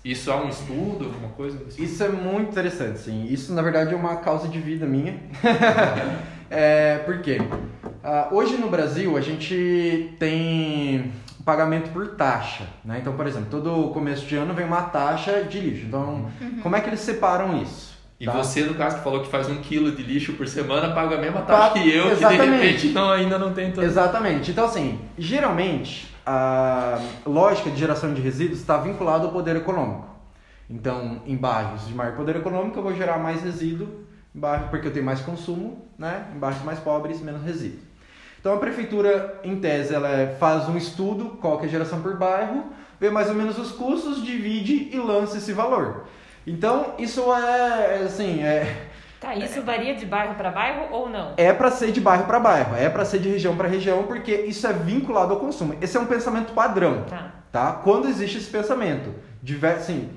Isso 0.04 0.30
é 0.30 0.36
um 0.36 0.48
estudo, 0.48 1.06
alguma 1.06 1.30
coisa? 1.30 1.58
Isso 1.76 2.04
é 2.04 2.10
muito 2.10 2.52
interessante, 2.52 3.00
sim. 3.00 3.26
Isso, 3.28 3.52
na 3.52 3.64
verdade, 3.64 3.96
é 3.96 3.98
uma 3.98 4.18
causa 4.18 4.48
de 4.48 4.60
vida 4.60 4.86
minha. 4.86 5.20
é, 6.52 7.00
por 7.00 7.20
quê? 7.22 7.40
Ah, 8.04 8.30
hoje 8.32 8.58
no 8.58 8.70
Brasil, 8.70 9.18
a 9.18 9.22
gente 9.22 10.16
tem 10.20 11.12
pagamento 11.46 11.92
por 11.92 12.08
taxa, 12.16 12.66
né? 12.84 12.98
Então, 13.00 13.14
por 13.16 13.28
exemplo, 13.28 13.48
todo 13.52 13.90
começo 13.94 14.26
de 14.26 14.36
ano 14.36 14.54
vem 14.54 14.66
uma 14.66 14.82
taxa 14.82 15.44
de 15.44 15.60
lixo. 15.60 15.86
Então, 15.86 16.26
como 16.64 16.76
é 16.76 16.82
que 16.82 16.90
eles 16.90 17.00
separam 17.02 17.62
isso? 17.62 17.94
E 18.20 18.26
Tá? 18.26 18.32
você, 18.32 18.64
no 18.64 18.74
caso, 18.76 18.98
que 18.98 19.04
falou 19.04 19.22
que 19.22 19.28
faz 19.28 19.50
um 19.50 19.58
quilo 19.58 19.92
de 19.92 20.02
lixo 20.02 20.34
por 20.34 20.48
semana, 20.48 20.94
paga 20.94 21.16
a 21.16 21.20
mesma 21.22 21.42
taxa 21.42 21.68
Pa- 21.74 21.80
que 21.80 21.90
eu, 21.94 22.04
que 22.04 22.10
de 22.16 22.16
Exatamente. 22.24 22.50
repente 22.64 22.88
não, 22.90 23.10
ainda 23.12 23.38
não 23.38 23.54
tem 23.54 23.72
tanto. 23.72 23.86
Exatamente. 23.86 24.52
Então, 24.52 24.66
assim, 24.66 25.00
geralmente 25.18 26.16
a 26.26 26.98
lógica 27.26 27.70
de 27.70 27.78
geração 27.78 28.14
de 28.14 28.22
resíduos 28.22 28.60
está 28.60 28.78
vinculada 28.78 29.26
ao 29.26 29.32
poder 29.32 29.56
econômico. 29.58 30.08
Então, 30.70 31.22
em 31.28 31.36
bairros 31.36 31.86
de 31.88 31.94
maior 31.94 32.16
poder 32.16 32.38
econômico, 32.38 32.80
eu 32.80 32.84
vou 32.84 32.96
gerar 32.96 33.20
mais 33.20 33.44
resíduo, 33.44 33.88
em 34.34 34.40
bairro, 34.40 34.70
porque 34.70 34.88
eu 34.88 34.92
tenho 34.94 35.06
mais 35.06 35.20
consumo, 35.22 35.86
né? 36.00 36.26
Em 36.36 36.40
bairros 36.40 36.64
mais 36.64 36.80
pobres, 36.80 37.22
menos 37.22 37.44
resíduo. 37.44 37.80
Então, 38.46 38.54
a 38.58 38.60
prefeitura, 38.60 39.40
em 39.44 39.56
tese, 39.60 39.92
ela 39.96 40.08
é- 40.08 40.36
faz 40.40 40.70
um 40.70 40.78
estudo, 40.78 41.36
qual 41.42 41.60
é 41.62 41.66
a 41.66 41.68
geração 41.68 42.00
por 42.04 42.16
bairro, 42.16 42.66
vê 43.00 43.10
mais 43.10 43.28
ou 43.28 43.34
menos 43.34 43.58
os 43.58 43.72
custos, 43.72 44.24
divide 44.24 44.88
e 44.94 45.00
lança 45.00 45.40
esse 45.40 45.52
valor. 45.52 46.04
Então, 46.46 46.94
isso 47.00 47.24
é, 47.34 48.04
assim, 48.06 48.44
é, 48.44 48.86
Tá, 49.20 49.34
isso 49.34 49.64
varia 49.64 49.96
de 49.96 50.06
bairro 50.06 50.36
pra 50.36 50.52
bairro 50.52 50.94
ou 50.94 51.10
não? 51.10 51.34
é 51.38 51.52
para 51.54 51.72
ser 51.72 51.92
de 51.92 52.00
bairro 52.00 52.26
para 52.26 52.40
bairro, 52.40 52.76
é 52.76 52.88
para 52.88 53.04
ser 53.04 53.18
de 53.18 53.30
região 53.30 53.58
para 53.58 53.68
região, 53.68 54.04
porque 54.04 54.32
isso 54.42 54.68
é 54.68 54.74
vinculado 54.74 55.34
ao 55.34 55.40
consumo. 55.40 55.76
Esse 55.82 55.98
é 55.98 56.00
um 56.00 56.06
pensamento 56.06 56.54
padrão, 56.54 57.02
Tá. 57.10 57.32
tá? 57.52 57.72
Quando 57.84 58.08
existe 58.08 58.38
esse 58.38 58.52
pensamento, 58.52 59.10
diver- 59.42 59.78
assim, 59.78 60.12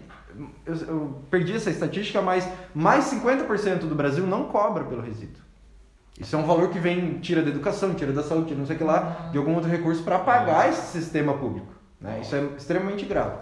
eu, 0.67 0.75
eu 0.87 1.23
perdi 1.31 1.57
essa 1.57 1.71
estatística, 1.71 2.21
mas 2.21 2.47
mais 2.75 3.05
50% 3.05 3.87
do 3.87 3.95
Brasil 3.95 4.27
não 4.27 4.45
cobra 4.49 4.85
pelo 4.85 5.01
resíduo. 5.01 5.48
Isso 6.19 6.35
é 6.35 6.39
um 6.39 6.45
valor 6.47 6.69
que 6.71 6.79
vem, 6.79 7.19
tira 7.21 7.43
da 7.43 7.51
educação, 7.51 7.95
tira 7.95 8.13
da 8.13 8.23
saúde, 8.23 8.49
tira 8.49 8.59
não 8.59 8.67
sei 8.67 8.75
o 8.77 8.79
que 8.79 8.85
lá, 8.85 9.29
de 9.31 9.39
algum 9.39 9.55
outro 9.55 9.71
recurso 9.71 10.03
para 10.03 10.19
pagar 10.19 10.69
esse 10.69 10.99
sistema 10.99 11.35
público. 11.35 11.69
Né? 12.01 12.21
Isso 12.23 12.35
é 12.35 12.43
extremamente 12.57 13.05
grave. 13.07 13.37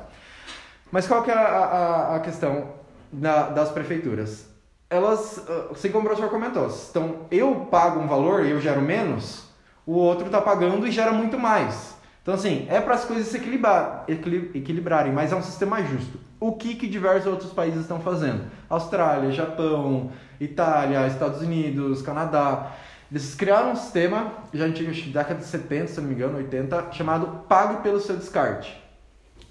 Mas 0.93 1.07
qual 1.07 1.23
que 1.23 1.31
é 1.31 1.35
a, 1.35 1.41
a, 1.41 2.17
a 2.17 2.21
questão 2.21 2.69
da- 3.13 3.49
das 3.49 3.71
prefeituras? 3.71 4.47
elas, 4.89 5.45
ah, 5.49 5.73
assim 5.73 5.91
como 5.91 6.05
o 6.05 6.07
professor 6.07 6.31
comentou, 6.31 6.71
então 6.91 7.23
eu 7.29 7.67
pago 7.69 7.99
um 7.99 8.07
valor 8.07 8.45
e 8.47 8.51
eu 8.53 8.61
gero 8.61 8.81
menos, 8.81 9.45
o 9.85 9.95
outro 9.95 10.27
está 10.27 10.41
pagando 10.41 10.87
e 10.87 10.93
gera 10.93 11.11
muito 11.11 11.37
mais. 11.37 11.96
Então, 12.27 12.35
assim, 12.35 12.67
é 12.69 12.81
para 12.81 12.95
as 12.97 13.05
coisas 13.05 13.29
se 13.29 13.37
equilibrar, 13.37 14.03
equili- 14.09 14.51
equilibrarem, 14.53 15.13
mas 15.13 15.31
é 15.31 15.37
um 15.37 15.43
sistema 15.43 15.81
justo. 15.81 16.19
O 16.41 16.51
que, 16.51 16.75
que 16.75 16.89
diversos 16.89 17.31
outros 17.31 17.53
países 17.53 17.83
estão 17.83 18.01
fazendo? 18.01 18.47
Austrália, 18.69 19.31
Japão, 19.31 20.11
Itália, 20.41 21.07
Estados 21.07 21.41
Unidos, 21.41 22.03
Canadá. 22.03 22.73
Eles 23.13 23.33
criaram 23.37 23.71
um 23.71 23.77
sistema, 23.77 24.33
já 24.53 24.65
antigo, 24.65 24.91
acho 24.91 25.05
que 25.05 25.11
década 25.11 25.39
de 25.39 25.47
70, 25.47 25.87
se 25.87 26.01
não 26.01 26.09
me 26.09 26.15
engano, 26.17 26.39
80, 26.39 26.89
chamado 26.91 27.45
Pague 27.49 27.81
pelo 27.85 28.01
seu 28.01 28.17
descarte. 28.17 28.77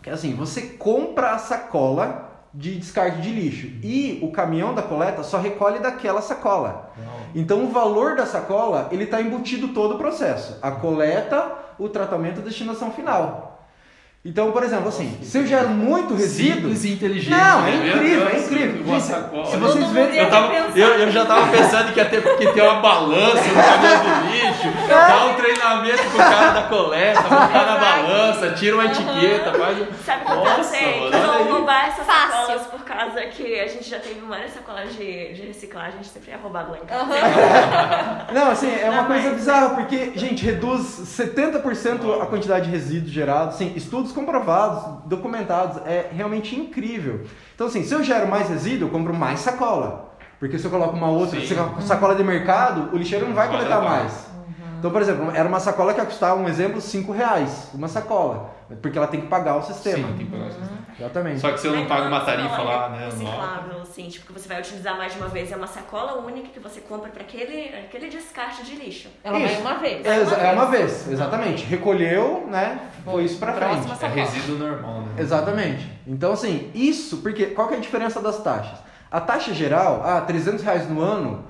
Que 0.03 0.09
é 0.09 0.13
assim, 0.13 0.35
você 0.35 0.61
compra 0.63 1.31
a 1.31 1.37
sacola 1.37 2.29
de 2.53 2.75
descarte 2.77 3.21
de 3.21 3.31
lixo 3.31 3.67
e 3.81 4.19
o 4.21 4.33
caminhão 4.33 4.75
da 4.75 4.81
coleta 4.81 5.23
só 5.23 5.37
recolhe 5.39 5.79
daquela 5.79 6.21
sacola. 6.21 6.91
Então 7.33 7.63
o 7.63 7.69
valor 7.69 8.17
da 8.17 8.25
sacola, 8.25 8.89
ele 8.91 9.05
está 9.05 9.21
embutido 9.21 9.69
todo 9.69 9.95
o 9.95 9.97
processo. 9.97 10.59
A 10.61 10.71
coleta, 10.71 11.63
o 11.77 11.89
tratamento 11.89 12.37
e 12.37 12.41
a 12.41 12.45
destinação 12.45 12.91
final. 12.91 13.54
Então, 14.27 14.51
por 14.51 14.63
exemplo, 14.63 14.87
assim, 14.87 15.15
se 15.21 15.37
eu 15.37 15.45
gero 15.45 15.69
muito 15.69 16.15
resíduo... 16.15 16.55
Simples 16.55 16.83
e 16.83 16.93
inteligente. 16.93 17.29
Não, 17.29 17.59
é 17.67 17.71
né? 17.71 17.87
Incrível, 17.89 18.27
é 18.27 18.39
incrível. 18.39 18.83
Gente, 18.85 19.03
se 19.51 19.57
vocês 19.57 19.87
verem... 19.91 20.17
Eu, 20.17 20.29
tava, 20.31 20.53
eu, 20.75 20.87
eu 20.87 21.11
já 21.11 21.25
tava 21.27 21.47
pensando 21.51 21.93
que 21.93 21.99
ia 21.99 22.05
ter 22.05 22.23
que 22.37 22.47
ter 22.51 22.61
uma 22.63 22.79
balança 22.81 23.43
no 23.43 23.53
caminhão 23.53 24.23
do 24.23 24.31
lixo, 24.31 24.73
dar 24.89 25.25
um 25.27 25.33
treinamento 25.35 26.03
pro 26.09 26.17
cara 26.17 26.51
da 26.53 26.61
coleta, 26.63 27.21
botar 27.21 27.65
na 27.65 27.77
balança, 27.77 28.49
tira 28.53 28.75
uma 28.75 28.85
etiqueta, 28.85 29.53
faz. 29.53 29.77
Sabe 30.03 30.23
o 30.23 30.25
que 30.25 30.31
eu 30.31 30.55
pensei? 30.55 30.99
mano, 31.11 31.31
aí. 31.31 31.51
roubar 31.51 31.87
essas 31.89 32.05
Fácil. 32.07 32.31
sacolas 32.31 32.61
por 32.65 32.79
causa 32.83 33.21
que 33.27 33.59
a 33.59 33.67
gente 33.67 33.87
já 33.87 33.99
teve 33.99 34.21
várias 34.21 34.53
sacolas 34.55 34.91
de, 34.95 35.33
de 35.33 35.41
reciclagem, 35.43 35.93
a 35.93 35.97
gente 35.97 36.09
sempre 36.09 36.31
é 36.31 36.35
roubado 36.35 36.71
lá 36.71 36.77
em 36.79 36.85
casa. 36.87 37.13
Não, 38.33 38.49
assim, 38.49 38.73
é 38.73 38.89
uma 38.89 39.01
Não, 39.03 39.05
coisa 39.07 39.27
mas- 39.27 39.35
bizarra, 39.37 39.69
porque, 39.75 40.13
gente, 40.15 40.43
reduz 40.43 40.81
70% 40.81 42.21
a 42.23 42.25
quantidade 42.25 42.65
de 42.65 42.71
resíduos 42.71 43.11
gerados, 43.11 43.53
assim, 43.53 43.71
estudos 43.75 44.14
comprovados, 44.15 45.03
documentados, 45.05 45.85
é 45.85 46.09
realmente 46.11 46.55
incrível. 46.55 47.25
Então, 47.53 47.67
assim, 47.67 47.83
se 47.83 47.93
eu 47.93 48.03
gero 48.03 48.27
mais 48.27 48.49
resíduo, 48.49 48.87
eu 48.87 48.91
compro 48.91 49.13
mais 49.13 49.41
sacola. 49.41 50.15
Porque 50.39 50.57
se 50.57 50.65
eu 50.65 50.71
coloco 50.71 50.95
uma 50.95 51.09
outra 51.09 51.39
Sim. 51.39 51.55
sacola 51.81 52.15
de 52.15 52.23
mercado, 52.23 52.93
o 52.93 52.97
lixeiro 52.97 53.27
não 53.27 53.35
vai 53.35 53.47
coletar 53.49 53.81
mais. 53.81 54.24
Então, 54.85 54.93
por 54.93 55.01
exemplo, 55.01 55.31
era 55.33 55.49
uma 55.49 55.59
sacola 55.59 55.95
que 55.95 55.99
ia 55.99 56.05
custar, 56.05 56.35
um 56.37 56.47
exemplo, 56.47 56.79
5 56.79 57.11
reais, 57.11 57.71
uma 57.73 57.87
sacola. 57.87 58.51
Porque 58.83 58.95
ela 58.95 59.07
tem 59.07 59.19
que 59.21 59.25
pagar 59.25 59.55
o 59.55 59.63
sistema. 59.63 60.07
Sim, 60.09 60.13
tem 60.15 60.27
que 60.27 60.31
pagar 60.31 60.45
o 60.45 60.51
sistema. 60.51 60.77
Exatamente. 60.99 61.39
Só 61.39 61.51
que 61.51 61.59
se 61.59 61.65
eu 61.65 61.75
não 61.75 61.87
pago 61.87 62.07
uma 62.07 62.19
tarifa 62.19 62.61
lá, 62.61 62.89
né? 62.89 62.97
anual. 62.97 63.09
Reciclável, 63.09 63.81
assim, 63.81 64.07
tipo, 64.09 64.27
que 64.27 64.39
você 64.39 64.47
vai 64.47 64.59
utilizar 64.59 64.95
mais 64.95 65.11
de 65.11 65.17
uma 65.17 65.27
vez. 65.27 65.51
É 65.51 65.55
uma 65.55 65.65
sacola 65.65 66.21
única 66.23 66.49
que 66.49 66.59
você 66.59 66.81
compra 66.81 67.09
para 67.09 67.23
aquele, 67.23 67.69
aquele 67.69 68.09
descarte 68.09 68.63
de 68.63 68.75
lixo. 68.75 69.09
Ela 69.23 69.39
vai 69.39 69.53
Isso. 69.53 69.61
uma 69.61 69.73
vez. 69.79 70.05
É, 70.05 70.21
exa- 70.21 70.35
é 70.35 70.53
uma 70.53 70.65
vez, 70.67 71.11
exatamente. 71.11 71.65
Recolheu, 71.65 72.45
né? 72.47 72.79
Foi 73.03 73.23
isso 73.23 73.39
pra 73.39 73.53
frente. 73.53 73.91
É 73.91 73.95
sacola. 73.95 74.13
resíduo 74.13 74.59
normal, 74.59 75.01
né? 75.01 75.13
Exatamente. 75.17 75.89
Então, 76.05 76.31
assim, 76.33 76.69
isso, 76.75 77.17
porque 77.23 77.47
qual 77.47 77.67
que 77.67 77.73
é 77.73 77.77
a 77.77 77.81
diferença 77.81 78.21
das 78.21 78.37
taxas? 78.43 78.77
A 79.09 79.19
taxa 79.19 79.51
geral, 79.51 80.03
ah, 80.05 80.21
300 80.21 80.63
reais 80.63 80.87
no 80.87 81.01
ano, 81.01 81.43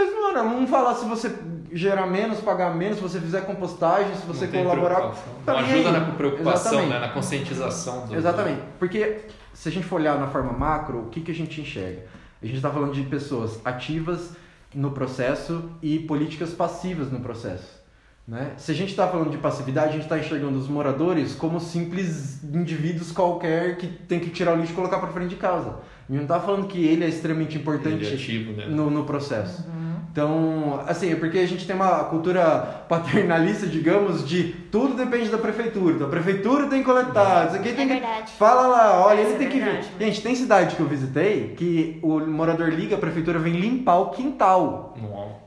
é 0.00 0.04
um 0.04 0.08
300 0.08 0.14
reais 0.14 0.14
no 0.14 0.26
ano. 0.26 0.38
Ela 0.38 0.60
não 0.60 0.66
fala 0.66 0.94
se 0.94 1.04
você 1.04 1.34
gerar 1.72 2.06
menos, 2.06 2.40
pagar 2.40 2.74
menos, 2.74 2.96
se 2.96 3.02
você 3.02 3.20
fizer 3.20 3.42
compostagem, 3.42 4.14
se 4.14 4.26
você 4.26 4.46
colaborar. 4.46 5.14
nem 5.46 5.56
ajuda 5.56 5.88
aí. 5.88 5.92
na 5.92 6.00
preocupação, 6.12 6.86
né? 6.86 6.98
Na 6.98 7.08
conscientização 7.08 8.06
do. 8.06 8.16
Exatamente. 8.16 8.62
Porque 8.78 9.22
se 9.52 9.68
a 9.68 9.72
gente 9.72 9.86
for 9.86 9.96
olhar 10.00 10.18
na 10.18 10.26
forma 10.26 10.52
macro, 10.52 11.00
o 11.00 11.06
que, 11.06 11.20
que 11.20 11.30
a 11.30 11.34
gente 11.34 11.60
enxerga? 11.60 12.06
A 12.42 12.46
gente 12.46 12.56
está 12.56 12.70
falando 12.70 12.92
de 12.92 13.02
pessoas 13.02 13.60
ativas 13.64 14.32
no 14.74 14.92
processo 14.92 15.70
e 15.82 15.98
políticas 15.98 16.50
passivas 16.50 17.10
no 17.10 17.20
processo. 17.20 17.80
Né? 18.26 18.52
Se 18.56 18.70
a 18.70 18.74
gente 18.74 18.90
está 18.90 19.08
falando 19.08 19.30
de 19.30 19.38
passividade, 19.38 19.88
a 19.88 19.92
gente 19.92 20.02
está 20.02 20.16
enxergando 20.16 20.56
os 20.56 20.68
moradores 20.68 21.34
como 21.34 21.58
simples 21.58 22.42
indivíduos 22.44 23.10
qualquer 23.10 23.76
que 23.76 23.88
tem 23.88 24.20
que 24.20 24.30
tirar 24.30 24.54
o 24.54 24.60
lixo 24.60 24.72
e 24.72 24.76
colocar 24.76 24.98
para 24.98 25.08
frente 25.08 25.30
de 25.30 25.36
casa. 25.36 25.70
A 25.70 26.12
gente 26.12 26.16
não 26.16 26.22
está 26.22 26.38
falando 26.38 26.68
que 26.68 26.84
ele 26.84 27.04
é 27.04 27.08
extremamente 27.08 27.58
importante 27.58 28.04
Ele 28.04 28.10
é 28.10 28.14
ativo, 28.14 28.52
né? 28.52 28.66
no, 28.66 28.88
no 28.88 29.04
processo. 29.04 29.64
Então, 30.12 30.82
assim, 30.88 31.12
é 31.12 31.16
porque 31.16 31.38
a 31.38 31.46
gente 31.46 31.64
tem 31.64 31.76
uma 31.76 32.02
cultura 32.04 32.84
paternalista, 32.88 33.66
digamos, 33.66 34.26
de 34.26 34.44
tudo 34.72 34.94
depende 34.94 35.28
da 35.28 35.38
prefeitura. 35.38 35.94
Então, 35.94 36.06
a 36.08 36.10
prefeitura 36.10 36.66
tem 36.66 36.80
que 36.80 36.84
coletar, 36.84 37.46
isso 37.46 37.56
aqui 37.56 37.72
tem 37.72 37.86
que... 37.86 37.94
verdade. 37.94 38.32
Fala 38.32 38.66
lá, 38.66 39.06
olha, 39.06 39.20
Isso 39.20 39.30
ele 39.30 39.34
é 39.36 39.38
tem 39.38 39.48
que 39.48 39.58
ver. 39.60 39.64
verdade. 39.72 39.88
Gente, 40.00 40.20
tem 40.22 40.34
cidade 40.34 40.74
que 40.74 40.82
eu 40.82 40.86
visitei 40.88 41.54
que 41.56 42.00
o 42.02 42.18
morador 42.20 42.70
liga, 42.70 42.96
a 42.96 42.98
prefeitura 42.98 43.38
vem 43.38 43.52
limpar 43.54 43.98
o 43.98 44.10
quintal. 44.10 44.94
Anual. 44.98 45.40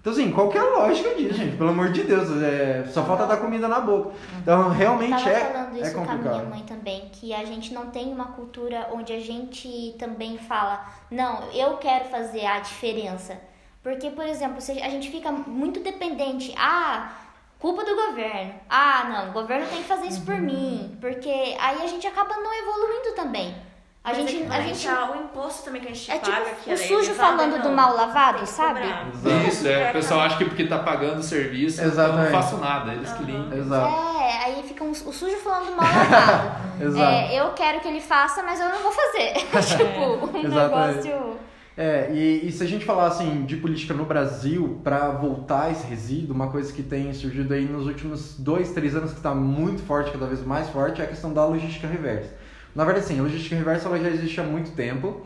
Então, 0.00 0.12
assim, 0.12 0.30
qual 0.30 0.48
que 0.48 0.56
é 0.56 0.60
a 0.60 0.64
lógica 0.64 1.14
disso, 1.14 1.34
gente? 1.34 1.56
Pelo 1.56 1.70
amor 1.70 1.90
de 1.90 2.02
Deus, 2.04 2.30
é, 2.42 2.84
só 2.88 3.02
falta 3.02 3.26
dar 3.26 3.38
comida 3.38 3.66
na 3.68 3.80
boca. 3.80 4.12
Então, 4.40 4.64
Eu 4.64 4.68
realmente 4.68 5.10
tava 5.10 5.30
é, 5.30 5.40
falando 5.40 5.76
é 5.76 5.80
isso 5.80 5.94
com 5.94 6.00
a 6.00 6.04
minha 6.04 6.16
complicado. 6.16 6.50
mãe 6.50 6.62
também, 6.62 7.08
que 7.12 7.34
a 7.34 7.44
gente 7.44 7.74
não 7.74 7.86
tem 7.86 8.12
uma 8.12 8.26
cultura 8.26 8.88
onde 8.92 9.12
a 9.12 9.20
gente 9.20 9.94
também 9.98 10.38
fala, 10.38 10.86
não, 11.10 11.50
eu 11.52 11.78
quero 11.78 12.04
fazer 12.06 12.46
a 12.46 12.60
diferença. 12.60 13.38
Porque, 13.88 14.10
por 14.10 14.26
exemplo, 14.26 14.60
se 14.60 14.72
a 14.82 14.88
gente 14.90 15.10
fica 15.10 15.32
muito 15.32 15.80
dependente, 15.80 16.54
ah, 16.58 17.10
culpa 17.58 17.82
do 17.86 17.94
governo. 17.96 18.52
Ah, 18.68 19.06
não, 19.08 19.30
o 19.30 19.32
governo 19.32 19.66
tem 19.66 19.78
que 19.78 19.88
fazer 19.88 20.08
isso 20.08 20.20
Uhum. 20.20 20.26
por 20.26 20.36
mim. 20.36 20.98
Porque 21.00 21.30
aí 21.58 21.82
a 21.82 21.86
gente 21.86 22.06
acaba 22.06 22.36
não 22.36 22.52
evoluindo 22.52 23.12
também. 23.16 23.56
A 24.04 24.10
Mas 24.10 24.18
gente, 24.18 24.42
é 24.42 24.46
a 24.56 24.60
gente 24.60 24.86
o 24.88 25.16
imposto 25.22 25.62
também 25.64 25.80
que 25.80 25.88
a 25.88 25.94
gente 25.94 26.10
é 26.10 26.18
paga. 26.18 26.36
tipo 26.50 26.56
que 26.64 26.70
o 26.70 26.72
é 26.72 26.76
sujo 26.76 27.10
elevado, 27.10 27.16
falando 27.38 27.56
não. 27.56 27.62
do 27.62 27.70
mal 27.70 27.94
lavado, 27.96 28.46
sabe? 28.46 28.80
Isso, 29.48 29.66
é. 29.66 29.88
O 29.88 29.92
pessoal 29.94 30.20
acha 30.20 30.36
que 30.36 30.44
porque 30.44 30.64
tá 30.66 30.78
pagando 30.80 31.20
o 31.20 31.22
serviço, 31.22 31.80
então 31.80 31.90
eu 31.90 31.96
não 31.96 32.04
Exatamente. 32.26 32.30
faço 32.32 32.56
nada, 32.58 32.92
eles 32.92 33.10
que 33.12 33.22
limpam. 33.24 33.56
Exato, 33.56 34.18
É, 34.20 34.44
aí 34.44 34.62
fica 34.64 34.84
um- 34.84 34.90
o 34.90 34.94
sujo 35.12 35.36
falando 35.38 35.70
do 35.70 35.76
mal 35.76 35.86
lavado. 35.86 36.58
exato. 36.84 37.10
É, 37.10 37.40
eu 37.40 37.50
quero 37.54 37.80
que 37.80 37.88
ele 37.88 38.00
faça, 38.02 38.42
mas 38.42 38.60
eu 38.60 38.68
não 38.68 38.78
vou 38.80 38.92
fazer. 38.92 39.32
tipo, 39.66 40.00
um 40.00 40.44
Exatamente. 40.46 41.08
negócio. 41.08 41.47
É, 41.78 42.10
e, 42.12 42.48
e 42.48 42.50
se 42.50 42.64
a 42.64 42.66
gente 42.66 42.84
falar 42.84 43.06
assim 43.06 43.44
de 43.44 43.56
política 43.56 43.94
no 43.94 44.04
Brasil 44.04 44.80
para 44.82 45.10
voltar 45.10 45.70
esse 45.70 45.86
resíduo, 45.86 46.34
uma 46.34 46.50
coisa 46.50 46.72
que 46.72 46.82
tem 46.82 47.14
surgido 47.14 47.54
aí 47.54 47.66
nos 47.66 47.86
últimos 47.86 48.36
dois, 48.36 48.72
três 48.72 48.96
anos 48.96 49.12
que 49.12 49.18
está 49.18 49.32
muito 49.32 49.80
forte, 49.84 50.10
cada 50.10 50.26
vez 50.26 50.44
mais 50.44 50.68
forte, 50.70 51.00
é 51.00 51.04
a 51.04 51.06
questão 51.06 51.32
da 51.32 51.46
logística 51.46 51.86
reversa. 51.86 52.34
Na 52.74 52.84
verdade, 52.84 53.06
sim, 53.06 53.20
a 53.20 53.22
logística 53.22 53.54
reversa 53.54 53.86
ela 53.86 54.00
já 54.00 54.08
existe 54.08 54.40
há 54.40 54.42
muito 54.42 54.72
tempo, 54.72 55.24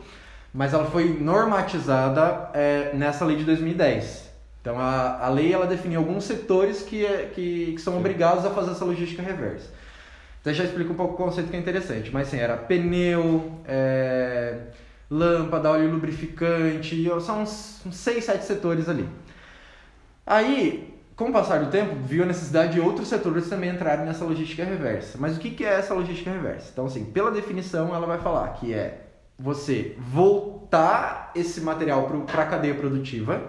mas 0.53 0.75
ela 0.75 0.85
foi 0.85 1.19
normatizada 1.19 2.51
é, 2.53 2.91
nessa 2.93 3.25
lei 3.25 3.39
de 3.39 3.45
2010. 3.45 4.31
Então 4.61 4.79
a, 4.79 5.25
a 5.25 5.31
lei 5.31 5.55
ela 5.55 5.67
definiu 5.67 6.01
alguns 6.01 6.25
setores 6.25 6.83
que, 6.83 7.03
é, 7.03 7.31
que, 7.35 7.73
que 7.73 7.81
são 7.81 7.97
obrigados 7.97 8.45
a 8.45 8.51
fazer 8.51 8.73
essa 8.73 8.85
logística 8.85 9.23
reversa. 9.23 9.71
Então 10.43 10.53
já 10.53 10.65
explico 10.65 10.93
um 10.93 10.97
pouco 10.97 11.15
o 11.15 11.17
conceito 11.17 11.49
que 11.49 11.57
é 11.57 11.59
interessante, 11.59 12.11
mas 12.13 12.29
sim, 12.29 12.37
era 12.37 12.59
pneu, 12.59 13.59
é, 13.67 14.59
lâmpada, 15.13 15.71
óleo 15.71 15.91
lubrificante, 15.91 17.07
são 17.21 17.43
uns, 17.43 17.85
uns 17.85 17.97
seis, 17.97 18.25
sete 18.25 18.45
setores 18.47 18.89
ali. 18.89 19.07
Aí, 20.27 20.99
com 21.15 21.29
o 21.29 21.33
passar 21.33 21.63
do 21.63 21.71
tempo, 21.71 21.95
viu 21.97 22.23
a 22.23 22.27
necessidade 22.27 22.73
de 22.73 22.81
outros 22.81 23.09
setores 23.09 23.47
também 23.49 23.69
entrarem 23.69 24.07
nessa 24.07 24.25
logística 24.25 24.65
reversa. 24.65 25.19
Mas 25.21 25.37
o 25.37 25.41
que 25.41 25.51
que 25.51 25.65
é 25.65 25.75
essa 25.75 25.93
logística 25.93 26.31
reversa? 26.31 26.71
Então, 26.73 26.87
assim, 26.87 27.05
pela 27.05 27.31
definição, 27.31 27.95
ela 27.95 28.07
vai 28.07 28.19
falar 28.19 28.49
que 28.55 28.73
é 28.73 29.07
você 29.39 29.95
voltar 29.99 31.31
esse 31.35 31.61
material 31.61 32.09
para 32.27 32.43
a 32.43 32.47
cadeia 32.47 32.75
produtiva 32.75 33.43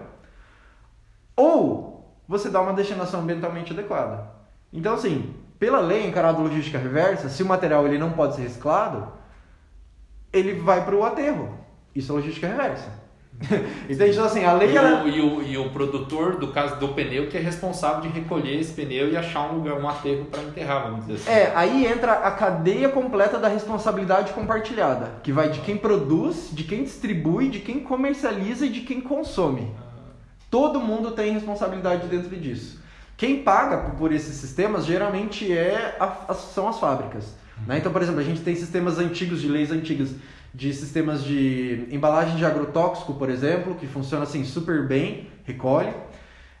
ou 1.34 2.14
você 2.28 2.50
dá 2.50 2.60
uma 2.60 2.74
destinação 2.74 3.20
ambientalmente 3.20 3.72
adequada. 3.72 4.28
Então, 4.70 4.94
assim, 4.94 5.34
pela 5.58 5.80
lei 5.80 6.06
encarada 6.06 6.38
logística 6.38 6.78
reversa, 6.78 7.30
se 7.30 7.42
o 7.42 7.46
material 7.46 7.86
ele 7.86 7.96
não 7.96 8.10
pode 8.10 8.34
ser 8.34 8.42
reciclado, 8.42 9.23
ele 10.34 10.54
vai 10.60 10.84
para 10.84 10.94
o 10.94 11.04
aterro. 11.04 11.48
Isso 11.94 12.12
é 12.12 12.14
logística 12.16 12.46
reversa. 12.46 13.02
Entende? 13.90 14.10
Então, 14.12 14.24
assim, 14.24 14.44
a 14.44 14.52
lei... 14.52 14.70
E 14.72 14.76
ela- 14.76 15.02
o, 15.04 15.08
e, 15.08 15.20
o, 15.20 15.42
e 15.42 15.58
o 15.58 15.70
produtor, 15.70 16.36
do 16.36 16.48
caso 16.52 16.76
do 16.76 16.88
pneu, 16.88 17.28
que 17.28 17.36
é 17.36 17.40
responsável 17.40 18.00
de 18.02 18.08
recolher 18.08 18.58
esse 18.60 18.72
pneu 18.72 19.10
e 19.10 19.16
achar 19.16 19.50
um 19.50 19.56
lugar, 19.56 19.74
um 19.74 19.88
aterro 19.88 20.26
para 20.26 20.40
enterrar, 20.42 20.84
vamos 20.84 21.06
dizer 21.06 21.14
assim. 21.14 21.30
É, 21.40 21.52
aí 21.56 21.84
entra 21.86 22.12
a 22.12 22.30
cadeia 22.30 22.88
completa 22.88 23.38
da 23.38 23.48
responsabilidade 23.48 24.32
compartilhada, 24.32 25.14
que 25.22 25.32
vai 25.32 25.48
de 25.50 25.60
quem 25.60 25.76
produz, 25.76 26.50
de 26.52 26.62
quem 26.62 26.84
distribui, 26.84 27.48
de 27.48 27.58
quem 27.58 27.80
comercializa 27.80 28.66
e 28.66 28.68
de 28.70 28.82
quem 28.82 29.00
consome. 29.00 29.74
Todo 30.50 30.78
mundo 30.80 31.10
tem 31.10 31.32
responsabilidade 31.32 32.06
dentro 32.06 32.36
disso. 32.36 32.80
Quem 33.16 33.42
paga 33.42 33.90
por- 33.96 34.12
esses 34.12 34.36
sistemas 34.36 34.84
geralmente 34.86 35.52
é 35.52 35.96
a- 35.98 36.34
são 36.34 36.68
as 36.68 36.78
fábricas. 36.78 37.34
Né? 37.66 37.78
Então, 37.78 37.92
por 37.92 38.02
exemplo, 38.02 38.20
a 38.20 38.24
gente 38.24 38.40
tem 38.40 38.54
sistemas 38.54 38.98
antigos, 38.98 39.40
de 39.40 39.48
leis 39.48 39.70
antigas, 39.70 40.14
de 40.52 40.72
sistemas 40.72 41.24
de 41.24 41.86
embalagem 41.90 42.36
de 42.36 42.44
agrotóxico, 42.44 43.14
por 43.14 43.28
exemplo, 43.28 43.74
que 43.74 43.86
funciona 43.86 44.24
assim 44.24 44.44
super 44.44 44.86
bem, 44.86 45.28
recolhe. 45.44 45.92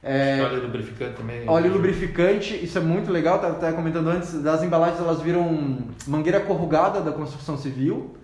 É, 0.02 0.42
Óleo 0.42 0.62
lubrificante 0.62 1.16
também. 1.16 1.48
Óleo 1.48 1.72
lubrificante, 1.72 2.54
isso 2.62 2.76
é 2.76 2.80
muito 2.80 3.10
legal, 3.10 3.38
tava 3.38 3.54
até 3.54 3.72
comentando 3.72 4.08
antes, 4.08 4.34
das 4.42 4.62
embalagens 4.62 5.00
elas 5.00 5.20
viram 5.20 5.78
mangueira 6.06 6.40
corrugada 6.40 7.00
da 7.00 7.10
construção 7.10 7.56
civil. 7.56 8.16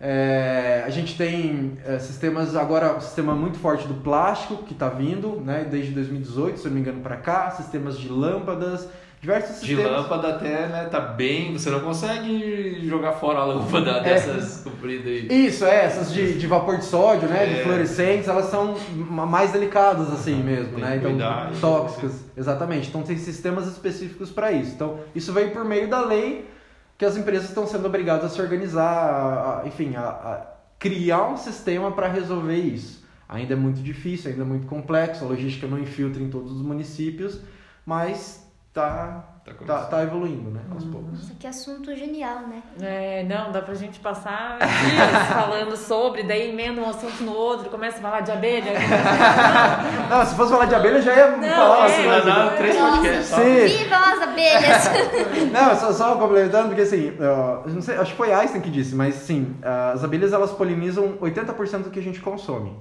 É, 0.00 0.82
a 0.84 0.90
gente 0.90 1.16
tem 1.16 1.78
é, 1.84 1.98
sistemas, 1.98 2.56
agora 2.56 2.96
um 2.96 3.00
sistema 3.00 3.34
muito 3.34 3.58
forte 3.58 3.86
do 3.86 3.94
plástico 3.94 4.64
que 4.64 4.72
está 4.72 4.88
vindo, 4.88 5.40
né, 5.40 5.64
desde 5.70 5.92
2018, 5.92 6.58
se 6.58 6.64
eu 6.64 6.70
não 6.70 6.74
me 6.74 6.80
engano, 6.80 7.02
para 7.02 7.16
cá, 7.18 7.50
sistemas 7.50 7.96
de 7.98 8.08
lâmpadas, 8.08 8.88
diversos 9.22 9.60
De 9.60 9.68
sistemas. 9.68 9.92
lâmpada 10.02 10.28
até, 10.30 10.66
né? 10.66 10.88
Tá 10.90 10.98
bem. 11.00 11.52
Você 11.52 11.70
não 11.70 11.78
consegue 11.80 12.84
jogar 12.86 13.12
fora 13.12 13.38
a 13.38 13.44
lâmpada 13.44 14.00
dessas 14.00 14.62
compridas 14.64 15.06
aí. 15.06 15.46
Isso, 15.46 15.64
é, 15.64 15.84
essas 15.84 16.12
de, 16.12 16.36
de 16.36 16.46
vapor 16.48 16.76
de 16.78 16.84
sódio, 16.84 17.28
né, 17.28 17.46
de 17.46 17.60
É. 17.60 17.62
fluorescentes, 17.62 18.26
elas 18.28 18.46
são 18.46 18.74
ma- 18.94 19.24
mais 19.24 19.52
delicadas 19.52 20.12
assim 20.12 20.42
mesmo, 20.42 20.72
Tem 20.74 20.80
né, 20.84 20.96
então 20.96 21.10
cuidar, 21.12 21.52
tóxicas, 21.60 22.24
exatamente. 22.36 22.88
Então 22.88 23.02
tem 23.02 23.16
sistemas 23.16 23.66
específicos 23.68 24.30
para 24.30 24.50
isso. 24.50 24.72
Então 24.74 24.98
isso 25.14 25.32
veio 25.32 25.52
por 25.52 25.64
meio 25.64 25.88
da 25.88 26.04
lei 26.04 26.50
que 26.98 27.04
as 27.04 27.16
empresas 27.16 27.48
estão 27.48 27.66
sendo 27.66 27.86
obrigadas 27.86 28.24
a 28.24 28.28
se 28.28 28.42
organizar, 28.42 28.82
a- 28.92 29.60
a- 29.62 29.68
enfim, 29.68 29.94
a, 29.94 30.02
a 30.02 30.46
criar 30.80 31.28
um 31.28 31.36
sistema 31.36 31.92
para 31.92 32.08
resolver 32.08 32.56
isso. 32.56 33.02
Ainda 33.28 33.52
é 33.54 33.56
muito 33.56 33.80
difícil, 33.80 34.32
ainda 34.32 34.42
é 34.42 34.46
muito 34.46 34.66
complexo, 34.66 35.24
a 35.24 35.28
logística 35.28 35.66
não 35.68 35.78
infiltra 35.78 36.20
em 36.20 36.28
todos 36.28 36.50
os 36.52 36.60
municípios, 36.60 37.40
mas 37.86 38.41
tá, 38.72 39.24
Tá 39.44 39.52
tá, 39.66 39.78
tá 39.86 40.02
evoluindo, 40.04 40.50
né, 40.52 40.60
aos 40.70 40.84
poucos. 40.84 41.18
Nossa, 41.18 41.34
que 41.34 41.48
assunto 41.48 41.92
genial, 41.96 42.42
né? 42.46 42.62
É, 42.80 43.24
não, 43.24 43.50
dá 43.50 43.60
pra 43.60 43.74
gente 43.74 43.98
passar 43.98 44.56
dias 44.58 45.26
falando 45.34 45.76
sobre, 45.76 46.22
daí 46.22 46.50
emenda 46.50 46.80
um 46.80 46.88
assunto 46.88 47.24
no 47.24 47.32
outro, 47.32 47.68
começa 47.68 47.98
a 47.98 48.00
falar 48.00 48.20
de 48.20 48.30
abelha. 48.30 48.70
Não, 50.08 50.24
se 50.24 50.36
fosse 50.36 50.52
falar 50.52 50.66
de 50.66 50.74
abelha, 50.76 51.02
já 51.02 51.12
ia 51.14 51.36
Não, 51.36 51.48
falar 51.56 51.88
é, 51.88 51.92
assim, 51.92 52.06
mas- 52.06 52.24
dar 52.24 52.56
três 52.56 52.78
Nossa. 52.78 52.96
podcasts. 52.98 53.26
Sim. 53.34 53.78
Vivam 53.78 53.98
as 53.98 54.22
abelhas! 54.22 54.90
Não, 55.52 55.76
só, 55.76 55.92
só 55.92 56.16
complementando, 56.16 56.68
porque 56.68 56.82
assim, 56.82 57.12
eu 57.18 57.64
não 57.74 57.82
sei, 57.82 57.96
acho 57.96 58.12
que 58.12 58.16
foi 58.16 58.32
Einstein 58.32 58.60
que 58.60 58.70
disse, 58.70 58.94
mas 58.94 59.16
sim, 59.16 59.56
as 59.92 60.04
abelhas 60.04 60.32
elas 60.32 60.52
polinizam 60.52 61.14
80% 61.20 61.78
do 61.84 61.90
que 61.90 61.98
a 61.98 62.02
gente 62.02 62.20
consome. 62.20 62.76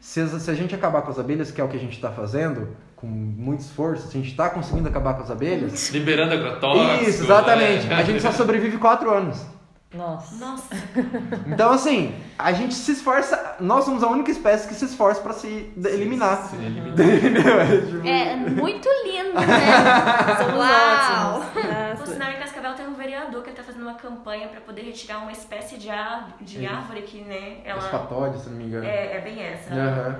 Se, 0.00 0.20
as- 0.20 0.30
se 0.42 0.50
a 0.50 0.54
gente 0.54 0.74
acabar 0.76 1.02
com 1.02 1.10
as 1.10 1.18
abelhas, 1.18 1.50
que 1.50 1.60
é 1.60 1.64
o 1.64 1.68
que 1.68 1.76
a 1.76 1.80
gente 1.80 1.94
está 1.94 2.10
fazendo, 2.10 2.68
com 3.04 3.42
muito 3.42 3.60
esforço, 3.60 4.08
se 4.08 4.16
a 4.16 4.20
gente 4.20 4.30
está 4.30 4.48
conseguindo 4.50 4.88
acabar 4.88 5.14
com 5.14 5.22
as 5.22 5.30
abelhas. 5.30 5.90
Liberando 5.90 6.34
agrotóxicos. 6.34 7.08
Isso, 7.08 7.24
exatamente. 7.24 7.86
né? 7.86 7.96
A 7.96 8.02
gente 8.02 8.20
só 8.22 8.32
sobrevive 8.32 8.78
4 8.78 9.10
anos. 9.12 9.44
Nossa. 9.92 10.34
Nossa, 10.44 10.74
Então, 11.46 11.70
assim, 11.70 12.16
a 12.36 12.52
gente 12.52 12.74
se 12.74 12.90
esforça. 12.90 13.54
Nós 13.60 13.84
somos 13.84 14.02
a 14.02 14.08
única 14.08 14.28
espécie 14.28 14.66
que 14.66 14.74
se 14.74 14.86
esforça 14.86 15.20
para 15.20 15.32
se 15.34 15.72
eliminar. 15.84 16.48
Se 16.48 16.56
eliminar. 16.56 16.98
Entendeu? 16.98 17.60
É, 17.60 17.76
tipo, 17.78 18.06
É 18.08 18.34
muito 18.36 18.88
lindo, 19.04 19.34
né? 19.34 20.34
Somos 20.38 20.54
Uau! 20.58 21.36
ótimos. 21.36 21.50
por 21.52 21.98
Nossa. 22.00 22.12
sinal, 22.12 22.30
em 22.32 22.38
Cascavel 22.40 22.74
tem 22.74 22.88
um 22.88 22.94
vereador 22.94 23.40
que 23.44 23.50
ele 23.50 23.56
tá 23.56 23.62
fazendo 23.62 23.82
uma 23.82 23.94
campanha 23.94 24.48
pra 24.48 24.60
poder 24.60 24.82
retirar 24.82 25.18
uma 25.18 25.30
espécie 25.30 25.76
de, 25.78 25.88
ar- 25.88 26.36
de 26.40 26.58
Uhum. 26.58 26.74
árvore 26.74 27.02
que, 27.02 27.20
né, 27.20 27.58
Os 27.60 27.66
ela... 27.84 27.88
patódios, 27.90 28.42
se 28.42 28.50
não 28.50 28.56
me 28.56 28.64
engano. 28.64 28.84
É, 28.84 29.18
é 29.18 29.20
bem 29.20 29.40
essa, 29.40 29.72
Aham. 29.72 30.18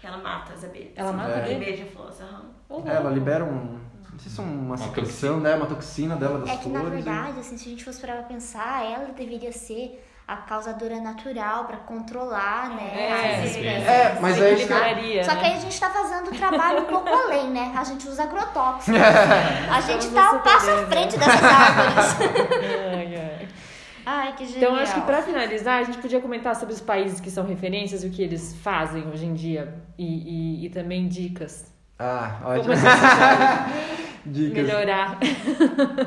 Que 0.00 0.06
ela 0.06 0.18
mata 0.18 0.52
as 0.54 0.64
abelhas. 0.64 0.92
Ela 0.96 1.12
mata 1.12 1.30
É. 1.30 1.40
abelha? 1.42 1.58
Beijo, 1.58 1.86
flores, 1.86 2.20
aham. 2.20 2.44
É, 2.86 2.94
ela 2.96 3.10
libera 3.10 3.44
um. 3.44 3.78
Não 4.12 4.18
sei 4.18 4.32
se 4.32 4.40
é 4.40 4.42
uma, 4.42 4.52
Uma 4.74 4.76
secreção, 4.76 5.38
né? 5.40 5.54
Uma 5.54 5.66
toxina 5.66 6.16
dela 6.16 6.40
das 6.40 6.48
É 6.50 6.56
que 6.56 6.68
na 6.68 6.80
flores. 6.80 7.04
né? 7.04 7.12
verdade, 7.12 7.40
assim, 7.40 7.56
se 7.56 7.66
a 7.68 7.70
gente 7.70 7.84
fosse 7.84 8.00
parar 8.00 8.14
pra 8.14 8.22
pensar, 8.24 8.84
ela 8.84 9.04
deveria 9.12 9.52
ser 9.52 10.04
a 10.26 10.36
causadora 10.36 11.00
natural 11.00 11.64
pra 11.64 11.78
controlar, 11.78 12.70
né? 12.70 12.90
É, 12.94 13.42
as. 13.44 13.56
É, 13.56 14.18
mas 14.20 14.38
é 14.42 14.52
isso 14.54 14.68
Só 15.24 15.36
que 15.36 15.44
aí 15.46 15.54
a 15.54 15.60
gente 15.60 15.80
tá 15.80 15.88
fazendo 15.88 16.28
o 16.28 16.36
trabalho 16.36 16.80
um 16.82 16.84
pouco 16.84 17.08
além, 17.08 17.48
né? 17.50 17.72
A 17.74 17.82
gente 17.84 18.06
usa 18.08 18.24
agrotóxicos. 18.24 18.98
A 19.72 19.80
gente 19.80 20.06
Estamos 20.06 20.30
tá 20.30 20.36
um 20.36 20.40
passo 20.40 20.70
à 20.70 20.86
frente 20.86 21.16
dessas 21.18 21.42
árvores. 21.42 22.16
Ai, 24.10 24.34
que 24.34 24.46
genial. 24.46 24.72
Então, 24.72 24.82
acho 24.82 24.94
que 24.94 25.02
pra 25.02 25.20
finalizar, 25.20 25.80
a 25.80 25.84
gente 25.84 25.98
podia 25.98 26.18
comentar 26.18 26.56
sobre 26.56 26.72
os 26.72 26.80
países 26.80 27.20
que 27.20 27.30
são 27.30 27.44
referências, 27.44 28.02
o 28.02 28.08
que 28.08 28.22
eles 28.22 28.56
fazem 28.62 29.06
hoje 29.06 29.26
em 29.26 29.34
dia 29.34 29.74
e, 29.98 30.62
e, 30.62 30.66
e 30.66 30.70
também 30.70 31.06
dicas. 31.06 31.70
Ah, 31.98 32.38
Como 32.40 32.54
ótimo. 32.58 32.72
a 32.72 32.76
gente 32.76 32.88
pode 34.24 34.32
Dicas. 34.32 34.66
melhorar. 34.66 35.18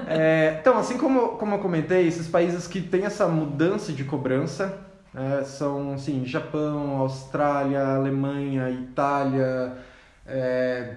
É, 0.07 0.57
então, 0.59 0.77
assim 0.79 0.97
como, 0.97 1.37
como 1.37 1.55
eu 1.55 1.59
comentei, 1.59 2.07
esses 2.07 2.27
países 2.27 2.67
que 2.67 2.81
têm 2.81 3.05
essa 3.05 3.27
mudança 3.27 3.93
de 3.93 4.03
cobrança 4.03 4.79
né, 5.13 5.43
são, 5.43 5.95
sim, 5.97 6.25
Japão, 6.25 6.97
Austrália, 6.97 7.85
Alemanha, 7.85 8.69
Itália, 8.69 9.77
é, 10.25 10.95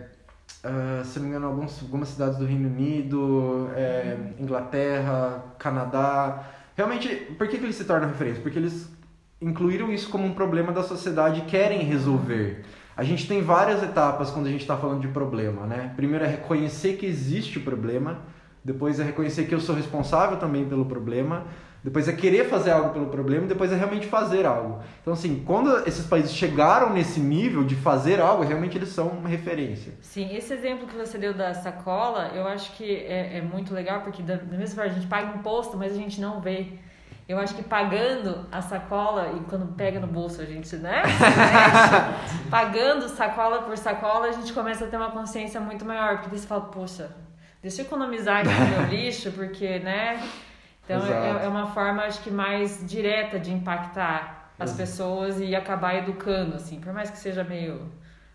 ah, 0.62 1.02
se 1.04 1.18
não 1.18 1.24
me 1.24 1.30
engano, 1.30 1.48
alguns, 1.48 1.82
algumas 1.82 2.08
cidades 2.08 2.38
do 2.38 2.46
Reino 2.46 2.66
Unido, 2.68 3.70
é, 3.76 4.16
Inglaterra, 4.38 5.44
Canadá. 5.58 6.44
Realmente, 6.76 7.08
por 7.38 7.48
que, 7.48 7.58
que 7.58 7.64
eles 7.64 7.76
se 7.76 7.84
tornam 7.84 8.08
referência? 8.08 8.42
Porque 8.42 8.58
eles 8.58 8.90
incluíram 9.40 9.92
isso 9.92 10.08
como 10.08 10.26
um 10.26 10.34
problema 10.34 10.72
da 10.72 10.82
sociedade 10.82 11.40
e 11.40 11.44
querem 11.44 11.80
resolver. 11.80 12.64
A 12.96 13.02
gente 13.02 13.26
tem 13.26 13.42
várias 13.42 13.82
etapas 13.82 14.30
quando 14.30 14.46
a 14.46 14.50
gente 14.50 14.62
está 14.62 14.76
falando 14.76 15.00
de 15.00 15.08
problema, 15.08 15.66
né? 15.66 15.92
Primeiro 15.96 16.24
é 16.24 16.28
reconhecer 16.28 16.96
que 16.96 17.06
existe 17.06 17.58
o 17.58 17.62
problema, 17.62 18.20
depois 18.64 19.00
é 19.00 19.04
reconhecer 19.04 19.46
que 19.46 19.54
eu 19.54 19.60
sou 19.60 19.74
responsável 19.74 20.38
também 20.38 20.64
pelo 20.64 20.86
problema, 20.86 21.44
depois 21.84 22.08
é 22.08 22.14
querer 22.14 22.48
fazer 22.48 22.70
algo 22.70 22.94
pelo 22.94 23.08
problema, 23.08 23.46
depois 23.46 23.70
é 23.70 23.76
realmente 23.76 24.06
fazer 24.06 24.46
algo. 24.46 24.82
Então, 25.02 25.12
assim, 25.12 25.44
quando 25.46 25.86
esses 25.86 26.06
países 26.06 26.32
chegaram 26.32 26.94
nesse 26.94 27.20
nível 27.20 27.62
de 27.62 27.76
fazer 27.76 28.22
algo, 28.22 28.42
realmente 28.42 28.78
eles 28.78 28.88
são 28.88 29.08
uma 29.08 29.28
referência. 29.28 29.92
Sim, 30.00 30.34
esse 30.34 30.54
exemplo 30.54 30.86
que 30.86 30.96
você 30.96 31.18
deu 31.18 31.34
da 31.34 31.52
sacola, 31.52 32.30
eu 32.34 32.48
acho 32.48 32.72
que 32.72 32.90
é, 32.90 33.36
é 33.36 33.42
muito 33.42 33.74
legal, 33.74 34.00
porque 34.00 34.22
da, 34.22 34.36
da 34.36 34.56
mesma 34.56 34.76
forma 34.76 34.90
a 34.90 34.94
gente 34.94 35.06
paga 35.06 35.36
imposto, 35.36 35.76
mas 35.76 35.92
a 35.92 35.96
gente 35.96 36.22
não 36.22 36.40
vê. 36.40 36.68
Eu 37.28 37.38
acho 37.38 37.54
que 37.54 37.62
pagando 37.62 38.46
a 38.50 38.62
sacola 38.62 39.34
e 39.36 39.40
quando 39.50 39.74
pega 39.74 40.00
no 40.00 40.06
bolso 40.06 40.40
a 40.40 40.46
gente, 40.46 40.76
né? 40.76 41.02
pagando 42.50 43.10
sacola 43.10 43.60
por 43.60 43.76
sacola, 43.76 44.28
a 44.28 44.32
gente 44.32 44.54
começa 44.54 44.86
a 44.86 44.88
ter 44.88 44.96
uma 44.96 45.10
consciência 45.10 45.60
muito 45.60 45.84
maior, 45.84 46.20
porque 46.20 46.34
você 46.34 46.46
fala, 46.46 46.62
poxa, 46.62 47.10
deixa 47.60 47.82
eu 47.82 47.86
economizar 47.86 48.40
aqui 48.40 48.48
no 48.48 48.78
meu 48.78 48.88
lixo, 48.88 49.30
porque, 49.32 49.78
né? 49.80 50.22
Então 50.84 51.06
é, 51.06 51.44
é 51.44 51.48
uma 51.48 51.66
forma, 51.66 52.02
acho 52.02 52.20
que 52.22 52.30
mais 52.30 52.84
direta 52.86 53.38
de 53.38 53.52
impactar 53.52 54.50
as 54.58 54.70
Exato. 54.70 54.76
pessoas 54.78 55.40
e 55.40 55.54
acabar 55.54 55.96
educando, 55.96 56.54
assim, 56.56 56.78
por 56.78 56.92
mais 56.92 57.10
que 57.10 57.18
seja 57.18 57.42
meio 57.42 57.90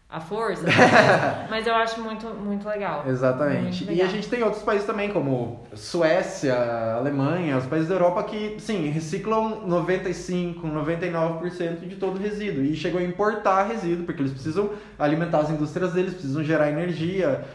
à 0.09 0.19
força, 0.19 0.63
mas 1.51 1.67
eu 1.67 1.75
acho 1.75 2.01
muito, 2.01 2.25
muito 2.29 2.67
legal. 2.67 3.03
Exatamente. 3.07 3.83
Muito 3.85 3.91
E 3.91 3.95
legal. 3.97 4.07
a 4.07 4.09
gente 4.09 4.27
tem 4.27 4.41
outros 4.41 4.63
países 4.63 4.87
também, 4.87 5.09
como 5.13 5.63
Suécia, 5.75 6.55
Alemanha, 6.97 7.55
os 7.57 7.67
países 7.67 7.87
da 7.87 7.93
Europa 7.93 8.23
que, 8.23 8.55
sim, 8.59 8.89
reciclam 8.89 9.61
95, 9.67 10.67
99% 10.67 11.87
de 11.87 11.95
todo 11.95 12.17
o 12.17 12.19
resíduo. 12.19 12.63
E 12.65 12.75
chegou 12.75 12.99
a 12.99 13.03
importar 13.03 13.63
resíduo, 13.67 14.03
porque 14.03 14.23
eles 14.23 14.31
precisam 14.33 14.71
alimentar 14.97 15.41
as 15.41 15.51
indústrias 15.51 15.93
deles, 15.93 16.13
precisam 16.15 16.43
gerar 16.43 16.69
energia 16.71 17.45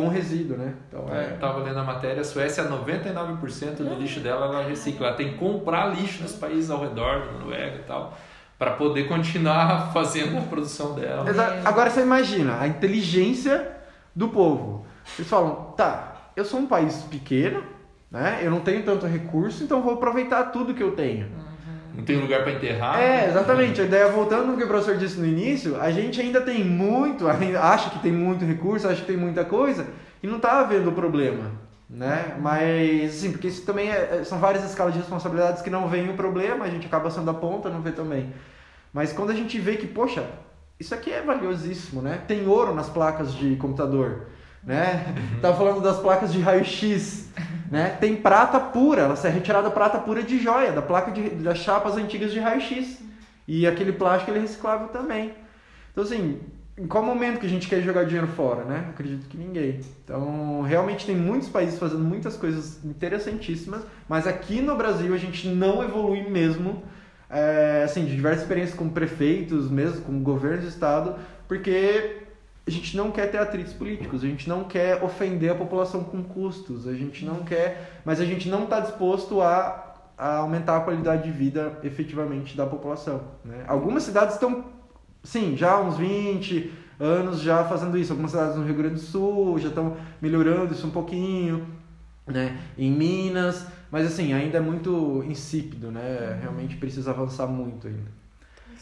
com 0.00 0.08
resíduo, 0.08 0.56
né? 0.56 0.74
Então, 0.88 1.06
É, 1.14 1.18
é... 1.24 1.30
eu 1.34 1.38
tava 1.38 1.60
lendo 1.60 1.78
a 1.78 1.84
matéria, 1.84 2.20
a 2.20 2.24
Suécia, 2.24 2.64
99% 2.64 3.76
do 3.76 3.94
lixo 3.94 4.20
dela 4.20 4.46
ela 4.46 4.62
recicla. 4.68 5.08
Ela 5.08 5.16
tem 5.16 5.32
que 5.32 5.38
comprar 5.38 5.86
lixo 5.94 6.22
nos 6.22 6.32
países 6.32 6.70
ao 6.70 6.80
redor, 6.80 7.20
da 7.26 7.32
Noruega 7.32 7.76
e 7.76 7.82
tal, 7.84 8.16
para 8.58 8.72
poder 8.72 9.06
continuar 9.08 9.90
fazendo 9.94 10.36
a 10.38 10.42
produção 10.42 10.94
dela. 10.94 11.28
Exa- 11.28 11.62
Agora 11.64 11.90
você 11.90 12.00
imagina 12.02 12.58
a 12.60 12.66
inteligência 12.66 13.70
do 14.14 14.28
povo. 14.28 14.84
Eles 15.18 15.28
falam, 15.30 15.72
tá, 15.76 16.30
eu 16.34 16.44
sou 16.44 16.60
um 16.60 16.66
país 16.66 17.02
pequeno, 17.02 17.62
né? 18.10 18.40
Eu 18.42 18.50
não 18.50 18.60
tenho 18.60 18.82
tanto 18.82 19.06
recurso, 19.06 19.62
então 19.64 19.80
vou 19.82 19.94
aproveitar 19.94 20.44
tudo 20.44 20.74
que 20.74 20.82
eu 20.82 20.92
tenho. 20.92 21.28
Não 21.96 22.04
tem 22.04 22.16
lugar 22.16 22.42
para 22.42 22.52
enterrar. 22.52 23.00
É, 23.00 23.28
exatamente. 23.28 23.80
A 23.80 23.84
ideia, 23.84 24.08
voltando 24.08 24.46
no 24.48 24.56
que 24.56 24.64
o 24.64 24.66
professor 24.68 24.96
disse 24.96 25.18
no 25.18 25.26
início, 25.26 25.80
a 25.80 25.90
gente 25.90 26.20
ainda 26.20 26.40
tem 26.40 26.64
muito, 26.64 27.26
ainda 27.28 27.60
acha 27.62 27.90
que 27.90 28.00
tem 28.00 28.12
muito 28.12 28.44
recurso, 28.44 28.88
acha 28.88 29.00
que 29.00 29.06
tem 29.06 29.16
muita 29.16 29.44
coisa, 29.44 29.86
e 30.22 30.26
não 30.26 30.40
tá 30.40 30.62
vendo 30.64 30.88
o 30.90 30.92
problema, 30.92 31.52
né? 31.88 32.36
Mas, 32.40 33.14
assim, 33.16 33.30
porque 33.30 33.46
isso 33.48 33.64
também 33.64 33.90
é- 33.90 34.18
é- 34.20 34.24
são 34.24 34.38
várias 34.38 34.64
escalas 34.64 34.92
de 34.92 34.98
responsabilidades 34.98 35.62
que 35.62 35.70
não 35.70 35.88
veem 35.88 36.10
o 36.10 36.14
problema, 36.14 36.64
a 36.64 36.70
gente 36.70 36.86
acaba 36.86 37.10
sendo 37.10 37.30
a 37.30 37.34
ponta, 37.34 37.68
não 37.70 37.80
vê 37.80 37.92
também. 37.92 38.32
Mas 38.92 39.12
quando 39.12 39.30
a 39.30 39.34
gente 39.34 39.58
vê 39.60 39.76
que, 39.76 39.86
poxa, 39.86 40.24
isso 40.80 40.94
aqui 40.94 41.10
é 41.12 41.22
valiosíssimo, 41.22 42.02
né? 42.02 42.20
Tem 42.26 42.46
ouro 42.46 42.74
nas 42.74 42.88
placas 42.88 43.32
de 43.34 43.54
computador, 43.56 44.26
né? 44.64 45.14
Tava 45.40 45.56
falando 45.56 45.80
das 45.80 45.98
placas 45.98 46.32
de 46.32 46.40
raio-x, 46.40 47.28
né? 47.74 47.96
Tem 48.00 48.14
prata 48.14 48.60
pura, 48.60 49.02
ela 49.02 49.18
é 49.20 49.28
retirada 49.28 49.68
prata 49.68 49.98
pura 49.98 50.22
de 50.22 50.38
joia, 50.38 50.70
da 50.70 50.80
placa 50.80 51.10
de, 51.10 51.28
das 51.30 51.58
chapas 51.58 51.96
antigas 51.96 52.30
de 52.30 52.38
raio-x. 52.38 53.00
E 53.48 53.66
aquele 53.66 53.92
plástico 53.92 54.30
ele 54.30 54.38
é 54.38 54.42
reciclável 54.42 54.86
também. 54.88 55.32
Então, 55.90 56.04
assim, 56.04 56.38
em 56.78 56.86
qual 56.86 57.04
momento 57.04 57.40
que 57.40 57.46
a 57.46 57.48
gente 57.48 57.66
quer 57.66 57.82
jogar 57.82 58.04
dinheiro 58.04 58.28
fora, 58.28 58.62
né? 58.64 58.86
Acredito 58.90 59.28
que 59.28 59.36
ninguém. 59.36 59.80
Então, 60.04 60.62
realmente 60.62 61.04
tem 61.04 61.16
muitos 61.16 61.48
países 61.48 61.76
fazendo 61.76 62.04
muitas 62.04 62.36
coisas 62.36 62.78
interessantíssimas, 62.84 63.82
mas 64.08 64.24
aqui 64.24 64.60
no 64.60 64.76
Brasil 64.76 65.12
a 65.12 65.18
gente 65.18 65.48
não 65.48 65.82
evolui 65.82 66.22
mesmo, 66.30 66.80
é, 67.28 67.82
assim, 67.84 68.04
de 68.04 68.14
diversas 68.14 68.42
experiências 68.42 68.78
com 68.78 68.88
prefeitos, 68.88 69.68
mesmo 69.68 70.02
com 70.02 70.22
governos 70.22 70.62
do 70.62 70.68
estado, 70.68 71.16
porque 71.48 72.22
a 72.66 72.70
gente 72.70 72.96
não 72.96 73.10
quer 73.10 73.30
ter 73.30 73.38
atritos 73.38 73.72
políticos, 73.72 74.24
a 74.24 74.26
gente 74.26 74.48
não 74.48 74.64
quer 74.64 75.02
ofender 75.02 75.50
a 75.50 75.54
população 75.54 76.02
com 76.02 76.22
custos, 76.22 76.86
a 76.88 76.94
gente 76.94 77.24
não 77.24 77.44
quer, 77.44 78.00
mas 78.04 78.20
a 78.20 78.24
gente 78.24 78.48
não 78.48 78.64
está 78.64 78.80
disposto 78.80 79.42
a 79.42 79.84
a 80.16 80.36
aumentar 80.38 80.76
a 80.76 80.80
qualidade 80.80 81.24
de 81.24 81.30
vida 81.30 81.78
efetivamente 81.82 82.56
da 82.56 82.66
população. 82.66 83.20
Né? 83.44 83.64
Algumas 83.66 84.04
cidades 84.04 84.34
estão, 84.34 84.64
sim, 85.22 85.56
já 85.56 85.72
há 85.72 85.80
uns 85.80 85.96
20 85.96 86.72
anos 86.98 87.40
já 87.40 87.64
fazendo 87.64 87.98
isso. 87.98 88.12
Algumas 88.12 88.30
cidades 88.30 88.56
no 88.56 88.64
Rio 88.64 88.74
Grande 88.74 88.94
do 88.94 89.00
Sul 89.00 89.58
já 89.58 89.68
estão 89.68 89.96
melhorando 90.20 90.72
isso 90.72 90.86
um 90.86 90.90
pouquinho, 90.90 91.66
né? 92.26 92.58
Em 92.78 92.90
Minas, 92.90 93.66
mas 93.90 94.06
assim, 94.06 94.32
ainda 94.32 94.58
é 94.58 94.60
muito 94.60 95.22
insípido, 95.26 95.90
né? 95.90 96.38
Realmente 96.40 96.76
precisa 96.76 97.10
avançar 97.10 97.46
muito 97.46 97.88
ainda. 97.88 98.23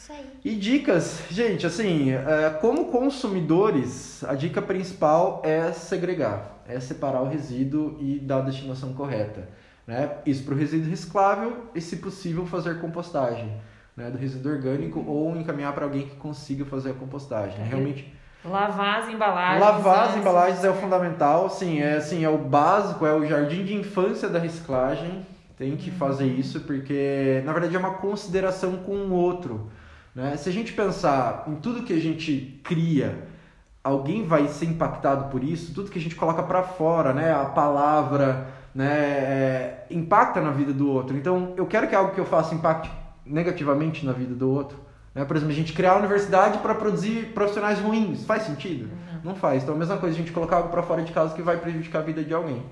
Isso 0.02 0.12
aí. 0.12 0.26
E 0.44 0.56
dicas, 0.56 1.22
gente, 1.30 1.64
assim, 1.64 2.10
é, 2.10 2.50
como 2.60 2.86
consumidores, 2.86 4.24
a 4.24 4.34
dica 4.34 4.60
principal 4.60 5.40
é 5.44 5.70
segregar, 5.70 6.60
é 6.66 6.80
separar 6.80 7.22
o 7.22 7.28
resíduo 7.28 7.96
e 8.00 8.18
dar 8.18 8.38
a 8.38 8.40
destinação 8.40 8.92
correta. 8.94 9.48
Né? 9.86 10.10
Isso 10.26 10.42
para 10.42 10.54
o 10.54 10.56
resíduo 10.56 10.90
reciclável 10.90 11.68
e, 11.72 11.80
se 11.80 11.98
possível, 11.98 12.44
fazer 12.44 12.80
compostagem 12.80 13.56
né? 13.96 14.10
do 14.10 14.18
resíduo 14.18 14.50
orgânico 14.50 15.04
ou 15.06 15.36
encaminhar 15.36 15.72
para 15.72 15.84
alguém 15.84 16.08
que 16.08 16.16
consiga 16.16 16.64
fazer 16.64 16.90
a 16.90 16.94
compostagem. 16.94 17.64
Realmente. 17.64 18.12
Lavar 18.44 19.02
as 19.02 19.08
embalagens. 19.08 19.60
Lavar 19.60 20.08
as 20.08 20.14
né? 20.14 20.20
embalagens 20.20 20.64
é 20.64 20.70
o 20.70 20.74
fundamental, 20.74 21.48
sim, 21.48 21.80
é 21.80 21.98
assim, 21.98 22.24
é 22.24 22.28
o 22.28 22.38
básico, 22.38 23.06
é 23.06 23.14
o 23.14 23.24
jardim 23.24 23.64
de 23.64 23.74
infância 23.74 24.28
da 24.28 24.40
reciclagem. 24.40 25.24
Tem 25.56 25.76
que 25.76 25.92
fazer 25.92 26.26
isso 26.26 26.62
porque, 26.62 27.40
na 27.44 27.52
verdade, 27.52 27.76
é 27.76 27.78
uma 27.78 27.94
consideração 27.94 28.78
com 28.78 28.96
o 28.96 29.12
outro. 29.12 29.70
Né? 30.14 30.36
Se 30.36 30.48
a 30.48 30.52
gente 30.52 30.72
pensar 30.72 31.44
em 31.46 31.56
tudo 31.56 31.82
que 31.82 31.92
a 31.92 32.00
gente 32.00 32.60
cria, 32.62 33.26
alguém 33.82 34.24
vai 34.24 34.46
ser 34.48 34.66
impactado 34.66 35.30
por 35.30 35.42
isso, 35.42 35.74
tudo 35.74 35.90
que 35.90 35.98
a 35.98 36.02
gente 36.02 36.14
coloca 36.14 36.42
para 36.42 36.62
fora, 36.62 37.12
né? 37.12 37.32
A 37.32 37.46
palavra, 37.46 38.48
né? 38.74 38.92
É, 38.92 39.86
impacta 39.90 40.40
na 40.40 40.50
vida 40.50 40.72
do 40.72 40.90
outro. 40.90 41.16
Então, 41.16 41.54
eu 41.56 41.66
quero 41.66 41.88
que 41.88 41.94
algo 41.94 42.14
que 42.14 42.20
eu 42.20 42.26
faça 42.26 42.54
impacte 42.54 42.90
negativamente 43.24 44.04
na 44.04 44.12
vida 44.12 44.34
do 44.34 44.50
outro. 44.50 44.78
Né? 45.14 45.24
Por 45.24 45.36
exemplo, 45.36 45.52
a 45.52 45.56
gente 45.56 45.72
criar 45.72 45.92
uma 45.92 46.00
universidade 46.00 46.58
para 46.58 46.74
produzir 46.74 47.32
profissionais 47.34 47.78
ruins. 47.80 48.24
Faz 48.24 48.42
sentido? 48.44 48.88
Não. 49.22 49.32
Não 49.32 49.34
faz. 49.34 49.62
Então, 49.62 49.74
a 49.74 49.78
mesma 49.78 49.96
coisa, 49.98 50.14
a 50.14 50.18
gente 50.18 50.32
colocar 50.32 50.56
algo 50.56 50.68
para 50.68 50.82
fora 50.82 51.02
de 51.02 51.12
casa 51.12 51.34
que 51.34 51.42
vai 51.42 51.56
prejudicar 51.56 52.00
a 52.00 52.02
vida 52.02 52.24
de 52.24 52.34
alguém. 52.34 52.62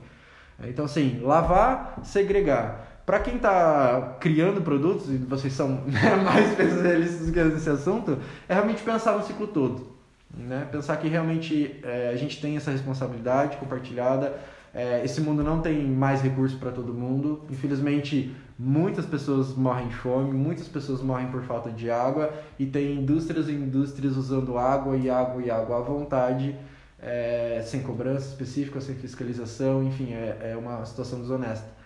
Então, 0.65 0.85
assim, 0.85 1.21
lavar, 1.23 2.01
segregar. 2.03 2.90
Para 3.11 3.19
quem 3.19 3.35
está 3.35 4.19
criando 4.21 4.63
produtos, 4.63 5.11
e 5.11 5.17
vocês 5.17 5.53
são 5.53 5.83
né, 5.83 6.15
mais 6.25 6.51
especialistas 6.51 7.29
que 7.33 7.43
nesse 7.43 7.69
assunto, 7.69 8.17
é 8.49 8.55
realmente 8.55 8.85
pensar 8.85 9.19
no 9.19 9.27
ciclo 9.27 9.49
todo. 9.49 9.89
Né? 10.33 10.69
Pensar 10.71 10.97
que 10.97 11.09
realmente 11.09 11.81
é, 11.83 12.11
a 12.15 12.17
gente 12.17 12.41
tem 12.41 12.57
essa 12.57 12.71
responsabilidade 12.71 13.57
compartilhada. 13.57 14.39
É, 14.73 15.05
esse 15.05 15.21
mundo 15.21 15.43
não 15.43 15.61
tem 15.61 15.85
mais 15.89 16.23
recursos 16.23 16.57
para 16.57 16.71
todo 16.71 16.95
mundo. 16.95 17.43
Infelizmente, 17.51 18.33
muitas 18.57 19.07
pessoas 19.07 19.57
morrem 19.57 19.89
de 19.89 19.97
fome, 19.97 20.33
muitas 20.33 20.69
pessoas 20.69 21.03
morrem 21.03 21.27
por 21.33 21.43
falta 21.43 21.69
de 21.69 21.91
água 21.91 22.33
e 22.61 22.67
tem 22.67 22.95
indústrias 22.95 23.49
e 23.49 23.53
indústrias 23.53 24.17
usando 24.17 24.57
água 24.57 24.97
e 24.97 25.11
água 25.11 25.43
e 25.43 25.51
água 25.51 25.79
à 25.79 25.81
vontade, 25.81 26.55
é, 27.03 27.61
sem 27.67 27.83
cobrança 27.83 28.29
específica, 28.29 28.81
sem 28.81 28.95
fiscalização, 28.95 29.83
enfim, 29.83 30.13
é, 30.13 30.53
é 30.53 30.57
uma 30.57 30.85
situação 30.87 31.19
desonesta. 31.21 31.80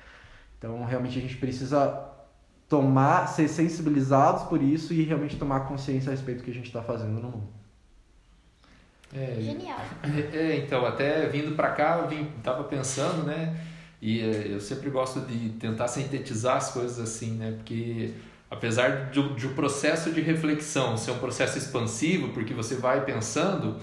Então, 0.64 0.82
realmente 0.82 1.18
a 1.18 1.20
gente 1.20 1.36
precisa 1.36 2.08
tomar, 2.70 3.26
ser 3.26 3.48
sensibilizados 3.48 4.44
por 4.44 4.62
isso 4.62 4.94
e 4.94 5.02
realmente 5.02 5.36
tomar 5.36 5.60
consciência 5.68 6.08
a 6.08 6.12
respeito 6.12 6.38
do 6.38 6.44
que 6.44 6.50
a 6.50 6.54
gente 6.54 6.68
está 6.68 6.82
fazendo 6.82 7.20
no 7.20 7.28
mundo. 7.28 7.48
É, 9.14 9.36
Genial. 9.38 9.78
É, 10.32 10.56
então, 10.56 10.86
até 10.86 11.28
vindo 11.28 11.54
para 11.54 11.70
cá, 11.72 11.98
eu 11.98 12.08
vim, 12.08 12.30
tava 12.42 12.64
pensando, 12.64 13.24
né? 13.24 13.54
E 14.00 14.22
é, 14.22 14.54
eu 14.54 14.60
sempre 14.60 14.88
gosto 14.88 15.20
de 15.20 15.50
tentar 15.50 15.86
sintetizar 15.86 16.56
as 16.56 16.70
coisas 16.70 16.98
assim, 16.98 17.32
né? 17.32 17.52
Porque 17.58 18.14
apesar 18.50 19.10
de, 19.10 19.34
de 19.34 19.46
o 19.46 19.50
processo 19.50 20.12
de 20.12 20.22
reflexão 20.22 20.96
ser 20.96 21.10
um 21.10 21.18
processo 21.18 21.58
expansivo, 21.58 22.28
porque 22.30 22.54
você 22.54 22.76
vai 22.76 23.04
pensando, 23.04 23.76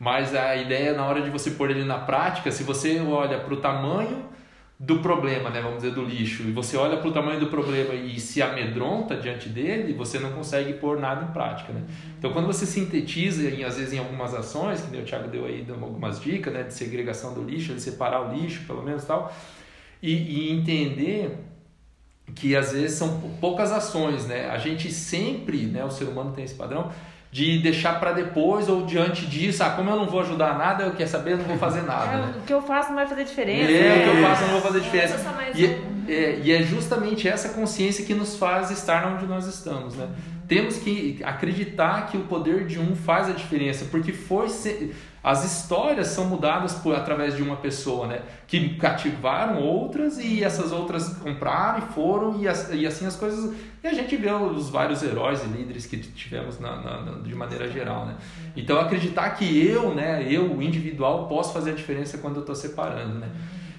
mas 0.00 0.34
a 0.34 0.56
ideia 0.56 0.94
na 0.94 1.06
hora 1.06 1.22
de 1.22 1.30
você 1.30 1.52
pôr 1.52 1.70
ele 1.70 1.84
na 1.84 1.98
prática, 1.98 2.50
se 2.50 2.64
você 2.64 2.98
olha 2.98 3.38
para 3.38 3.54
o 3.54 3.58
tamanho 3.58 4.33
do 4.78 4.98
problema, 4.98 5.50
né, 5.50 5.60
vamos 5.60 5.82
dizer, 5.82 5.94
do 5.94 6.04
lixo, 6.04 6.42
e 6.42 6.50
você 6.50 6.76
olha 6.76 6.96
para 6.96 7.08
o 7.08 7.12
tamanho 7.12 7.38
do 7.38 7.46
problema 7.46 7.94
e 7.94 8.18
se 8.18 8.42
amedronta 8.42 9.16
diante 9.16 9.48
dele, 9.48 9.92
você 9.92 10.18
não 10.18 10.32
consegue 10.32 10.72
pôr 10.74 10.98
nada 10.98 11.24
em 11.24 11.32
prática. 11.32 11.72
Né? 11.72 11.82
Então, 12.18 12.32
quando 12.32 12.46
você 12.46 12.66
sintetiza, 12.66 13.48
em, 13.48 13.62
às 13.62 13.76
vezes 13.76 13.92
em 13.92 13.98
algumas 13.98 14.34
ações, 14.34 14.80
que 14.82 14.96
o 14.96 15.04
Thiago 15.04 15.28
deu 15.28 15.46
aí 15.46 15.64
algumas 15.70 16.20
dicas 16.20 16.52
né, 16.52 16.64
de 16.64 16.74
segregação 16.74 17.32
do 17.32 17.42
lixo, 17.42 17.72
de 17.72 17.80
separar 17.80 18.28
o 18.28 18.34
lixo, 18.34 18.64
pelo 18.66 18.82
menos 18.82 19.04
tal, 19.04 19.32
e, 20.02 20.12
e 20.12 20.52
entender 20.52 21.38
que 22.34 22.56
às 22.56 22.72
vezes 22.72 22.98
são 22.98 23.20
poucas 23.40 23.70
ações, 23.70 24.26
né? 24.26 24.48
A 24.48 24.58
gente 24.58 24.90
sempre, 24.90 25.66
né, 25.66 25.84
o 25.84 25.90
ser 25.90 26.04
humano 26.04 26.32
tem 26.32 26.44
esse 26.44 26.54
padrão, 26.54 26.90
de 27.34 27.58
deixar 27.58 27.98
para 27.98 28.12
depois 28.12 28.68
ou 28.68 28.86
diante 28.86 29.26
disso, 29.26 29.64
ah, 29.64 29.70
como 29.70 29.90
eu 29.90 29.96
não 29.96 30.06
vou 30.06 30.20
ajudar 30.20 30.56
nada, 30.56 30.84
eu 30.84 30.92
quer 30.92 31.08
saber, 31.08 31.32
eu 31.32 31.38
não 31.38 31.46
vou 31.46 31.58
fazer 31.58 31.82
nada. 31.82 32.12
É, 32.12 32.16
né? 32.18 32.34
O 32.38 32.42
que 32.42 32.52
eu 32.52 32.62
faço 32.62 32.90
não 32.90 32.94
vai 32.94 33.08
fazer 33.08 33.24
diferença. 33.24 33.72
É, 33.72 33.98
o 33.98 34.02
que 34.04 34.16
eu 34.18 34.22
faço 34.28 34.42
não 34.42 34.50
vou 34.50 34.60
fazer 34.60 34.80
diferença. 34.80 35.14
É 35.16 35.58
E, 35.60 35.66
um. 35.66 36.04
é, 36.08 36.38
e 36.44 36.52
é 36.52 36.62
justamente 36.62 37.26
essa 37.26 37.48
consciência 37.48 38.04
que 38.04 38.14
nos 38.14 38.36
faz 38.36 38.70
estar 38.70 39.04
onde 39.12 39.26
nós 39.26 39.48
estamos, 39.48 39.96
né? 39.96 40.06
Temos 40.46 40.76
que 40.76 41.18
acreditar 41.24 42.06
que 42.06 42.16
o 42.16 42.20
poder 42.20 42.68
de 42.68 42.78
um 42.78 42.94
faz 42.94 43.28
a 43.28 43.32
diferença, 43.32 43.86
porque 43.90 44.12
foi 44.12 44.48
as 45.24 45.42
histórias 45.42 46.08
são 46.08 46.26
mudadas 46.26 46.74
por 46.74 46.94
através 46.94 47.34
de 47.34 47.42
uma 47.42 47.56
pessoa, 47.56 48.06
né? 48.06 48.20
Que 48.46 48.76
cativaram 48.76 49.58
outras 49.62 50.18
e 50.18 50.44
essas 50.44 50.70
outras 50.70 51.08
compraram 51.16 51.78
e 51.78 51.92
foram 51.94 52.38
e, 52.42 52.46
as- 52.46 52.70
e 52.70 52.86
assim 52.86 53.06
as 53.06 53.16
coisas. 53.16 53.54
E 53.82 53.86
a 53.88 53.94
gente 53.94 54.14
vê 54.16 54.30
os 54.30 54.68
vários 54.68 55.02
heróis 55.02 55.42
e 55.42 55.46
líderes 55.46 55.86
que 55.86 55.96
tivemos 55.96 56.60
na, 56.60 56.76
na- 56.76 57.00
na- 57.00 57.18
de 57.22 57.34
maneira 57.34 57.70
geral, 57.70 58.04
né? 58.04 58.16
Então 58.54 58.78
acreditar 58.78 59.30
que 59.30 59.66
eu, 59.66 59.94
né? 59.94 60.26
Eu 60.30 60.60
individual 60.60 61.26
posso 61.26 61.54
fazer 61.54 61.70
a 61.70 61.74
diferença 61.74 62.18
quando 62.18 62.34
eu 62.36 62.40
estou 62.40 62.54
separando, 62.54 63.18
né? 63.18 63.30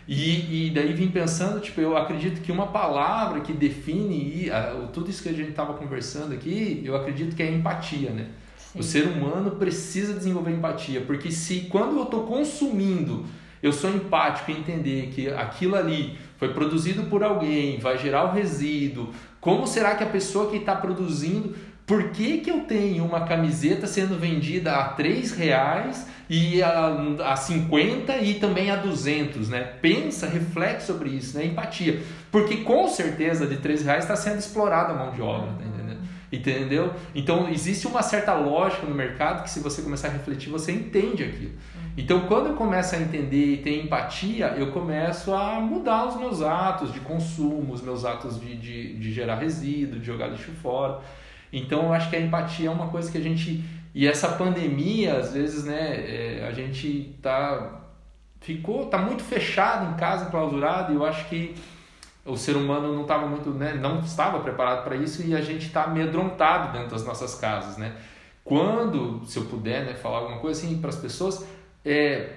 E, 0.08 0.68
e 0.68 0.70
daí 0.72 0.94
vim 0.94 1.10
pensando, 1.10 1.60
tipo, 1.60 1.80
eu 1.82 1.96
acredito 1.98 2.42
que 2.42 2.52
uma 2.52 2.68
palavra 2.68 3.42
que 3.42 3.52
define 3.54 4.50
ah, 4.52 4.88
tudo 4.94 5.10
isso 5.10 5.22
que 5.24 5.30
a 5.30 5.34
gente 5.34 5.50
estava 5.50 5.74
conversando 5.74 6.34
aqui, 6.34 6.82
eu 6.84 6.96
acredito 6.96 7.36
que 7.36 7.42
é 7.44 7.52
empatia, 7.52 8.10
né? 8.12 8.28
O 8.76 8.84
ser 8.84 9.08
humano 9.08 9.52
precisa 9.52 10.14
desenvolver 10.14 10.52
empatia, 10.52 11.02
porque 11.02 11.32
se 11.32 11.62
quando 11.72 11.98
eu 11.98 12.04
estou 12.04 12.24
consumindo, 12.26 13.26
eu 13.64 13.72
sou 13.72 13.90
empático 13.90 14.52
em 14.52 14.58
entender 14.58 15.12
que 15.14 15.30
aquilo 15.30 15.76
ali 15.76 16.18
foi 16.38 16.54
produzido 16.54 17.04
por 17.04 17.24
alguém, 17.24 17.80
vai 17.80 17.98
gerar 17.98 18.26
o 18.26 18.32
resíduo, 18.32 19.12
como 19.40 19.66
será 19.66 19.96
que 19.96 20.04
a 20.04 20.08
pessoa 20.08 20.50
que 20.50 20.58
está 20.58 20.76
produzindo, 20.76 21.56
por 21.86 22.10
que, 22.10 22.40
que 22.40 22.50
eu 22.50 22.62
tenho 22.62 23.06
uma 23.06 23.22
camiseta 23.26 23.86
sendo 23.86 24.20
vendida 24.20 24.76
a 24.76 24.90
3 24.90 25.32
reais 25.34 26.08
e 26.28 26.62
a, 26.64 26.96
a 27.26 27.36
50 27.36 28.18
e 28.18 28.36
também 28.36 28.72
a 28.72 28.76
200, 28.76 29.50
né? 29.50 29.62
Pensa, 29.82 30.26
reflete 30.26 30.82
sobre 30.82 31.10
isso, 31.10 31.38
né? 31.38 31.46
Empatia. 31.46 32.02
Porque 32.32 32.58
com 32.58 32.88
certeza 32.88 33.46
de 33.46 33.58
3 33.58 33.84
reais 33.84 34.04
está 34.04 34.16
sendo 34.16 34.40
explorada 34.40 34.94
a 34.94 34.96
mão 34.96 35.12
de 35.12 35.22
obra, 35.22 35.52
entendendo? 35.52 35.75
Entendeu? 36.36 36.94
Então 37.14 37.50
existe 37.50 37.88
uma 37.88 38.02
certa 38.02 38.34
lógica 38.34 38.86
no 38.86 38.96
mercado 38.96 39.44
que 39.44 39.50
se 39.50 39.60
você 39.60 39.82
começar 39.82 40.08
a 40.08 40.12
refletir, 40.12 40.50
você 40.50 40.72
entende 40.72 41.24
aquilo. 41.24 41.54
Então 41.98 42.22
quando 42.28 42.48
eu 42.48 42.56
começo 42.56 42.96
a 42.96 43.00
entender 43.00 43.54
e 43.54 43.58
ter 43.58 43.84
empatia, 43.84 44.48
eu 44.58 44.72
começo 44.72 45.34
a 45.34 45.60
mudar 45.62 46.08
os 46.08 46.18
meus 46.18 46.42
atos 46.42 46.92
de 46.92 47.00
consumo, 47.00 47.74
os 47.74 47.82
meus 47.82 48.04
atos 48.04 48.40
de, 48.40 48.56
de, 48.56 48.96
de 48.98 49.14
gerar 49.14 49.36
resíduo, 49.36 50.00
de 50.00 50.06
jogar 50.06 50.28
lixo 50.28 50.52
fora. 50.62 51.00
Então 51.54 51.84
eu 51.84 51.94
acho 51.94 52.10
que 52.10 52.16
a 52.16 52.20
empatia 52.20 52.68
é 52.68 52.72
uma 52.72 52.88
coisa 52.88 53.12
que 53.12 53.18
a 53.18 53.22
gente. 53.22 53.64
E 53.94 54.06
essa 54.06 54.28
pandemia, 54.30 55.16
às 55.18 55.32
vezes, 55.34 55.64
né, 55.64 56.42
é, 56.42 56.46
a 56.48 56.52
gente 56.52 57.16
tá. 57.22 57.82
Ficou, 58.42 58.86
tá 58.88 59.00
muito 59.00 59.24
fechado 59.24 59.92
em 59.92 59.98
casa, 59.98 60.30
clausurado, 60.30 60.94
e 60.94 60.96
eu 60.96 61.04
acho 61.04 61.28
que 61.30 61.56
o 62.26 62.36
ser 62.36 62.58
humano 62.58 62.94
não 62.94 63.04
estava 63.04 63.28
muito, 63.28 63.52
né, 63.52 63.76
não 63.76 64.00
estava 64.00 64.40
preparado 64.40 64.84
para 64.84 64.96
isso 64.96 65.22
e 65.26 65.36
a 65.36 65.42
gente 65.42 65.68
está 65.68 65.84
amedrontado 65.84 66.74
dentro 66.74 66.90
das 66.90 67.06
nossas 67.06 67.36
casas, 67.36 67.78
né? 67.78 67.94
Quando, 68.44 69.26
se 69.26 69.38
eu 69.38 69.46
puder, 69.46 69.86
né, 69.86 69.94
falar 69.94 70.18
alguma 70.20 70.40
coisa 70.40 70.60
assim 70.60 70.78
para 70.78 70.90
as 70.90 70.96
pessoas, 70.96 71.46
é, 71.84 72.34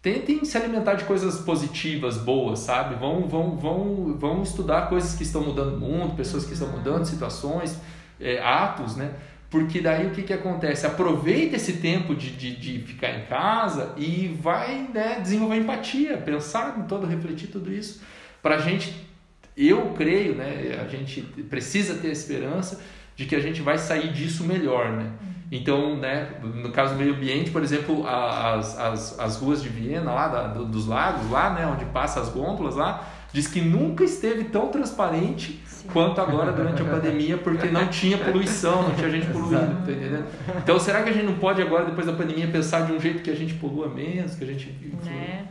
tentem 0.00 0.44
se 0.44 0.56
alimentar 0.56 0.94
de 0.94 1.04
coisas 1.04 1.40
positivas, 1.40 2.18
boas, 2.18 2.60
sabe? 2.60 2.94
Vão, 2.94 3.26
vão, 3.28 3.56
vão, 3.56 4.16
vão 4.16 4.42
estudar 4.42 4.88
coisas 4.88 5.14
que 5.14 5.24
estão 5.24 5.42
mudando 5.42 5.74
o 5.74 5.80
mundo, 5.80 6.16
pessoas 6.16 6.44
que 6.44 6.52
estão 6.52 6.68
mudando 6.68 7.04
situações, 7.04 7.80
é, 8.20 8.40
atos, 8.42 8.96
né? 8.96 9.12
Porque 9.50 9.80
daí 9.80 10.06
o 10.06 10.10
que, 10.10 10.22
que 10.22 10.32
acontece? 10.32 10.86
Aproveita 10.86 11.56
esse 11.56 11.74
tempo 11.74 12.14
de, 12.14 12.30
de, 12.30 12.56
de 12.56 12.78
ficar 12.80 13.10
em 13.10 13.26
casa 13.26 13.92
e 13.96 14.28
vai 14.40 14.88
né, 14.92 15.20
desenvolver 15.20 15.56
empatia, 15.56 16.16
pensar 16.16 16.78
em 16.78 16.82
todo, 16.84 17.06
refletir 17.06 17.48
tudo 17.48 17.70
isso, 17.70 18.02
para 18.40 18.54
a 18.56 18.58
gente 18.58 19.11
eu 19.56 19.92
creio, 19.96 20.34
né, 20.34 20.80
a 20.84 20.88
gente 20.88 21.20
precisa 21.48 21.94
ter 21.94 22.08
a 22.08 22.12
esperança 22.12 22.80
de 23.16 23.26
que 23.26 23.34
a 23.36 23.40
gente 23.40 23.60
vai 23.60 23.76
sair 23.78 24.12
disso 24.12 24.44
melhor, 24.44 24.90
né? 24.92 25.10
Então, 25.50 25.96
né, 25.98 26.30
no 26.42 26.70
caso 26.72 26.94
do 26.94 26.98
meio 27.00 27.14
ambiente, 27.14 27.50
por 27.50 27.62
exemplo, 27.62 28.06
as, 28.06 28.78
as, 28.78 29.18
as 29.20 29.36
ruas 29.36 29.62
de 29.62 29.68
Viena, 29.68 30.10
lá 30.10 30.28
da- 30.28 30.46
do- 30.48 30.64
dos 30.64 30.86
lagos, 30.86 31.30
lá, 31.30 31.52
né, 31.52 31.66
onde 31.66 31.84
passa 31.86 32.20
as 32.20 32.30
gôndolas 32.30 32.74
lá, 32.74 33.06
diz 33.34 33.46
que 33.46 33.60
nunca 33.60 34.02
esteve 34.02 34.44
tão 34.44 34.68
transparente 34.68 35.60
quanto 35.92 36.20
agora 36.22 36.52
durante 36.52 36.80
a 36.80 36.84
pandemia, 36.86 37.36
porque 37.36 37.66
não 37.68 37.86
tinha 37.88 38.16
poluição, 38.16 38.82
não 38.82 38.94
tinha 38.94 39.10
gente 39.10 39.26
poluindo, 39.26 39.84
tá 39.84 39.92
entendendo? 39.92 40.24
Então 40.56 40.78
será 40.78 41.02
que 41.02 41.10
a 41.10 41.12
gente 41.12 41.26
não 41.26 41.34
pode 41.34 41.60
agora, 41.60 41.84
depois 41.84 42.06
da 42.06 42.12
pandemia, 42.14 42.48
pensar 42.48 42.86
de 42.86 42.92
um 42.92 43.00
jeito 43.00 43.22
que 43.22 43.30
a 43.30 43.34
gente 43.36 43.52
polua 43.54 43.88
menos, 43.88 44.34
que 44.34 44.44
a 44.44 44.46
gente... 44.46 44.70
Né? 45.04 45.44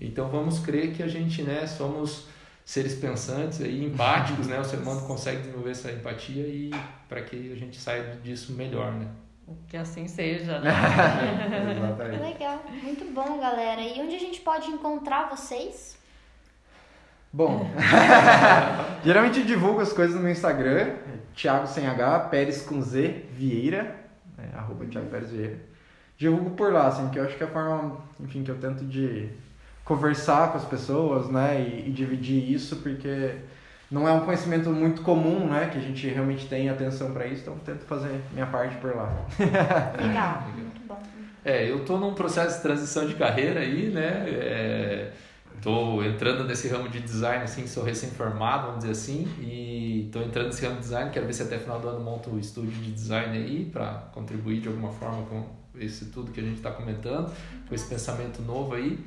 Então 0.00 0.28
vamos 0.28 0.58
crer 0.58 0.90
que 0.92 1.02
a 1.04 1.08
gente, 1.08 1.42
né, 1.42 1.66
somos 1.68 2.26
seres 2.66 2.96
pensantes 2.96 3.60
e 3.60 3.84
empáticos, 3.84 4.48
né? 4.48 4.58
O 4.58 4.64
ser 4.64 4.78
humano 4.78 5.06
consegue 5.06 5.38
desenvolver 5.38 5.70
essa 5.70 5.92
empatia 5.92 6.44
e 6.48 6.72
para 7.08 7.22
que 7.22 7.52
a 7.52 7.54
gente 7.54 7.80
saia 7.80 8.18
disso 8.24 8.52
melhor, 8.54 8.92
né? 8.92 9.06
Que 9.68 9.76
assim 9.76 10.08
seja, 10.08 10.58
né? 10.58 10.72
Exatamente. 11.76 12.20
Legal, 12.20 12.64
muito 12.82 13.04
bom, 13.14 13.38
galera. 13.38 13.80
E 13.80 14.00
onde 14.02 14.16
a 14.16 14.18
gente 14.18 14.40
pode 14.40 14.68
encontrar 14.68 15.30
vocês? 15.30 15.96
Bom, 17.32 17.70
geralmente 19.04 19.38
eu 19.38 19.46
divulgo 19.46 19.80
as 19.80 19.92
coisas 19.92 20.16
no 20.16 20.22
meu 20.22 20.32
Instagram, 20.32 20.96
Thiago 21.36 21.68
sem 21.68 21.86
H, 21.86 22.18
Pérez 22.30 22.62
com 22.62 22.82
Z, 22.82 23.26
Vieira, 23.30 23.94
né, 24.36 24.50
arroba 24.56 24.84
Thiago 24.86 25.08
Pérez 25.08 25.30
Vieira. 25.30 25.60
Divulgo 26.18 26.50
por 26.50 26.72
lá, 26.72 26.88
assim, 26.88 27.08
que 27.10 27.18
eu 27.20 27.24
acho 27.24 27.36
que 27.36 27.44
é 27.44 27.46
a 27.46 27.50
forma, 27.50 27.98
enfim, 28.18 28.42
que 28.42 28.50
eu 28.50 28.58
tento 28.58 28.84
de 28.84 29.30
conversar 29.86 30.50
com 30.50 30.58
as 30.58 30.64
pessoas, 30.64 31.30
né, 31.30 31.60
e, 31.60 31.88
e 31.88 31.92
dividir 31.92 32.52
isso, 32.52 32.76
porque 32.76 33.36
não 33.88 34.06
é 34.06 34.12
um 34.12 34.20
conhecimento 34.20 34.68
muito 34.70 35.00
comum, 35.02 35.46
né, 35.46 35.70
que 35.72 35.78
a 35.78 35.80
gente 35.80 36.06
realmente 36.08 36.46
tem 36.46 36.68
atenção 36.68 37.12
para 37.12 37.24
isso, 37.24 37.42
então 37.42 37.56
tento 37.64 37.86
fazer 37.86 38.20
minha 38.32 38.46
parte 38.46 38.76
por 38.78 38.94
lá. 38.94 39.08
Legal, 39.96 40.42
muito 40.56 40.80
bom. 40.88 41.00
É, 41.44 41.70
eu 41.70 41.84
tô 41.84 41.96
num 41.96 42.12
processo 42.12 42.56
de 42.56 42.62
transição 42.62 43.06
de 43.06 43.14
carreira 43.14 43.60
aí, 43.60 43.88
né? 43.90 44.24
É, 44.28 45.12
tô 45.62 46.02
entrando 46.02 46.42
nesse 46.42 46.66
ramo 46.66 46.88
de 46.88 46.98
design, 46.98 47.44
assim, 47.44 47.68
sou 47.68 47.84
recém-formado, 47.84 48.66
vamos 48.66 48.80
dizer 48.80 48.90
assim, 48.90 49.28
e 49.40 50.08
tô 50.12 50.20
entrando 50.20 50.46
nesse 50.46 50.64
ramo 50.64 50.78
de 50.78 50.82
design, 50.82 51.10
quero 51.12 51.26
ver 51.26 51.32
se 51.32 51.42
até 51.42 51.58
final 51.58 51.78
do 51.78 51.88
ano 51.88 52.00
monto 52.00 52.30
o 52.30 52.40
estúdio 52.40 52.72
de 52.72 52.90
design 52.90 53.38
aí, 53.38 53.64
para 53.72 54.08
contribuir 54.12 54.60
de 54.60 54.66
alguma 54.66 54.90
forma 54.90 55.22
com 55.26 55.46
esse 55.78 56.06
tudo 56.06 56.32
que 56.32 56.40
a 56.40 56.42
gente 56.42 56.56
está 56.56 56.72
comentando, 56.72 57.32
com 57.68 57.74
esse 57.74 57.86
pensamento 57.86 58.42
novo 58.42 58.74
aí. 58.74 58.98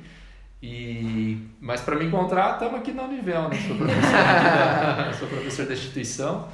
E, 0.62 1.48
mas 1.60 1.80
para 1.80 1.96
me 1.96 2.04
encontrar, 2.04 2.54
estamos 2.54 2.80
aqui 2.80 2.92
na 2.92 3.04
Univel, 3.04 3.48
né? 3.48 3.56
Sou 3.66 3.76
professor, 3.76 4.12
da, 4.12 5.12
sou 5.18 5.28
professor 5.28 5.66
da 5.66 5.72
instituição 5.72 6.48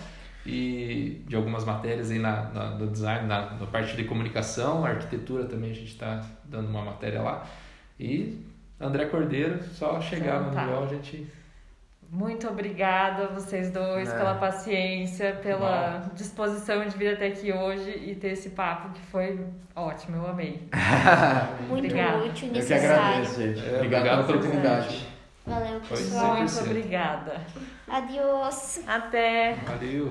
e 0.46 1.22
de 1.26 1.34
algumas 1.34 1.64
matérias 1.64 2.10
aí 2.10 2.20
na, 2.20 2.42
na, 2.50 2.70
no 2.70 2.86
design, 2.86 3.26
na, 3.26 3.50
na 3.54 3.66
parte 3.66 3.96
de 3.96 4.04
comunicação, 4.04 4.84
arquitetura 4.84 5.44
também 5.44 5.72
a 5.72 5.74
gente 5.74 5.88
está 5.90 6.24
dando 6.44 6.68
uma 6.68 6.82
matéria 6.84 7.20
lá. 7.20 7.44
E 7.98 8.38
André 8.80 9.06
Cordeiro, 9.06 9.62
só 9.72 10.00
chegar 10.00 10.36
Então 10.36 10.50
no 10.50 10.54
tá. 10.54 10.62
Univel 10.62 10.84
a 10.84 10.86
gente. 10.86 11.26
Muito 12.10 12.48
obrigada 12.48 13.24
a 13.24 13.26
vocês 13.28 13.70
dois 13.70 14.08
É. 14.08 14.16
pela 14.16 14.34
paciência, 14.36 15.34
pela 15.42 16.08
disposição 16.14 16.84
de 16.86 16.96
vir 16.96 17.14
até 17.14 17.26
aqui 17.26 17.52
hoje 17.52 17.90
e 17.90 18.14
ter 18.14 18.28
esse 18.32 18.50
papo 18.50 18.90
que 18.94 19.00
foi 19.06 19.44
ótimo, 19.74 20.16
eu 20.16 20.26
amei. 20.28 20.68
Muito 21.68 21.86
Obrigada. 21.86 22.18
útil, 22.18 22.48
Eu 22.48 22.52
que 22.52 22.58
necessário. 22.58 22.96
agradeço, 22.96 23.40
gente. 23.42 23.58
É, 23.58 23.74
obrigado, 23.76 23.82
obrigado 24.00 24.26
pela 24.26 24.38
oportunidade. 24.38 25.06
Valeu, 25.46 25.80
pessoal. 25.80 26.36
Muito 26.38 26.58
obrigada. 26.60 27.40
Adiós. 27.88 28.82
Até! 28.86 29.54
Valeu! 29.64 30.04